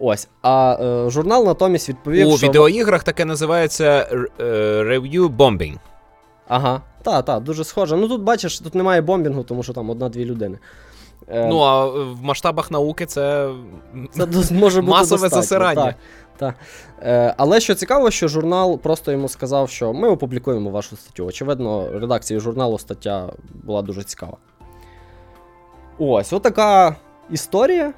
Ось. 0.00 0.28
А 0.42 0.78
е, 0.80 1.10
журнал 1.10 1.44
натомість 1.44 1.88
відповів. 1.88 2.28
У 2.28 2.36
що... 2.36 2.46
відеоіграх 2.46 3.02
таке 3.02 3.24
називається 3.24 4.08
е, 4.40 4.44
review 4.82 5.36
bombing. 5.36 5.74
Ага, 6.48 6.82
так, 7.02 7.24
так, 7.24 7.42
дуже 7.42 7.64
схоже. 7.64 7.96
Ну 7.96 8.08
тут 8.08 8.22
бачиш, 8.22 8.60
тут 8.60 8.74
немає 8.74 9.00
бомбінгу, 9.00 9.42
тому 9.42 9.62
що 9.62 9.72
там 9.72 9.90
одна-дві 9.90 10.24
людини. 10.24 10.58
Е, 11.28 11.46
ну, 11.48 11.60
а 11.60 11.86
в 11.86 12.22
масштабах 12.22 12.70
науки 12.70 13.06
це 13.06 13.50
це 14.10 14.26
може 14.54 14.80
бути 14.80 14.92
масове 14.92 15.28
засирання. 15.28 15.84
Так, 15.84 15.94
так. 16.36 16.54
Е, 17.02 17.34
Але 17.36 17.60
що 17.60 17.74
цікаво, 17.74 18.10
що 18.10 18.28
журнал 18.28 18.78
просто 18.78 19.12
йому 19.12 19.28
сказав, 19.28 19.70
що 19.70 19.92
ми 19.92 20.08
опублікуємо 20.08 20.70
вашу 20.70 20.96
статтю. 20.96 21.26
Очевидно, 21.26 21.88
редакції 21.92 22.40
журналу 22.40 22.78
стаття 22.78 23.32
була 23.64 23.82
дуже 23.82 24.02
цікава. 24.02 24.36
Ось, 25.98 26.32
отака 26.32 26.96
історія. 27.30 27.92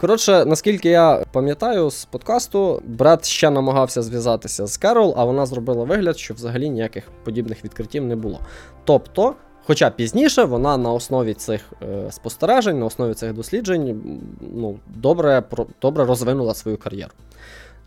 Коротше, 0.00 0.44
наскільки 0.44 0.88
я 0.88 1.24
пам'ятаю 1.32 1.90
з 1.90 2.04
подкасту, 2.04 2.82
брат 2.86 3.24
ще 3.24 3.50
намагався 3.50 4.02
зв'язатися 4.02 4.66
з 4.66 4.76
Керол, 4.76 5.14
а 5.16 5.24
вона 5.24 5.46
зробила 5.46 5.84
вигляд, 5.84 6.18
що 6.18 6.34
взагалі 6.34 6.70
ніяких 6.70 7.04
подібних 7.24 7.64
відкриттів 7.64 8.04
не 8.04 8.16
було. 8.16 8.40
Тобто, 8.84 9.34
хоча 9.66 9.90
пізніше 9.90 10.44
вона 10.44 10.76
на 10.76 10.92
основі 10.92 11.34
цих 11.34 11.72
е, 11.82 12.12
спостережень, 12.12 12.78
на 12.78 12.86
основі 12.86 13.14
цих 13.14 13.32
досліджень 13.32 14.20
ну, 14.54 14.78
добре, 14.86 15.42
добре 15.82 16.04
розвинула 16.04 16.54
свою 16.54 16.76
кар'єру. 16.76 17.12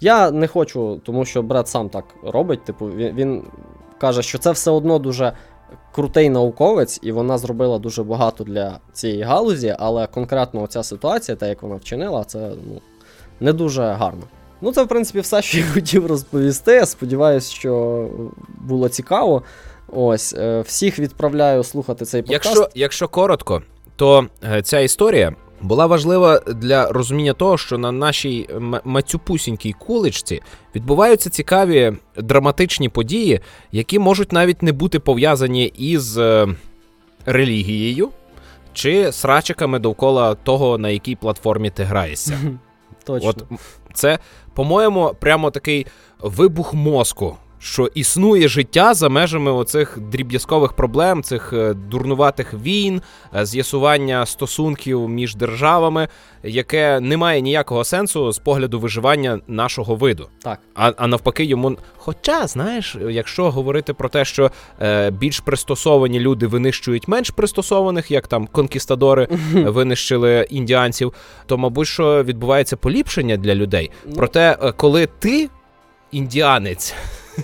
Я 0.02 0.32
не 0.32 0.48
хочу, 0.48 1.02
тому 1.04 1.26
що 1.26 1.44
брат 1.44 1.68
сам 1.68 1.90
так 1.90 2.06
робить. 2.24 2.66
Типу, 2.66 2.86
він, 2.86 3.16
він 3.16 3.44
каже, 3.98 4.22
що 4.22 4.38
це 4.38 4.52
все 4.52 4.72
одно 4.72 5.00
дуже 5.00 5.34
крутий 5.92 6.30
науковець, 6.30 7.00
і 7.04 7.12
вона 7.12 7.38
зробила 7.38 7.80
дуже 7.80 8.04
багато 8.04 8.44
для 8.44 8.80
цієї 8.94 9.22
галузі, 9.22 9.76
але 9.80 10.08
конкретно 10.08 10.62
оця 10.64 10.84
ситуація, 10.84 11.36
та 11.36 11.48
як 11.48 11.64
вона 11.64 11.76
вчинила, 11.76 12.24
це 12.24 12.52
ну, 12.68 12.82
не 13.40 13.54
дуже 13.54 13.82
гарно. 13.84 14.24
Ну, 14.62 14.72
це, 14.72 14.84
в 14.84 14.88
принципі, 14.88 15.20
все, 15.20 15.42
що 15.42 15.58
я 15.58 15.66
хотів 15.74 16.06
розповісти. 16.06 16.86
Сподіваюсь, 16.86 17.50
що 17.50 18.06
було 18.62 18.90
цікаво. 18.90 19.44
Ось, 19.88 20.34
е, 20.34 20.62
всіх 20.62 21.00
відправляю 21.00 21.64
слухати 21.64 22.06
цей 22.06 22.22
подкаст. 22.22 22.46
Якщо, 22.46 22.70
Якщо 22.76 23.08
коротко, 23.08 23.62
то 23.96 24.28
е, 24.44 24.62
ця 24.62 24.80
історія 24.80 25.36
була 25.62 25.86
важлива 25.86 26.40
для 26.40 26.92
розуміння 26.92 27.34
того, 27.34 27.58
що 27.58 27.78
на 27.78 27.92
нашій 27.92 28.50
мацюпусінькій 28.84 29.74
куличці 29.74 30.42
відбуваються 30.76 31.30
цікаві 31.30 31.94
драматичні 32.18 32.90
події, 32.90 33.40
які 33.72 34.00
можуть 34.00 34.32
навіть 34.32 34.64
не 34.64 34.72
бути 34.72 35.00
пов'язані 35.00 35.66
із 35.66 36.18
е, 36.18 36.48
релігією 37.26 38.10
чи 38.74 39.12
срачиками 39.12 39.80
довкола 39.80 40.36
того, 40.36 40.78
на 40.78 40.90
якій 40.90 41.16
платформі 41.16 41.70
ти 41.70 41.84
граєшся. 41.84 42.40
Точно. 43.04 43.30
От 43.30 43.44
це, 43.94 44.20
по-моєму, 44.54 45.16
прямо 45.20 45.52
такий 45.52 45.86
вибух 46.20 46.74
мозку 46.74 47.38
що 47.60 47.90
існує 47.94 48.48
життя 48.48 48.94
за 48.94 49.10
межами 49.10 49.52
оцих 49.52 49.98
дріб'язкових 50.00 50.74
проблем, 50.74 51.24
цих 51.24 51.54
е, 51.54 51.74
дурнуватих 51.74 52.54
війн, 52.54 53.02
е, 53.36 53.46
з'ясування 53.46 54.26
стосунків 54.26 55.10
між 55.10 55.36
державами, 55.36 56.08
яке 56.44 57.00
не 57.00 57.18
має 57.18 57.42
ніякого 57.42 57.84
сенсу 57.84 58.32
з 58.32 58.40
погляду 58.40 58.80
виживання 58.80 59.40
нашого 59.48 59.96
виду. 59.96 60.30
Так. 60.42 60.60
А 60.76 60.92
а 60.98 61.08
навпаки, 61.08 61.46
йому. 61.46 61.78
Хоча, 61.98 62.48
знаєш, 62.48 62.98
якщо 63.10 63.52
говорити 63.52 63.94
про 63.94 64.10
те, 64.10 64.26
що 64.26 64.52
е, 64.82 65.12
більш 65.12 65.40
пристосовані 65.40 66.20
люди 66.20 66.48
винищують 66.48 67.08
менш 67.08 67.30
пристосованих, 67.30 68.12
як 68.12 68.28
там 68.28 68.48
конкістадори 68.48 69.28
винищили 69.54 70.48
індіанців, 70.50 71.14
то 71.46 71.58
мабуть, 71.58 71.88
що 71.88 72.24
відбувається 72.24 72.78
поліпшення 72.78 73.38
для 73.38 73.56
людей. 73.56 73.92
Ну. 74.06 74.14
Проте, 74.16 74.58
е, 74.62 74.72
коли 74.72 75.08
ти 75.20 75.50
індіанець. 76.12 76.96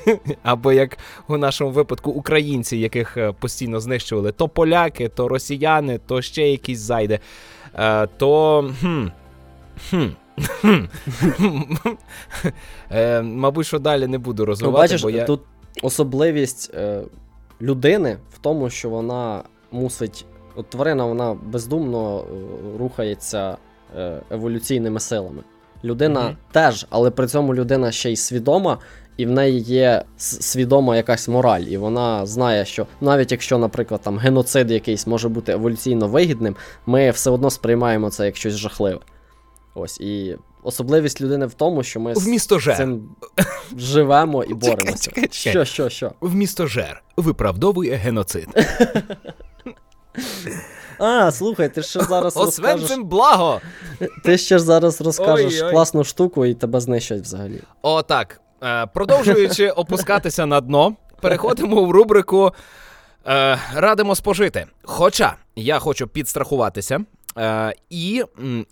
Або 0.43 0.73
як 0.73 0.97
у 1.27 1.37
нашому 1.37 1.71
випадку 1.71 2.11
українці, 2.11 2.77
яких 2.77 3.17
е, 3.17 3.31
постійно 3.31 3.79
знищували, 3.79 4.31
то 4.31 4.47
поляки, 4.47 5.09
то 5.09 5.27
росіяни, 5.27 5.99
то 6.07 6.21
ще 6.21 6.49
якісь 6.49 6.79
зайде. 6.79 7.19
То. 8.17 8.71
Хм, 8.79 9.07
хм, 9.89 10.05
е, 12.91 13.21
Мабуть, 13.21 13.65
що 13.65 13.79
далі 13.79 14.07
не 14.07 14.17
буду 14.17 14.45
розвивати. 14.45 14.77
Ну, 14.77 14.83
бачиш, 14.83 15.01
бо 15.01 15.09
я... 15.09 15.25
Тут 15.25 15.41
особливість 15.81 16.71
е, 16.73 17.01
людини 17.61 18.17
в 18.33 18.37
тому, 18.37 18.69
що 18.69 18.89
вона 18.89 19.43
мусить. 19.71 20.25
От 20.55 20.69
тварина 20.69 21.05
вона 21.05 21.37
бездумно 21.43 22.25
рухається 22.79 23.57
еволюційними 24.31 24.99
силами. 24.99 25.43
Людина 25.83 26.19
mm-hmm. 26.19 26.53
теж, 26.53 26.87
але 26.89 27.11
при 27.11 27.27
цьому 27.27 27.55
людина 27.55 27.91
ще 27.91 28.11
й 28.11 28.15
свідома 28.15 28.77
і 29.17 29.25
в 29.25 29.31
неї 29.31 29.59
є 29.59 30.03
свідома 30.17 30.95
якась 30.95 31.27
мораль, 31.27 31.61
і 31.61 31.77
вона 31.77 32.25
знає, 32.25 32.65
що 32.65 32.87
навіть 33.01 33.31
якщо, 33.31 33.57
наприклад, 33.57 34.01
там 34.01 34.17
геноцид 34.17 34.71
якийсь 34.71 35.07
може 35.07 35.29
бути 35.29 35.51
еволюційно 35.51 36.07
вигідним, 36.07 36.55
ми 36.85 37.11
все 37.11 37.29
одно 37.29 37.49
сприймаємо 37.49 38.09
це 38.09 38.25
як 38.25 38.35
щось 38.37 38.53
жахливе. 38.55 38.99
Ось 39.75 39.99
і 39.99 40.37
особливість 40.63 41.21
людини 41.21 41.45
в 41.45 41.53
тому, 41.53 41.83
що 41.83 41.99
ми 41.99 42.15
з 42.15 42.47
цим 42.47 43.15
живемо 43.77 44.43
і 44.43 44.53
боремося. 44.53 45.03
Чекай, 45.03 45.27
чекай. 45.27 45.51
Що, 45.51 45.65
що, 45.65 45.89
що? 45.89 46.11
В 46.21 46.35
місто 46.35 46.67
Жер 46.67 47.03
виправдовує 47.17 47.95
геноцид. 47.95 48.47
А, 50.99 51.31
слухай, 51.31 51.69
ти 51.69 51.83
ще 51.83 52.03
зараз 52.03 52.37
розкажеш... 52.37 52.97
благо! 52.97 53.61
Ти 54.23 54.37
ще 54.37 54.59
зараз 54.59 55.01
розкажеш 55.01 55.61
Ой-ой. 55.61 55.71
класну 55.71 56.03
штуку 56.03 56.45
і 56.45 56.53
тебе 56.53 56.79
знищать 56.79 57.21
взагалі. 57.21 57.59
О, 57.81 58.01
так. 58.01 58.41
Е, 58.63 58.85
продовжуючи 58.85 59.69
опускатися 59.75 60.45
на 60.45 60.61
дно, 60.61 60.95
переходимо 61.21 61.85
в 61.85 61.91
рубрику 61.91 62.53
е, 63.27 63.59
Радимо 63.73 64.15
спожити. 64.15 64.67
Хоча 64.83 65.35
я 65.55 65.79
хочу 65.79 66.07
підстрахуватися, 66.07 67.05
е, 67.37 67.73
і 67.89 68.23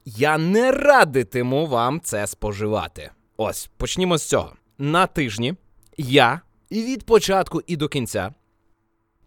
я 0.05 0.37
не 0.37 0.71
радитиму 0.71 1.67
вам 1.67 2.01
це 2.03 2.27
споживати. 2.27 3.11
Ось, 3.37 3.69
почнімо 3.77 4.17
з 4.17 4.23
цього. 4.23 4.53
На 4.77 5.07
тижні 5.07 5.55
я 5.97 6.41
від 6.71 7.05
початку 7.05 7.61
і 7.67 7.75
до 7.75 7.87
кінця. 7.87 8.33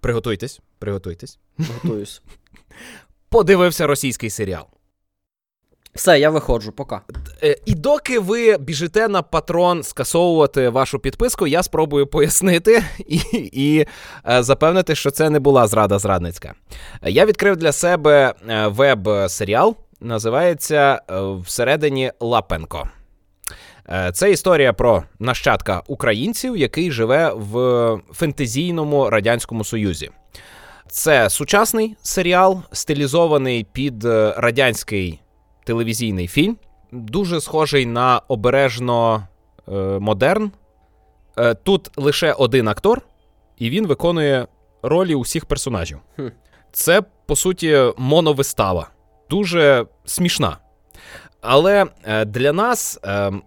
Приготуйтесь, 0.01 0.61
приготуйтесь. 0.79 1.39
Готуюсь. 1.59 2.23
Подивився 3.29 3.87
російський 3.87 4.31
серіал. 4.31 4.67
Все, 5.95 6.19
я 6.19 6.31
виходжу, 6.31 6.73
пока. 6.73 7.01
Е, 7.43 7.57
і 7.67 7.75
доки 7.75 8.19
ви 8.19 8.59
біжите 8.59 9.09
на 9.09 9.23
патрон 9.23 9.83
скасовувати 9.83 10.69
вашу 10.69 10.99
підписку, 10.99 11.47
я 11.47 11.63
спробую 11.63 12.07
пояснити 12.07 12.85
і 13.07 13.21
і 13.53 13.87
е, 14.31 14.43
запевнити, 14.43 14.95
що 14.95 15.11
це 15.11 15.31
не 15.31 15.41
була 15.41 15.67
зрада 15.67 15.99
зрадницька. 15.99 16.55
Я 17.03 17.27
відкрив 17.27 17.57
для 17.57 17.73
себе 17.73 18.35
е, 18.49 18.67
веб-серіал, 18.67 19.77
називається 20.01 21.01
Всередині 21.45 22.13
Лапенко. 22.21 22.89
Це 24.13 24.31
історія 24.31 24.73
про 24.73 25.03
нащадка 25.19 25.83
українців, 25.87 26.57
який 26.57 26.91
живе 26.91 27.33
в 27.35 27.99
фентезійному 28.13 29.11
радянському 29.11 29.65
союзі. 29.65 30.11
Це 30.89 31.31
сучасний 31.31 31.97
серіал, 32.03 32.63
стилізований 32.73 33.67
під 33.73 34.05
радянський 34.37 35.21
телевізійний 35.65 36.29
фільм, 36.29 36.57
дуже 36.93 37.41
схожий 37.41 37.87
на 37.87 38.21
обережно 38.29 39.29
е, 39.69 39.73
модерн. 39.99 40.51
Е, 41.39 41.55
Тут 41.55 41.91
лише 41.97 42.33
один 42.33 42.69
актор, 42.69 43.03
і 43.59 43.71
він 43.71 43.87
виконує 43.87 44.47
ролі 44.83 45.15
усіх 45.15 45.47
персонажів. 45.47 45.99
Хм. 46.17 46.27
Це, 46.73 47.03
по 47.27 47.37
суті, 47.37 47.79
моновистава. 47.97 48.89
Дуже 49.31 49.87
смішна. 50.05 50.59
Але 51.41 51.87
е, 52.05 52.25
для 52.25 52.53
нас, 52.53 53.01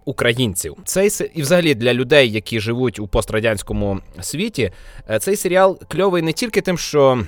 українців, 0.04 0.76
цей 0.84 1.10
і 1.34 1.42
взагалі 1.42 1.74
для 1.74 1.94
людей, 1.94 2.32
які 2.32 2.60
живуть 2.60 2.98
у 2.98 3.08
пострадянському 3.08 4.00
світі, 4.20 4.72
цей 5.20 5.36
серіал 5.36 5.78
кльовий 5.88 6.22
не 6.22 6.32
тільки 6.32 6.60
тим, 6.60 6.78
що 6.78 7.24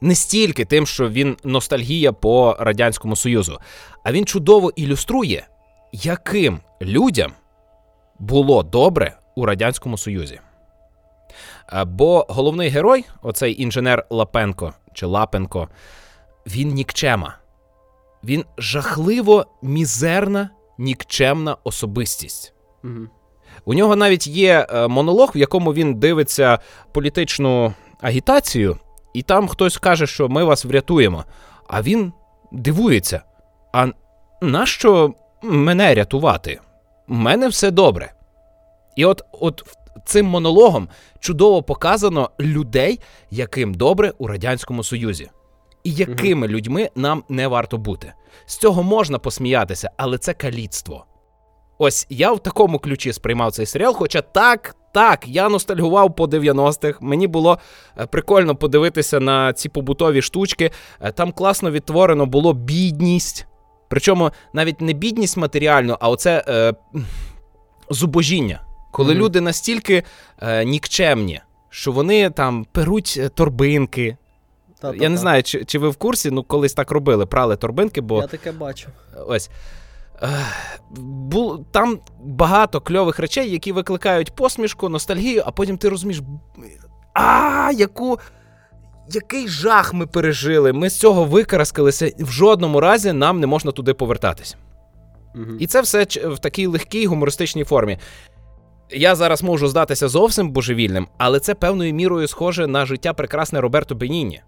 не 0.00 0.14
стільки 0.14 0.64
тим, 0.64 0.86
що 0.86 1.08
він 1.08 1.36
ностальгія 1.44 2.12
по 2.12 2.56
радянському 2.60 3.16
союзу, 3.16 3.58
а 4.04 4.12
він 4.12 4.26
чудово 4.26 4.72
ілюструє, 4.76 5.46
яким 5.92 6.60
людям 6.82 7.32
було 8.18 8.62
добре 8.62 9.18
у 9.34 9.46
Радянському 9.46 9.98
Союзі. 9.98 10.40
Бо 11.86 12.26
головний 12.28 12.68
герой, 12.68 13.04
оцей 13.22 13.62
інженер 13.62 14.06
Лапенко 14.10 14.72
чи 14.94 15.06
Лапенко, 15.06 15.68
він 16.46 16.68
нікчема. 16.68 17.38
Він 18.24 18.44
жахливо 18.58 19.46
мізерна, 19.62 20.50
нікчемна 20.78 21.56
особистість. 21.64 22.54
Угу. 22.84 23.08
У 23.64 23.74
нього 23.74 23.96
навіть 23.96 24.26
є 24.26 24.66
е, 24.70 24.88
монолог, 24.88 25.32
в 25.34 25.38
якому 25.38 25.74
він 25.74 25.94
дивиться 25.94 26.58
політичну 26.92 27.74
агітацію, 28.00 28.78
і 29.14 29.22
там 29.22 29.48
хтось 29.48 29.78
каже, 29.78 30.06
що 30.06 30.28
ми 30.28 30.44
вас 30.44 30.64
врятуємо. 30.64 31.24
А 31.68 31.82
він 31.82 32.12
дивується: 32.52 33.22
а 33.72 33.86
нащо 34.42 35.14
мене 35.42 35.94
рятувати? 35.94 36.60
У 37.08 37.14
мене 37.14 37.48
все 37.48 37.70
добре. 37.70 38.12
І 38.96 39.04
от, 39.04 39.22
от 39.32 39.62
цим 40.04 40.26
монологом 40.26 40.88
чудово 41.20 41.62
показано 41.62 42.30
людей, 42.40 43.00
яким 43.30 43.74
добре 43.74 44.12
у 44.18 44.26
Радянському 44.26 44.84
Союзі. 44.84 45.30
І 45.84 45.92
якими 45.92 46.48
людьми 46.48 46.90
нам 46.94 47.24
не 47.28 47.48
варто 47.48 47.78
бути. 47.78 48.12
З 48.46 48.56
цього 48.56 48.82
можна 48.82 49.18
посміятися, 49.18 49.90
але 49.96 50.18
це 50.18 50.34
каліцтво. 50.34 51.06
Ось 51.84 52.06
я 52.10 52.32
в 52.32 52.38
такому 52.42 52.78
ключі 52.78 53.12
сприймав 53.12 53.52
цей 53.52 53.66
серіал, 53.66 53.94
хоча 53.94 54.20
так, 54.22 54.76
так, 54.92 55.28
я 55.28 55.48
ностальгував 55.48 56.16
по 56.16 56.24
90-х. 56.24 56.98
Мені 57.00 57.26
було 57.26 57.58
е, 57.98 58.06
прикольно 58.06 58.56
подивитися 58.56 59.20
на 59.20 59.52
ці 59.52 59.68
побутові 59.68 60.22
штучки. 60.22 60.70
Е, 61.00 61.12
Там 61.12 61.32
класно 61.32 61.70
відтворено 61.70 62.26
було 62.26 62.52
бідність. 62.52 63.46
Причому 63.88 64.30
навіть 64.52 64.80
не 64.80 64.92
бідність 64.92 65.36
матеріальну, 65.36 65.96
а 66.00 66.08
оце 66.08 66.44
е, 66.48 66.74
зубожіння. 67.90 68.60
Коли 68.92 69.14
Мгм. 69.14 69.22
люди 69.22 69.40
настільки 69.40 70.02
е, 70.42 70.64
нікчемні, 70.64 71.40
що 71.70 71.92
вони 71.92 72.30
там 72.30 72.66
перуть 72.72 73.14
е, 73.18 73.28
торбинки. 73.28 74.16
Я 74.94 75.08
не 75.08 75.16
знаю, 75.16 75.42
чи, 75.42 75.64
чи 75.64 75.78
ви 75.78 75.88
в 75.88 75.96
курсі, 75.96 76.30
ну 76.30 76.42
колись 76.42 76.74
так 76.74 76.90
робили, 76.90 77.26
прали 77.26 77.56
торбинки, 77.56 78.00
бо 78.00 78.20
Я 78.20 78.26
таке 78.26 78.52
бачу. 78.52 78.88
Ось. 79.26 79.50
Бу, 81.00 81.66
там 81.70 81.98
багато 82.20 82.80
кльових 82.80 83.18
речей, 83.18 83.50
які 83.50 83.72
викликають 83.72 84.34
посмішку, 84.34 84.88
ностальгію, 84.88 85.42
а 85.46 85.50
потім 85.50 85.78
ти 85.78 85.88
розумієш. 85.88 86.22
А, 87.14 87.70
яку. 87.74 88.18
Який 89.08 89.48
жах 89.48 89.94
ми 89.94 90.06
пережили. 90.06 90.72
Ми 90.72 90.90
з 90.90 90.98
цього 90.98 91.24
викараскалися. 91.24 92.12
В 92.18 92.30
жодному 92.30 92.80
разі 92.80 93.12
нам 93.12 93.40
не 93.40 93.46
можна 93.46 93.72
туди 93.72 93.94
повертатись. 93.94 94.56
Угу. 95.34 95.52
І 95.58 95.66
це 95.66 95.80
все 95.80 96.04
в 96.24 96.38
такій 96.38 96.66
легкій 96.66 97.06
гумористичній 97.06 97.64
формі. 97.64 97.98
Я 98.90 99.14
зараз 99.14 99.42
можу 99.42 99.68
здатися 99.68 100.08
зовсім 100.08 100.50
божевільним, 100.50 101.08
але 101.18 101.40
це 101.40 101.54
певною 101.54 101.94
мірою 101.94 102.28
схоже 102.28 102.66
на 102.66 102.86
життя 102.86 103.12
прекрасне 103.12 103.60
Роберто 103.60 103.94
Беніні. 103.94 104.42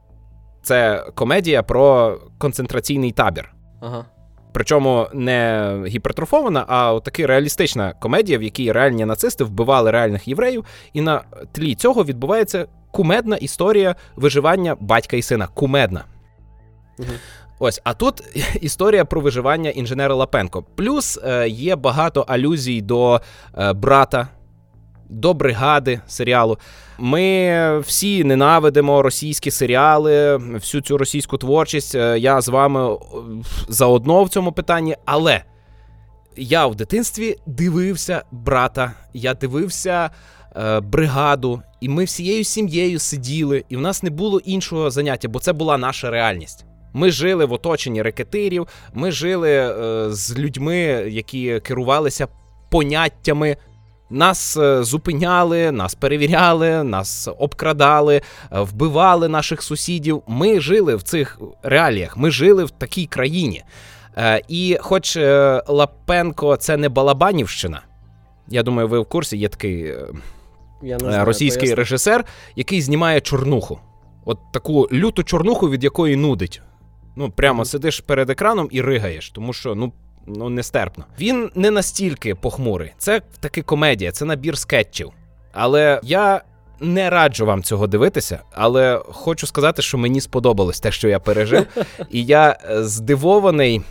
Це 0.62 1.06
комедія 1.14 1.62
про 1.62 2.16
концентраційний 2.38 3.12
табір. 3.12 3.54
Ага. 3.80 4.04
Причому 4.56 5.06
не 5.12 5.72
гіпертрофована, 5.86 6.64
а 6.68 7.00
така 7.04 7.26
реалістична 7.26 7.92
комедія, 7.92 8.38
в 8.38 8.42
якій 8.42 8.72
реальні 8.72 9.04
нацисти 9.04 9.44
вбивали 9.44 9.90
реальних 9.90 10.28
євреїв, 10.28 10.64
і 10.92 11.00
на 11.00 11.24
тлі 11.52 11.74
цього 11.74 12.04
відбувається 12.04 12.66
кумедна 12.90 13.36
історія 13.36 13.96
виживання 14.16 14.76
батька 14.80 15.16
і 15.16 15.22
сина. 15.22 15.48
Кумедна. 15.54 16.04
Угу. 16.98 17.08
Ось, 17.58 17.80
а 17.84 17.94
тут 17.94 18.22
історія 18.60 19.04
про 19.04 19.20
виживання 19.20 19.70
інженера 19.70 20.14
Лапенко. 20.14 20.62
Плюс 20.62 21.18
е, 21.24 21.48
є 21.48 21.76
багато 21.76 22.20
алюзій 22.20 22.80
до 22.80 23.20
е, 23.58 23.72
брата, 23.72 24.28
до 25.08 25.34
бригади 25.34 26.00
серіалу. 26.06 26.58
Ми 26.98 27.78
всі 27.78 28.24
ненавидимо 28.24 29.02
російські 29.02 29.50
серіали, 29.50 30.36
всю 30.36 30.80
цю 30.80 30.98
російську 30.98 31.38
творчість. 31.38 31.94
Е, 31.94 32.18
Я 32.18 32.40
з 32.40 32.48
вами 32.48 32.98
заодно 33.68 34.24
в 34.24 34.28
цьому 34.28 34.52
питанні, 34.52 34.96
але 35.04 35.42
я 36.36 36.66
в 36.66 36.74
дитинстві 36.74 37.36
дивився 37.46 38.22
брата, 38.32 38.92
я 39.14 39.34
дивився 39.34 40.10
е, 40.56 40.80
бригаду, 40.80 41.62
і 41.80 41.88
ми 41.88 42.04
всією 42.04 42.44
сім'єю 42.44 42.98
сиділи, 42.98 43.64
і 43.68 43.76
в 43.76 43.80
нас 43.80 44.02
не 44.02 44.10
було 44.10 44.38
іншого 44.38 44.90
заняття, 44.90 45.28
бо 45.28 45.38
це 45.38 45.52
була 45.52 45.78
наша 45.78 46.10
реальність. 46.10 46.64
Ми 46.92 47.10
жили 47.10 47.44
в 47.44 47.52
оточенні 47.52 48.02
рекетирів, 48.02 48.66
ми 48.94 49.10
жили 49.10 49.50
е, 49.50 50.06
з 50.10 50.38
людьми, 50.38 50.76
які 51.08 51.60
керувалися 51.60 52.28
поняттями. 52.70 53.56
Нас 54.10 54.56
е, 54.56 54.82
зупиняли, 54.82 55.72
нас 55.72 55.94
перевіряли, 55.94 56.84
нас 56.84 57.28
обкрадали, 57.38 58.16
е, 58.16 58.22
вбивали 58.60 59.28
наших 59.28 59.62
сусідів. 59.62 60.22
Ми 60.26 60.60
жили 60.60 60.96
в 60.96 61.02
цих 61.02 61.40
реаліях, 61.62 62.16
ми 62.16 62.30
жили 62.30 62.64
в 62.64 62.70
такій 62.70 63.06
країні. 63.06 63.64
Е, 64.16 64.42
і 64.48 64.78
хоч 64.80 65.16
Лапенко 65.68 66.56
це 66.56 66.76
не 66.76 66.88
Балабанівщина, 66.88 67.82
я 68.48 68.62
думаю, 68.62 68.88
ви 68.88 69.00
в 69.00 69.06
курсі, 69.06 69.36
є 69.36 69.48
такий 69.48 69.94
Я 70.82 70.96
не 70.96 70.98
знаю, 70.98 71.24
російський 71.24 71.60
поясни. 71.60 71.74
режисер, 71.74 72.24
який 72.56 72.82
знімає 72.82 73.20
чорнуху. 73.20 73.78
От 74.24 74.38
таку 74.52 74.88
люту 74.92 75.22
чорнуху, 75.22 75.70
від 75.70 75.84
якої 75.84 76.16
нудить. 76.16 76.62
Ну, 77.16 77.30
прямо 77.30 77.64
сидиш 77.64 78.00
перед 78.00 78.30
екраном 78.30 78.68
і 78.70 78.80
ригаєш, 78.80 79.30
тому 79.30 79.52
що 79.52 79.74
ну, 79.74 79.92
ну 80.26 80.48
нестерпно. 80.48 81.04
Він 81.20 81.50
не 81.54 81.70
настільки 81.70 82.34
похмурий. 82.34 82.92
Це 82.98 83.20
таки 83.40 83.62
комедія, 83.62 84.12
це 84.12 84.24
набір 84.24 84.58
скетчів. 84.58 85.12
Але 85.52 86.00
я 86.02 86.42
не 86.80 87.10
раджу 87.10 87.46
вам 87.46 87.62
цього 87.62 87.86
дивитися, 87.86 88.40
але 88.52 89.00
хочу 89.04 89.46
сказати, 89.46 89.82
що 89.82 89.98
мені 89.98 90.20
сподобалось 90.20 90.80
те, 90.80 90.92
що 90.92 91.08
я 91.08 91.18
пережив. 91.18 91.66
І 92.10 92.24
я 92.24 92.58
е, 92.70 92.84
здивований. 92.84 93.82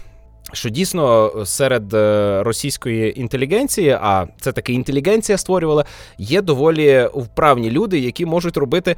Що 0.53 0.69
дійсно 0.69 1.31
серед 1.45 1.93
е, 1.93 2.43
російської 2.43 3.19
інтелігенції, 3.19 3.89
а 3.89 4.27
це 4.41 4.51
таки 4.51 4.73
інтелігенція 4.73 5.37
створювала, 5.37 5.85
є 6.17 6.41
доволі 6.41 7.09
вправні 7.13 7.71
люди, 7.71 7.99
які 7.99 8.25
можуть 8.25 8.57
робити 8.57 8.95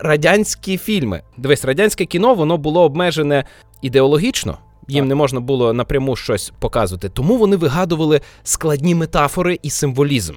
радянські 0.00 0.78
фільми. 0.78 1.22
Дивись, 1.36 1.64
радянське 1.64 2.04
кіно 2.04 2.34
воно 2.34 2.56
було 2.56 2.82
обмежене 2.82 3.44
ідеологічно. 3.82 4.58
Їм 4.88 5.04
Так. 5.04 5.08
не 5.08 5.14
можна 5.14 5.40
було 5.40 5.72
напряму 5.72 6.16
щось 6.16 6.52
показувати, 6.58 7.08
тому 7.08 7.36
вони 7.36 7.56
вигадували 7.56 8.20
складні 8.42 8.94
метафори 8.94 9.58
і 9.62 9.70
символізм, 9.70 10.34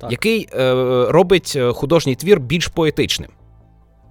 Так. 0.00 0.10
який 0.10 0.48
е, 0.54 0.72
робить 1.08 1.52
е, 1.56 1.72
художній 1.72 2.14
твір 2.14 2.40
більш 2.40 2.68
поетичним. 2.68 3.30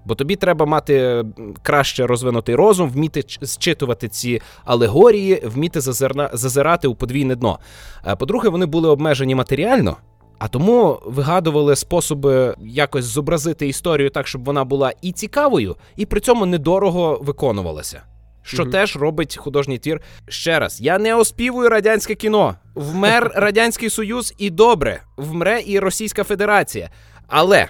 Бо 0.05 0.15
тобі 0.15 0.35
треба 0.35 0.65
мати 0.65 1.25
краще 1.61 2.07
розвинутий 2.07 2.55
розум, 2.55 2.89
вміти 2.89 3.23
зчитувати 3.41 4.07
ці 4.07 4.41
алегорії, 4.65 5.43
вміти 5.45 5.81
зазирна, 5.81 6.29
зазирати 6.33 6.87
у 6.87 6.95
подвійне 6.95 7.35
дно. 7.35 7.59
Е, 8.07 8.15
По-друге, 8.15 8.49
вони 8.49 8.65
були 8.65 8.89
обмежені 8.89 9.35
матеріально, 9.35 9.97
а 10.39 10.47
тому 10.47 10.99
вигадували 11.05 11.75
способи 11.75 12.55
якось 12.59 13.05
зобразити 13.05 13.67
історію 13.67 14.09
так, 14.09 14.27
щоб 14.27 14.45
вона 14.45 14.63
була 14.63 14.93
і 15.01 15.11
цікавою, 15.11 15.75
і 15.95 16.05
при 16.05 16.19
цьому 16.19 16.45
недорого 16.45 17.19
виконувалася. 17.23 18.01
Що 18.43 18.63
Мгм. 18.63 18.71
теж 18.71 18.95
робить 18.95 19.37
художній 19.37 19.77
твір. 19.77 20.01
Ще 20.27 20.59
раз, 20.59 20.81
я 20.81 20.97
не 20.97 21.15
оспівую 21.15 21.69
радянське 21.69 22.15
кіно. 22.15 22.55
Вмер 22.75 23.31
Радянський 23.35 23.89
Союз 23.89 24.33
і 24.37 24.49
добре, 24.49 25.01
вмре 25.17 25.61
і 25.65 25.79
Російська 25.79 26.23
Федерація. 26.23 26.89
Але, 27.27 27.67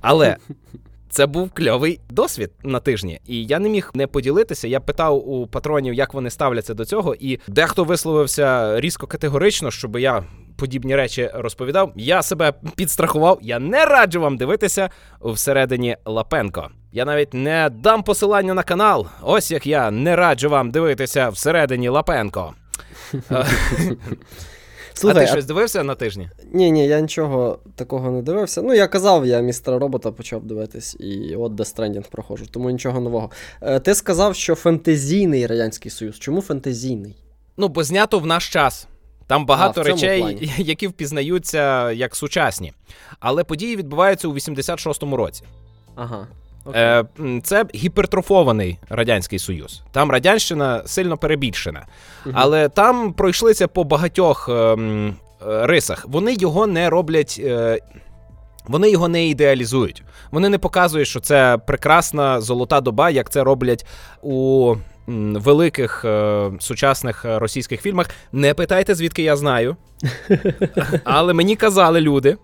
але 0.00 0.36
це 1.10 1.26
був 1.26 1.50
кльовий 1.50 2.00
досвід 2.10 2.50
на 2.62 2.80
тижні, 2.80 3.20
і 3.26 3.44
я 3.44 3.58
не 3.58 3.68
міг 3.68 3.90
не 3.94 4.06
поділитися. 4.06 4.68
Я 4.68 4.80
питав 4.80 5.28
у 5.28 5.46
патронів, 5.46 5.94
як 5.94 6.14
вони 6.14 6.30
ставляться 6.30 6.74
до 6.74 6.84
цього, 6.84 7.14
і 7.20 7.38
дехто 7.48 7.84
висловився 7.84 8.80
різко 8.80 9.06
категорично, 9.06 9.70
щоб 9.70 9.98
я 9.98 10.24
подібні 10.60 10.96
речі 10.96 11.30
розповідав. 11.34 11.92
Я 11.96 12.22
себе 12.22 12.52
підстрахував. 12.76 13.38
Я 13.42 13.58
не 13.58 13.84
раджу 13.84 14.20
вам 14.20 14.36
дивитися 14.36 14.90
всередині 15.20 15.96
Лапенко. 16.04 16.68
Я 16.92 17.04
навіть 17.04 17.34
не 17.34 17.70
дам 17.82 18.02
посилання 18.02 18.54
на 18.54 18.62
канал. 18.62 19.06
Ось 19.22 19.50
як 19.50 19.66
я 19.66 19.90
не 19.90 20.16
раджу 20.16 20.48
вам 20.50 20.70
дивитися 20.70 21.28
всередині 21.28 21.88
Лапенко. 21.88 22.54
Е, 23.30 23.46
Слухай, 24.94 25.22
а 25.22 25.26
ти 25.26 25.32
щось 25.32 25.44
дивився 25.44 25.82
на 25.82 25.94
тижні? 25.94 26.30
Ні, 26.52 26.70
ні, 26.70 26.86
я 26.86 27.00
нічого 27.00 27.58
такого 27.74 28.10
не 28.10 28.22
дивився. 28.22 28.62
Ну, 28.62 28.74
я 28.74 28.86
казав, 28.86 29.26
я 29.26 29.40
містера 29.40 29.78
робота 29.78 30.12
почав 30.12 30.44
дивитись, 30.44 30.96
і 31.00 31.36
от 31.36 31.52
Death 31.52 31.76
Stranding 31.76 32.10
проходжу, 32.10 32.44
тому 32.50 32.70
нічого 32.70 33.00
нового. 33.00 33.30
Е, 33.62 33.80
ти 33.80 33.94
сказав, 33.94 34.34
що 34.34 34.54
фентезійний 34.54 35.46
Радянський 35.46 35.90
Союз. 35.90 36.18
Чому 36.18 36.42
фентезійний? 36.42 37.16
Ну, 37.56 37.68
бо 37.68 37.84
знято 37.84 38.18
в 38.18 38.26
наш 38.26 38.48
час. 38.48 38.86
Там 39.30 39.46
багато 39.46 39.80
А, 39.80 39.84
речей, 39.84 40.20
плані. 40.20 40.52
які 40.58 40.86
впізнаються 40.86 41.92
як 41.92 42.16
сучасні. 42.16 42.72
Але 43.20 43.44
події 43.44 43.76
відбуваються 43.76 44.28
у 44.28 44.34
86-му 44.34 45.16
році. 45.16 45.44
Ага. 45.94 46.26
Е, 46.74 47.04
Це 47.42 47.64
гіпертрофований 47.74 48.78
радянський 48.88 49.38
союз. 49.38 49.82
Там 49.92 50.10
радянщина 50.10 50.82
сильно 50.86 51.16
перебільшена, 51.16 51.86
угу. 52.26 52.34
але 52.38 52.68
там 52.68 53.12
пройшлися 53.12 53.68
по 53.68 53.84
багатьох 53.84 54.48
е, 54.48 54.76
рисах. 55.40 56.06
Вони 56.08 56.34
його 56.34 56.66
не 56.66 56.90
роблять. 56.90 57.40
Е, 57.44 57.78
вони 58.66 58.90
його 58.90 59.08
не 59.08 59.26
ідеалізують. 59.26 60.02
Вони 60.30 60.48
не 60.48 60.58
показують, 60.58 61.08
що 61.08 61.20
це 61.20 61.58
прекрасна 61.66 62.40
золота 62.40 62.80
доба, 62.80 63.10
як 63.10 63.30
це 63.30 63.44
роблять 63.44 63.86
у 64.22 64.74
великих 65.34 66.04
е, 66.04 66.50
сучасних 66.60 67.24
російських 67.24 67.82
фільмах. 67.82 68.10
Не 68.32 68.54
питайте, 68.54 68.94
звідки 68.94 69.22
я 69.22 69.36
знаю. 69.36 69.76
Але 71.04 71.32
мені 71.32 71.56
казали 71.56 72.00
люди, 72.00 72.36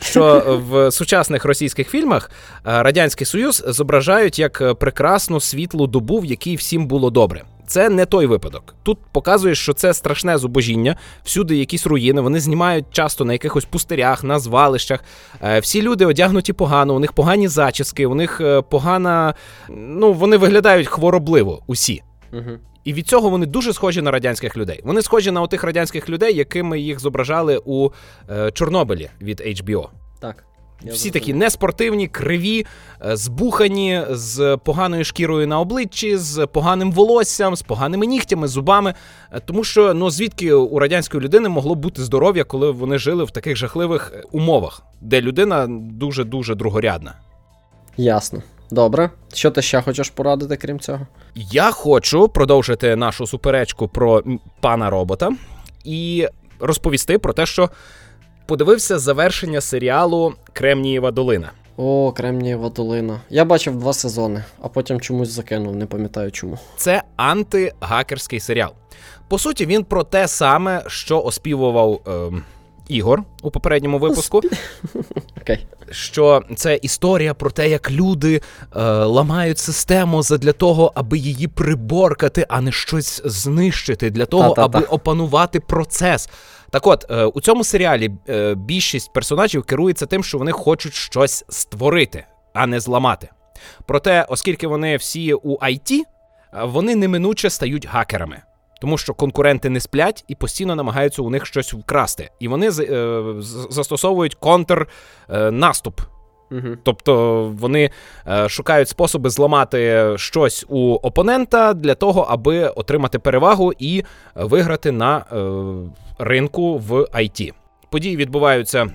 що 0.00 0.42
в 0.70 0.90
сучасних 0.90 1.44
російських 1.44 1.88
фільмах 1.88 2.30
е, 2.30 2.82
Радянський 2.82 3.26
Союз 3.26 3.64
зображають 3.66 4.38
як 4.38 4.78
прекрасну 4.78 5.40
світлу 5.40 5.86
добу, 5.86 6.18
в 6.18 6.24
якій 6.24 6.56
всім 6.56 6.86
було 6.86 7.10
добре. 7.10 7.42
Це 7.66 7.88
не 7.88 8.06
той 8.06 8.26
випадок. 8.26 8.74
Тут 8.82 8.98
показує, 9.12 9.54
що 9.54 9.72
це 9.72 9.94
страшне 9.94 10.38
зубожіння, 10.38 10.96
всюди 11.24 11.56
якісь 11.56 11.86
руїни. 11.86 12.20
Вони 12.20 12.40
знімають 12.40 12.84
часто 12.90 13.24
на 13.24 13.32
якихось 13.32 13.64
пустирях, 13.64 14.24
на 14.24 14.38
звалищах. 14.38 15.04
Е, 15.42 15.60
всі 15.60 15.82
люди 15.82 16.06
одягнуті 16.06 16.52
погано, 16.52 16.94
у 16.94 16.98
них 16.98 17.12
погані 17.12 17.48
зачіски, 17.48 18.06
у 18.06 18.14
них 18.14 18.40
е, 18.40 18.62
погана. 18.62 19.34
Ну 19.68 20.12
вони 20.12 20.36
виглядають 20.36 20.88
хворобливо 20.88 21.62
усі. 21.66 22.02
Угу. 22.32 22.50
І 22.84 22.92
від 22.92 23.08
цього 23.08 23.30
вони 23.30 23.46
дуже 23.46 23.72
схожі 23.72 24.02
на 24.02 24.10
радянських 24.10 24.56
людей. 24.56 24.80
Вони 24.84 25.02
схожі 25.02 25.30
на 25.30 25.42
отих 25.42 25.64
радянських 25.64 26.08
людей, 26.08 26.36
якими 26.36 26.80
їх 26.80 27.00
зображали 27.00 27.60
у 27.64 27.90
е, 28.30 28.50
Чорнобилі 28.50 29.10
від 29.20 29.40
HBO. 29.40 29.88
Так. 30.20 30.44
Всі 30.84 31.10
такі 31.10 31.34
неспортивні, 31.34 32.08
криві, 32.08 32.66
е, 33.06 33.16
збухані, 33.16 34.02
з 34.10 34.58
поганою 34.64 35.04
шкірою 35.04 35.46
на 35.46 35.60
обличчі, 35.60 36.16
з 36.16 36.46
поганим 36.46 36.92
волоссям, 36.92 37.56
з 37.56 37.62
поганими 37.62 38.06
нігтями, 38.06 38.48
зубами. 38.48 38.94
Е, 39.32 39.40
тому 39.44 39.64
що 39.64 39.94
ну 39.94 40.10
звідки 40.10 40.52
у 40.52 40.78
радянської 40.78 41.22
людини 41.22 41.48
могло 41.48 41.74
бути 41.74 42.02
здоров'я, 42.02 42.44
коли 42.44 42.70
вони 42.70 42.98
жили 42.98 43.24
в 43.24 43.30
таких 43.30 43.56
жахливих 43.56 44.12
е, 44.14 44.22
умовах, 44.32 44.82
де 45.00 45.20
людина 45.20 45.66
дуже 45.70 46.24
дуже 46.24 46.54
другорядна. 46.54 47.14
Ясно. 47.96 48.42
Добре. 48.70 49.10
Що 49.34 49.50
ти 49.50 49.62
ще 49.62 49.82
хочеш 49.82 50.10
порадити, 50.10 50.56
крім 50.56 50.80
цього? 50.80 51.06
Я 51.34 51.70
хочу 51.70 52.28
продовжити 52.28 52.96
нашу 52.96 53.26
суперечку 53.26 53.88
про 53.88 54.22
пана 54.60 54.90
робота 54.90 55.30
і 55.84 56.28
розповісти 56.60 57.18
про 57.18 57.32
те, 57.32 57.46
що 57.46 57.70
подивився 58.46 58.98
завершення 58.98 59.60
серіалу 59.60 60.34
Кремнієва 60.52 61.10
долина. 61.10 61.50
О, 61.76 62.12
Кремнієва 62.12 62.68
долина. 62.68 63.20
Я 63.30 63.44
бачив 63.44 63.78
два 63.78 63.92
сезони, 63.92 64.44
а 64.62 64.68
потім 64.68 65.00
чомусь 65.00 65.28
закинув, 65.28 65.76
не 65.76 65.86
пам'ятаю 65.86 66.30
чому. 66.30 66.58
Це 66.76 67.02
антигакерський 67.16 68.40
серіал. 68.40 68.70
По 69.28 69.38
суті, 69.38 69.66
він 69.66 69.84
про 69.84 70.04
те 70.04 70.28
саме, 70.28 70.84
що 70.86 71.20
оспівував. 71.20 72.00
Е, 72.06 72.42
Ігор 72.88 73.22
у 73.42 73.50
попередньому 73.50 73.98
випуску, 73.98 74.40
okay. 75.40 75.58
що 75.90 76.42
це 76.56 76.76
історія 76.82 77.34
про 77.34 77.50
те, 77.50 77.68
як 77.68 77.90
люди 77.90 78.40
е, 78.76 78.80
ламають 78.90 79.58
систему 79.58 80.22
для 80.22 80.52
того, 80.52 80.92
аби 80.94 81.18
її 81.18 81.48
приборкати, 81.48 82.46
а 82.48 82.60
не 82.60 82.72
щось 82.72 83.22
знищити, 83.24 84.10
для 84.10 84.26
того, 84.26 84.48
Та-та-та. 84.48 84.78
аби 84.78 84.86
опанувати 84.86 85.60
процес. 85.60 86.28
Так 86.76 86.86
от, 86.86 87.06
е, 87.10 87.24
у 87.24 87.40
цьому 87.40 87.64
серіалі 87.64 88.10
е, 88.28 88.54
більшість 88.54 89.12
персонажів 89.12 89.62
керується 89.62 90.06
тим, 90.06 90.24
що 90.24 90.38
вони 90.38 90.52
хочуть 90.52 90.94
щось 90.94 91.44
створити, 91.48 92.24
а 92.54 92.66
не 92.66 92.80
зламати. 92.80 93.28
Проте, 93.86 94.26
оскільки 94.28 94.66
вони 94.66 94.96
всі 94.96 95.34
у 95.34 95.58
IT, 95.58 95.92
е, 95.92 96.04
вони 96.64 96.94
неминуче 96.94 97.50
стають 97.50 97.86
гакерами. 97.86 98.42
Тому 98.80 98.98
що 98.98 99.14
конкуренти 99.14 99.70
не 99.70 99.80
сплять 99.80 100.24
і 100.28 100.34
постійно 100.34 100.74
намагаються 100.74 101.22
у 101.22 101.30
них 101.30 101.46
щось 101.46 101.72
вкрасти. 101.72 102.30
І 102.40 102.48
вони 102.48 102.66
е, 102.68 103.22
застосовують 103.70 104.34
контрнаступ. 104.34 106.00
Угу. 106.50 106.76
Тобто 106.82 107.42
вони 107.58 107.90
е, 108.28 108.48
шукають 108.48 108.88
способи 108.88 109.30
зламати 109.30 110.12
щось 110.16 110.66
у 110.68 110.94
опонента 110.94 111.74
для 111.74 111.94
того, 111.94 112.26
аби 112.30 112.68
отримати 112.68 113.18
перевагу 113.18 113.72
і 113.78 114.04
виграти 114.34 114.92
на 114.92 115.18
е, 115.18 115.24
ринку 116.18 116.78
в 116.78 116.92
IT. 116.92 117.52
Події 117.90 118.16
відбуваються 118.16 118.90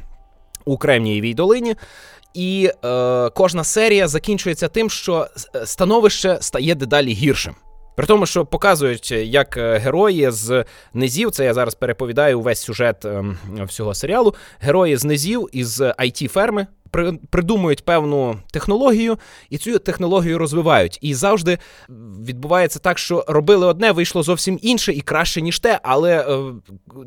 у 0.66 0.78
Кремнієвій 0.78 1.34
долині. 1.34 1.76
І 2.34 2.72
е, 2.86 3.30
кожна 3.30 3.64
серія 3.64 4.08
закінчується 4.08 4.68
тим, 4.68 4.90
що 4.90 5.28
становище 5.66 6.38
стає 6.42 6.76
дедалі 6.76 7.14
гіршим. 7.14 7.56
При 7.96 8.06
тому, 8.06 8.26
що 8.26 8.46
показують, 8.46 9.12
як 9.12 9.58
е, 9.58 9.78
герої 9.78 10.32
з 10.32 10.66
низів, 10.94 11.32
це 11.32 11.46
я 11.46 11.54
зараз 11.54 11.76
переповідаю 11.76 12.40
увесь 12.40 12.60
сюжет 12.62 13.06
ем, 13.06 13.38
всього 13.68 13.94
серіалу. 13.94 14.36
Герої 14.60 14.98
з 14.98 15.06
низів 15.06 15.50
із 15.52 15.82
it 15.82 16.28
ферми 16.28 16.68
придумують 17.30 17.86
певну 17.86 18.36
технологію 18.52 19.18
і 19.50 19.58
цю 19.58 19.80
технологію 19.80 20.38
розвивають. 20.38 21.00
І 21.02 21.14
завжди 21.14 21.58
відбувається 22.28 22.80
так, 22.80 23.00
що 23.00 23.26
робили 23.28 23.68
одне, 23.68 23.92
вийшло 23.92 24.24
зовсім 24.24 24.60
інше 24.62 24.94
і 24.94 25.02
краще, 25.02 25.42
ніж 25.42 25.60
те, 25.60 25.80
але 25.84 26.20
е, 26.20 26.40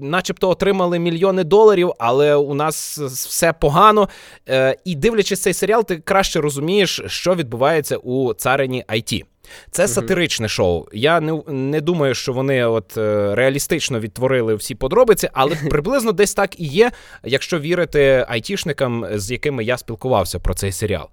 начебто 0.00 0.50
отримали 0.50 0.98
мільйони 0.98 1.44
доларів, 1.44 1.92
але 1.98 2.34
у 2.34 2.54
нас 2.54 2.98
все 2.98 3.52
погано. 3.52 4.08
Е, 4.48 4.76
і 4.84 4.94
дивлячись 4.94 5.42
цей 5.42 5.54
серіал, 5.54 5.84
ти 5.84 5.96
краще 5.96 6.40
розумієш, 6.40 7.00
що 7.06 7.34
відбувається 7.34 7.96
у 7.96 8.34
царині 8.34 8.84
IT. 8.88 9.24
Це 9.70 9.88
сатиричне 9.88 10.48
шоу. 10.48 10.86
Я 10.92 11.20
не 11.20 11.42
не 11.46 11.80
думаю, 11.80 12.14
що 12.14 12.32
вони 12.32 12.64
от 12.64 12.96
е, 12.96 13.34
реалістично 13.34 14.00
відтворили 14.00 14.54
всі 14.54 14.74
подробиці, 14.74 15.28
але 15.32 15.56
приблизно 15.70 16.12
десь 16.12 16.34
так 16.34 16.60
і 16.60 16.64
є, 16.64 16.90
якщо 17.24 17.58
вірити 17.58 18.26
айтішникам, 18.28 19.06
з 19.14 19.30
якими 19.30 19.64
я 19.64 19.78
спілкувався 19.78 20.38
про 20.38 20.54
цей 20.54 20.72
серіал. 20.72 21.08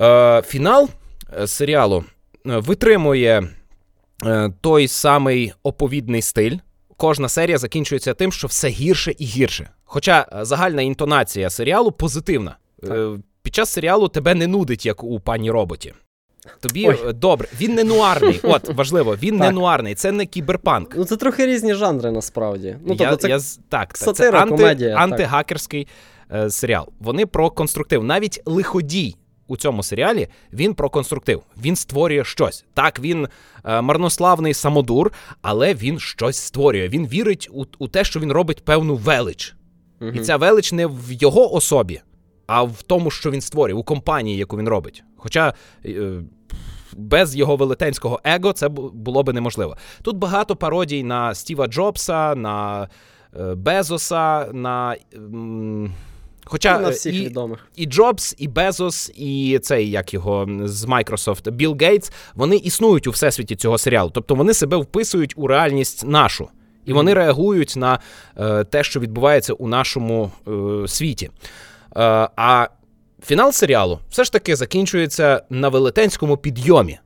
Е, 0.00 0.42
Фінал 0.46 0.88
е, 1.40 1.46
серіалу 1.46 2.04
е, 2.46 2.56
витримує 2.56 3.48
той 4.60 4.88
самий 4.88 5.52
оповідний 5.62 6.22
стиль. 6.22 6.56
Кожна 6.96 7.28
серія 7.28 7.58
закінчується 7.58 8.14
тим, 8.14 8.32
що 8.32 8.46
все 8.46 8.68
гірше 8.68 9.14
і 9.18 9.24
гірше. 9.24 9.70
Хоча 9.84 10.26
загальна 10.42 10.82
інтонація 10.82 11.50
серіалу 11.50 11.92
позитивна. 11.92 12.56
Е, 12.84 13.08
під 13.42 13.54
час 13.54 13.72
серіалу 13.72 14.08
тебе 14.08 14.34
не 14.34 14.46
нудить, 14.46 14.86
як 14.86 15.04
у 15.04 15.20
пані 15.20 15.50
роботі. 15.50 15.94
Тобі 16.60 16.88
Ой. 16.88 16.98
Е, 17.06 17.12
добре, 17.12 17.48
він 17.60 17.74
не 17.74 17.84
нуарний. 17.84 18.40
От 18.42 18.68
важливо, 18.74 19.16
він 19.22 19.36
не 19.36 19.50
нуарний, 19.50 19.94
це 19.94 20.12
не 20.12 20.26
кіберпанк. 20.26 20.94
Ну 20.96 21.04
це 21.04 21.16
трохи 21.16 21.46
різні 21.46 21.74
жанри 21.74 22.10
насправді. 22.10 22.76
Ну 22.86 22.96
тобто 22.96 23.16
це 23.16 23.28
я, 23.28 23.38
так, 23.68 23.96
сатира, 23.96 24.30
це 24.30 24.42
анти, 24.42 24.56
комедія, 24.56 24.96
антигакерський 24.96 25.88
е, 26.34 26.50
серіал. 26.50 26.88
Вони 27.00 27.26
про 27.26 27.50
конструктив. 27.50 28.04
Навіть 28.04 28.42
лиходій 28.44 29.16
у 29.46 29.56
цьому 29.56 29.82
серіалі 29.82 30.28
він 30.52 30.74
про 30.74 30.90
конструктив. 30.90 31.42
Він 31.62 31.76
створює 31.76 32.24
щось. 32.24 32.64
Так, 32.74 33.00
він 33.00 33.28
е, 33.64 33.80
марнославний 33.80 34.54
самодур, 34.54 35.12
але 35.42 35.74
він 35.74 35.98
щось 35.98 36.36
створює. 36.36 36.88
Він 36.88 37.06
вірить 37.06 37.48
у, 37.52 37.64
у 37.78 37.88
те, 37.88 38.04
що 38.04 38.20
він 38.20 38.32
робить 38.32 38.64
певну 38.64 38.94
велич. 38.94 39.54
Угу. 40.00 40.10
І 40.10 40.18
ця 40.18 40.36
велич 40.36 40.72
не 40.72 40.86
в 40.86 41.12
його 41.12 41.54
особі, 41.54 42.00
а 42.46 42.62
в 42.62 42.82
тому, 42.82 43.10
що 43.10 43.30
він 43.30 43.40
створює, 43.40 43.74
у 43.74 43.82
компанії, 43.82 44.38
яку 44.38 44.58
він 44.58 44.68
робить. 44.68 45.04
Хоча 45.16 45.54
е, 45.84 46.20
без 46.96 47.36
його 47.36 47.56
велетенського 47.56 48.20
его 48.24 48.52
це 48.52 48.68
було 48.68 49.22
би 49.22 49.32
неможливо. 49.32 49.76
Тут 50.02 50.16
багато 50.16 50.56
пародій 50.56 51.02
на 51.02 51.34
Стіва 51.34 51.66
Джобса, 51.66 52.34
на 52.34 52.88
е, 53.40 53.54
Безоса, 53.54 54.48
на. 54.52 54.96
Хоча 56.48 56.78
на 56.78 56.88
всіх 56.88 57.14
і, 57.14 57.24
відомих. 57.24 57.66
і 57.76 57.86
Джобс, 57.86 58.34
і 58.38 58.48
Безос, 58.48 59.12
і 59.16 59.60
цей 59.62 59.90
як 59.90 60.14
його 60.14 60.48
з 60.64 60.84
Microsoft, 60.84 61.50
Білл 61.50 61.76
Гейтс, 61.80 62.12
вони 62.34 62.56
існують 62.56 63.06
у 63.06 63.10
всесвіті 63.10 63.56
цього 63.56 63.78
серіалу. 63.78 64.10
Тобто 64.14 64.34
вони 64.34 64.54
себе 64.54 64.76
вписують 64.76 65.32
у 65.36 65.46
реальність 65.46 66.06
нашу. 66.06 66.48
І 66.84 66.92
вони 66.92 67.14
реагують 67.14 67.74
на 67.76 67.98
е, 68.36 68.64
те, 68.64 68.84
що 68.84 69.00
відбувається 69.00 69.52
у 69.52 69.68
нашому 69.68 70.30
е, 70.48 70.88
світі. 70.88 71.26
Е, 71.26 71.30
а 72.36 72.68
Фінал 73.26 73.52
серіалу 73.52 73.98
все 74.10 74.24
ж 74.24 74.32
таки 74.32 74.56
закінчується 74.56 75.42
на 75.50 75.68
велетенському 75.68 76.36
підйомі. 76.36 76.98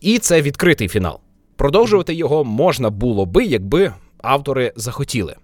І 0.00 0.18
це 0.18 0.42
відкритий 0.42 0.88
фінал. 0.88 1.20
Продовжувати 1.56 2.14
його 2.14 2.44
можна 2.44 2.90
було 2.90 3.26
би, 3.26 3.44
якби 3.44 3.92
автори 4.22 4.72
захотіли. 4.76 5.36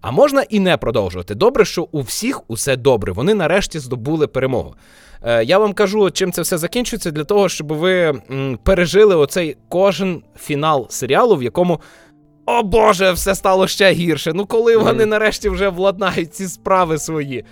А 0.00 0.10
можна 0.10 0.42
і 0.42 0.60
не 0.60 0.76
продовжувати. 0.76 1.34
Добре, 1.34 1.64
що 1.64 1.88
у 1.92 2.00
всіх 2.00 2.50
усе 2.50 2.76
добре. 2.76 3.12
Вони 3.12 3.34
нарешті 3.34 3.78
здобули 3.78 4.26
перемогу. 4.26 4.74
Е, 5.22 5.44
я 5.44 5.58
вам 5.58 5.72
кажу, 5.72 6.10
чим 6.10 6.32
це 6.32 6.42
все 6.42 6.58
закінчується, 6.58 7.10
для 7.10 7.24
того, 7.24 7.48
щоб 7.48 7.72
ви 7.72 8.20
м, 8.30 8.58
пережили 8.62 9.16
оцей 9.16 9.56
кожен 9.68 10.22
фінал 10.40 10.86
серіалу, 10.90 11.36
в 11.36 11.42
якому. 11.42 11.80
О 12.46 12.62
Боже, 12.62 13.12
все 13.12 13.34
стало 13.34 13.66
ще 13.68 13.92
гірше. 13.92 14.32
Ну 14.32 14.46
коли 14.46 14.76
вони 14.76 15.06
нарешті 15.06 15.48
вже 15.48 15.68
владнають 15.68 16.34
ці 16.34 16.48
справи 16.48 16.98
свої. 16.98 17.44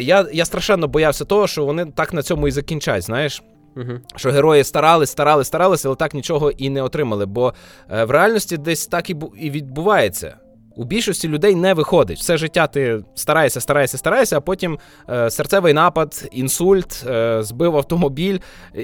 Я 0.00 0.26
я 0.32 0.44
страшенно 0.44 0.88
боявся 0.88 1.24
того, 1.24 1.46
що 1.46 1.64
вони 1.64 1.86
так 1.86 2.12
на 2.12 2.22
цьому 2.22 2.48
і 2.48 2.50
закінчать, 2.50 3.02
знаєш. 3.02 3.42
Угу. 3.76 3.92
Що 4.16 4.30
герої 4.30 4.64
старались, 4.64 5.10
старались, 5.10 5.46
старались, 5.46 5.84
але 5.84 5.96
так 5.96 6.14
нічого 6.14 6.50
і 6.50 6.70
не 6.70 6.82
отримали. 6.82 7.26
Бо 7.26 7.54
е, 7.90 8.04
в 8.04 8.10
реальності 8.10 8.56
десь 8.56 8.86
так 8.86 9.10
і, 9.10 9.16
і 9.40 9.50
відбувається. 9.50 10.36
У 10.76 10.84
більшості 10.84 11.28
людей 11.28 11.54
не 11.54 11.74
виходить. 11.74 12.18
Все 12.18 12.36
життя 12.36 12.66
ти 12.66 13.04
стараєшся, 13.14 13.60
стараєшся, 13.60 13.98
стараєшся, 13.98 14.36
а 14.36 14.40
потім 14.40 14.78
е, 15.10 15.30
серцевий 15.30 15.72
напад, 15.72 16.28
інсульт, 16.32 17.04
е, 17.06 17.42
збив 17.42 17.76
автомобіль. 17.76 18.38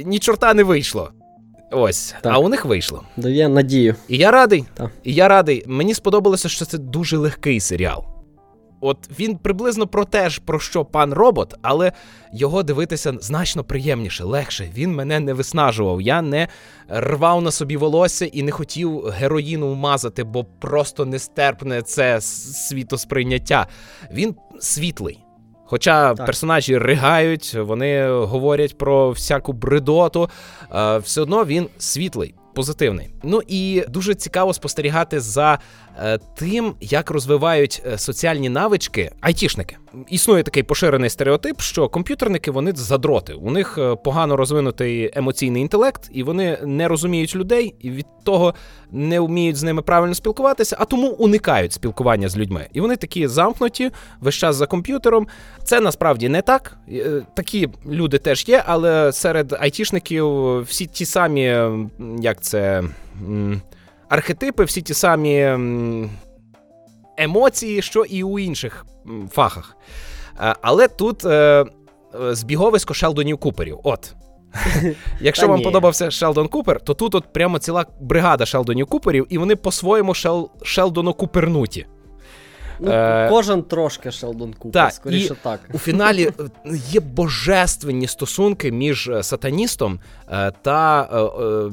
Ні 0.05 0.19
чорта 0.19 0.55
не 0.55 0.65
вийшло. 0.65 1.11
Ось. 1.73 2.15
Так. 2.23 2.33
А 2.35 2.39
у 2.39 2.49
них 2.49 2.65
вийшло. 2.65 3.03
Дає 3.17 3.49
надію. 3.49 3.95
І 4.09 4.17
я 4.17 4.31
радий. 4.31 4.65
Так. 4.75 4.91
І 5.05 5.15
я 5.15 5.29
радий. 5.29 5.65
Мені 5.67 5.95
сподобалося, 5.95 6.49
що 6.49 6.65
це 6.65 6.79
дуже 6.79 7.17
легкий 7.17 7.61
серіал. 7.61 8.20
От 8.81 8.99
він 9.19 9.37
приблизно 9.37 9.87
про 9.87 10.05
те 10.05 10.31
ж, 10.31 10.41
про 10.45 10.61
що 10.61 10.85
пан 10.85 11.13
робот, 11.13 11.55
але 11.63 11.93
його 12.33 12.63
дивитися 12.63 13.15
значно 13.21 13.65
приємніше, 13.65 14.25
легше. 14.25 14.71
Він 14.75 14.95
мене 14.95 15.21
не 15.21 15.33
виснажував. 15.33 16.01
Я 16.01 16.23
не 16.23 16.49
рвав 16.89 17.43
на 17.43 17.51
собі 17.51 17.77
волосся 17.77 18.27
і 18.27 18.43
не 18.43 18.51
хотів 18.51 19.05
героїну 19.05 19.73
вмазати, 19.73 20.25
бо 20.25 20.45
просто 20.45 21.07
нестерпне 21.07 21.83
це 21.83 22.21
світосприйняття. 22.21 23.67
Він 24.13 24.35
світлий. 24.61 25.19
Хоча 25.67 26.15
Так. 26.15 26.27
персонажі 26.27 26.79
ригають, 26.79 27.55
вони 27.55 28.11
говорять 28.13 28.79
про 28.79 29.11
всяку 29.11 29.53
бредоту, 29.53 30.31
е, 30.75 30.99
все 30.99 31.21
одно 31.21 31.45
він 31.45 31.69
світлий, 31.79 32.35
позитивний. 32.61 33.11
Ну 33.23 33.43
і 33.49 33.85
дуже 33.89 34.15
цікаво 34.15 34.55
спостерігати 34.55 35.21
за 35.21 35.59
е, 35.99 36.19
тим, 36.35 36.75
як 36.81 37.11
розвивають 37.11 37.83
е, 37.87 37.99
соціальні 37.99 38.49
навички 38.49 39.11
айтішники. 39.21 39.77
Існує 40.09 40.43
такий 40.43 40.63
поширений 40.63 41.11
стереотип, 41.11 41.61
що 41.61 41.89
комп'ютерники 41.89 42.51
вони 42.51 42.73
задроти. 42.75 43.33
У 43.33 43.51
них 43.51 43.79
е, 43.79 43.97
погано 43.97 44.37
розвинутий 44.37 45.11
емоційний 45.15 45.63
інтелект, 45.63 46.11
і 46.13 46.23
вони 46.23 46.59
не 46.65 46.89
розуміють 46.89 47.37
людей, 47.37 47.75
і 47.81 47.91
від 47.91 48.07
того 48.25 48.55
не 48.91 49.21
вміють 49.21 49.57
з 49.57 49.63
ними 49.63 49.83
правильно 49.83 50.15
спілкуватися, 50.15 50.77
а 50.81 50.85
тому 50.85 51.09
уникають 51.09 51.73
спілкування 51.73 52.29
з 52.29 52.37
людьми. 52.39 52.67
І 52.73 52.81
вони 52.81 52.97
такі 52.97 53.29
замкнуті 53.29 53.91
весь 54.21 54.35
час 54.35 54.57
за 54.57 54.67
комп'ютером. 54.67 55.27
Це 55.65 55.81
насправді 55.81 56.29
не 56.29 56.43
так. 56.43 56.77
Е, 56.93 57.23
Такі 57.35 57.69
люди 57.89 58.19
теж 58.19 58.49
є, 58.49 58.63
але 58.67 59.13
серед 59.13 59.57
айтішників 59.61 60.61
всі 60.61 60.87
ті 60.87 61.05
самі, 61.05 61.57
як 62.21 62.41
це. 62.41 62.83
Архетипи, 64.09 64.65
всі 64.65 64.83
ті 64.83 64.95
самі 64.95 65.57
емоції, 67.21 67.83
що 67.83 68.05
і 68.05 68.23
у 68.23 68.39
інших 68.39 68.87
фахах. 69.31 69.77
Е, 70.41 70.55
Але 70.63 70.89
тут 70.89 71.25
е, 71.25 71.31
е, 71.31 71.65
збіговисько 72.35 72.95
Шелдонів 72.95 73.39
Куперів. 73.39 73.81
От. 73.85 74.15
Якщо 75.21 75.49
вам 75.49 75.63
подобався 75.63 76.11
Шелдон 76.11 76.49
Купер, 76.49 76.81
то 76.81 76.95
тут 76.95 77.15
от 77.15 77.33
прямо 77.33 77.59
ціла 77.59 77.87
бригада 78.01 78.47
Шелдонів 78.47 78.87
Куперів, 78.87 79.27
і 79.31 79.39
вони 79.39 79.57
по-своєму 79.57 80.15
Шел... 80.15 80.51
Шелдону 80.63 81.15
Купернуті. 81.15 81.87
Ну, 82.81 82.91
Е, 82.91 83.29
Кожен 83.31 83.63
трошки 83.63 84.11
Шелдон 84.11 84.55
Купер, 84.55 84.83
так, 84.83 84.93
скоріше 84.93 85.35
і- 85.35 85.37
так. 85.43 85.61
У 85.73 85.79
фіналі 85.79 86.31
є 86.91 87.01
божественні 87.01 88.07
стосунки 88.07 88.73
між 88.73 89.11
сатаністом 89.23 90.01
та 90.63 91.09
е, 91.13 91.43
е, 91.45 91.71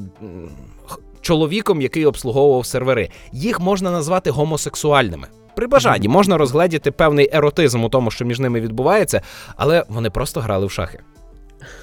чоловіком, 1.20 1.82
який 1.82 2.06
обслуговував 2.06 2.66
сервери. 2.66 3.10
Їх 3.32 3.60
можна 3.60 3.90
назвати 3.90 4.30
гомосексуальними. 4.30 5.28
При 5.56 5.66
бажанні 5.66 6.08
можна 6.08 6.36
розгледіти 6.38 6.90
певний 6.90 7.30
еротизм 7.32 7.84
у 7.84 7.88
тому, 7.88 8.10
що 8.10 8.24
між 8.24 8.40
ними 8.40 8.60
відбувається, 8.60 9.22
але 9.56 9.84
вони 9.88 10.10
просто 10.10 10.40
грали 10.40 10.66
в 10.66 10.70
шахи. 10.70 10.98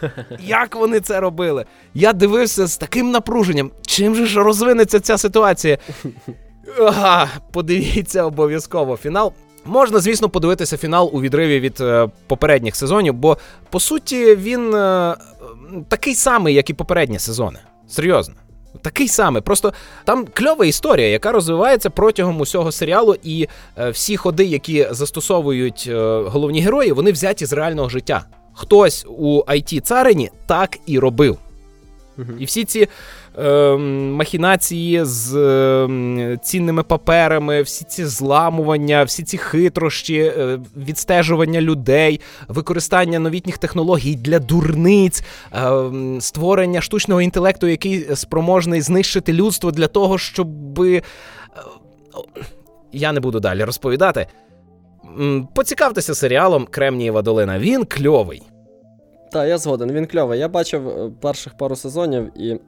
Як 0.40 0.76
вони 0.76 1.00
це 1.00 1.20
робили? 1.20 1.66
Я 1.94 2.14
дивився 2.14 2.68
з 2.68 2.78
таким 2.78 3.12
напруженням. 3.12 3.72
Чим 3.88 4.16
же 4.16 4.26
ж 4.26 4.44
розвинеться 4.44 5.00
ця 5.00 5.18
ситуація? 5.18 5.78
Ага, 6.80 7.30
подивіться 7.52 8.24
обов'язково 8.24 8.98
фінал. 8.98 9.34
Можна, 9.66 10.00
звісно, 10.00 10.30
подивитися 10.30 10.78
фінал 10.78 11.10
у 11.14 11.22
відриві 11.22 11.60
від 11.60 11.82
е, 11.82 12.10
попередніх 12.28 12.76
сезонів, 12.76 13.14
бо 13.14 13.38
по 13.70 13.80
суті 13.80 14.36
він 14.36 14.76
е, 14.76 15.16
такий 15.88 16.16
самий, 16.16 16.56
як 16.56 16.70
і 16.70 16.74
попередні 16.74 17.20
сезони. 17.20 17.60
Серйозно. 17.88 18.36
Такий 18.82 19.08
самий. 19.08 19.42
Просто 19.42 19.74
там 20.04 20.26
кльова 20.34 20.66
історія, 20.66 21.08
яка 21.08 21.32
розвивається 21.32 21.90
протягом 21.90 22.42
усього 22.42 22.72
серіалу, 22.72 23.16
і 23.24 23.48
е, 23.78 23.90
всі 23.90 24.18
ходи, 24.18 24.46
які 24.46 24.88
застосовують 24.92 25.86
е, 25.88 26.22
головні 26.26 26.62
герої, 26.62 26.92
вони 26.92 27.12
взяті 27.12 27.46
з 27.46 27.54
реального 27.54 27.90
життя. 27.90 28.26
Хтось 28.54 29.06
у 29.10 29.42
it 29.42 29.80
царині 29.80 30.30
так 30.46 30.78
і 30.86 31.00
робив. 31.00 31.38
Угу. 32.18 32.28
І 32.40 32.46
всі 32.46 32.66
ці 32.66 32.88
махінації 34.12 35.06
з 35.06 35.36
е, 35.36 36.38
цінними 36.44 36.84
паперами, 36.84 37.62
всі 37.62 37.86
ці 37.86 38.06
зламування, 38.06 39.04
всі 39.04 39.24
ці 39.24 39.38
хитрощі, 39.38 40.18
е, 40.20 40.60
відстежування 40.78 41.62
людей, 41.62 42.22
використання 42.48 43.20
новітніх 43.20 43.58
технологій 43.58 44.16
для 44.16 44.40
дурниць, 44.40 45.24
е, 45.54 45.72
створення 46.20 46.82
штучного 46.82 47.22
інтелекту, 47.22 47.68
який 47.68 48.16
спроможний 48.16 48.82
знищити 48.82 49.34
людство 49.34 49.72
для 49.72 49.88
того, 49.88 50.18
щоб. 50.18 50.82
е, 50.82 51.02
Я 52.92 53.12
не 53.12 53.20
буду 53.20 53.40
далі 53.40 53.64
розповідати. 53.64 54.28
Поцікавтеся 55.56 56.16
серіалом 56.16 56.68
Кремнієва 56.72 57.22
долина. 57.22 57.60
Він 57.60 57.86
кльовий. 57.86 58.44
Так, 59.32 59.48
я 59.50 59.58
згоден, 59.58 59.92
він 59.92 60.06
кльовий. 60.06 60.40
Я 60.40 60.48
бачив 60.48 60.90
е, 60.90 61.12
перших 61.22 61.58
пару 61.58 61.76
сезонів 61.76 62.42
і. 62.42 62.60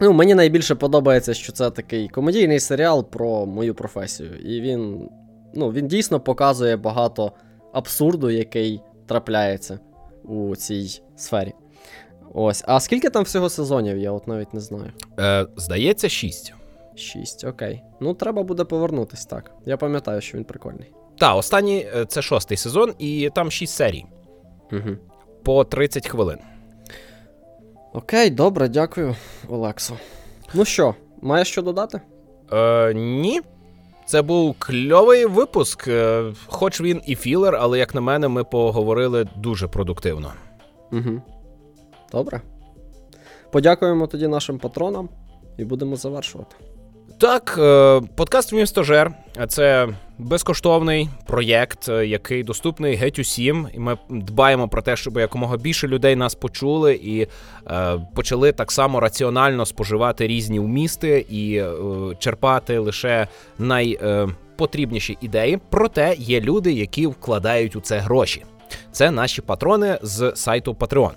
Ну, 0.00 0.12
мені 0.12 0.34
найбільше 0.34 0.74
подобається, 0.74 1.34
що 1.34 1.52
це 1.52 1.70
такий 1.70 2.08
комедійний 2.08 2.60
серіал 2.60 3.10
про 3.10 3.46
мою 3.46 3.74
професію. 3.74 4.34
І 4.36 4.60
він. 4.60 5.08
Ну, 5.54 5.70
він 5.70 5.88
дійсно 5.88 6.20
показує 6.20 6.76
багато 6.76 7.32
абсурду, 7.72 8.30
який 8.30 8.80
трапляється 9.06 9.78
у 10.24 10.56
цій 10.56 11.02
сфері. 11.16 11.52
Ось. 12.34 12.64
А 12.66 12.80
скільки 12.80 13.10
там 13.10 13.24
всього 13.24 13.48
сезонів, 13.48 13.98
я 13.98 14.12
от 14.12 14.28
навіть 14.28 14.54
не 14.54 14.60
знаю. 14.60 14.92
Е, 15.18 15.46
здається, 15.56 16.08
шість. 16.08 16.54
Шість, 16.94 17.44
окей. 17.44 17.82
Ну, 18.00 18.14
треба 18.14 18.42
буде 18.42 18.64
повернутись, 18.64 19.26
так. 19.26 19.50
Я 19.66 19.76
пам'ятаю, 19.76 20.20
що 20.20 20.38
він 20.38 20.44
прикольний. 20.44 20.92
Та, 21.18 21.34
останній 21.34 21.86
е, 21.96 22.04
це 22.04 22.22
шостий 22.22 22.56
сезон, 22.56 22.94
і 22.98 23.30
там 23.34 23.50
шість 23.50 23.74
серій 23.74 24.04
Угу. 24.72 24.96
по 25.42 25.64
30 25.64 26.08
хвилин. 26.08 26.38
Окей, 27.92 28.30
добре, 28.30 28.68
дякую, 28.68 29.16
Олексо. 29.48 29.94
Ну 30.54 30.64
що, 30.64 30.94
маєш 31.22 31.48
що 31.48 31.62
додати? 31.62 32.00
Е, 32.52 32.94
ні. 32.94 33.40
Це 34.06 34.22
був 34.22 34.54
кльовий 34.58 35.26
випуск. 35.26 35.88
Е, 35.88 36.32
хоч 36.46 36.80
він 36.80 37.00
і 37.06 37.14
філер, 37.14 37.56
але 37.60 37.78
як 37.78 37.94
на 37.94 38.00
мене, 38.00 38.28
ми 38.28 38.44
поговорили 38.44 39.28
дуже 39.36 39.68
продуктивно. 39.68 40.32
Угу. 40.92 41.22
Добре. 42.12 42.40
Подякуємо 43.50 44.06
тоді 44.06 44.28
нашим 44.28 44.58
патронам 44.58 45.08
і 45.58 45.64
будемо 45.64 45.96
завершувати. 45.96 46.56
Так, 47.18 47.58
е, 47.58 48.00
подкаст 48.14 48.52
Містожер 48.52 49.12
це 49.48 49.88
безкоштовний 50.18 51.08
проєкт, 51.26 51.88
е, 51.88 52.06
який 52.06 52.42
доступний 52.42 52.94
геть 52.94 53.18
усім. 53.18 53.68
І 53.74 53.78
ми 53.78 53.98
дбаємо 54.10 54.68
про 54.68 54.82
те, 54.82 54.96
щоб 54.96 55.16
якомога 55.16 55.56
більше 55.56 55.88
людей 55.88 56.16
нас 56.16 56.34
почули 56.34 56.94
і 56.94 57.26
е, 57.70 57.98
почали 58.14 58.52
так 58.52 58.72
само 58.72 59.00
раціонально 59.00 59.66
споживати 59.66 60.26
різні 60.26 60.60
вмісти 60.60 61.26
і 61.30 61.62
черпати 62.18 62.78
лише 62.78 63.28
найпотрібніші 63.58 65.18
ідеї. 65.20 65.58
Проте 65.70 66.14
є 66.18 66.40
люди, 66.40 66.72
які 66.72 67.06
вкладають 67.06 67.76
у 67.76 67.80
це 67.80 67.98
гроші. 67.98 68.44
Це 68.92 69.10
наші 69.10 69.42
патрони 69.42 69.98
з 70.02 70.32
сайту 70.34 70.72
Patreon. 70.72 71.12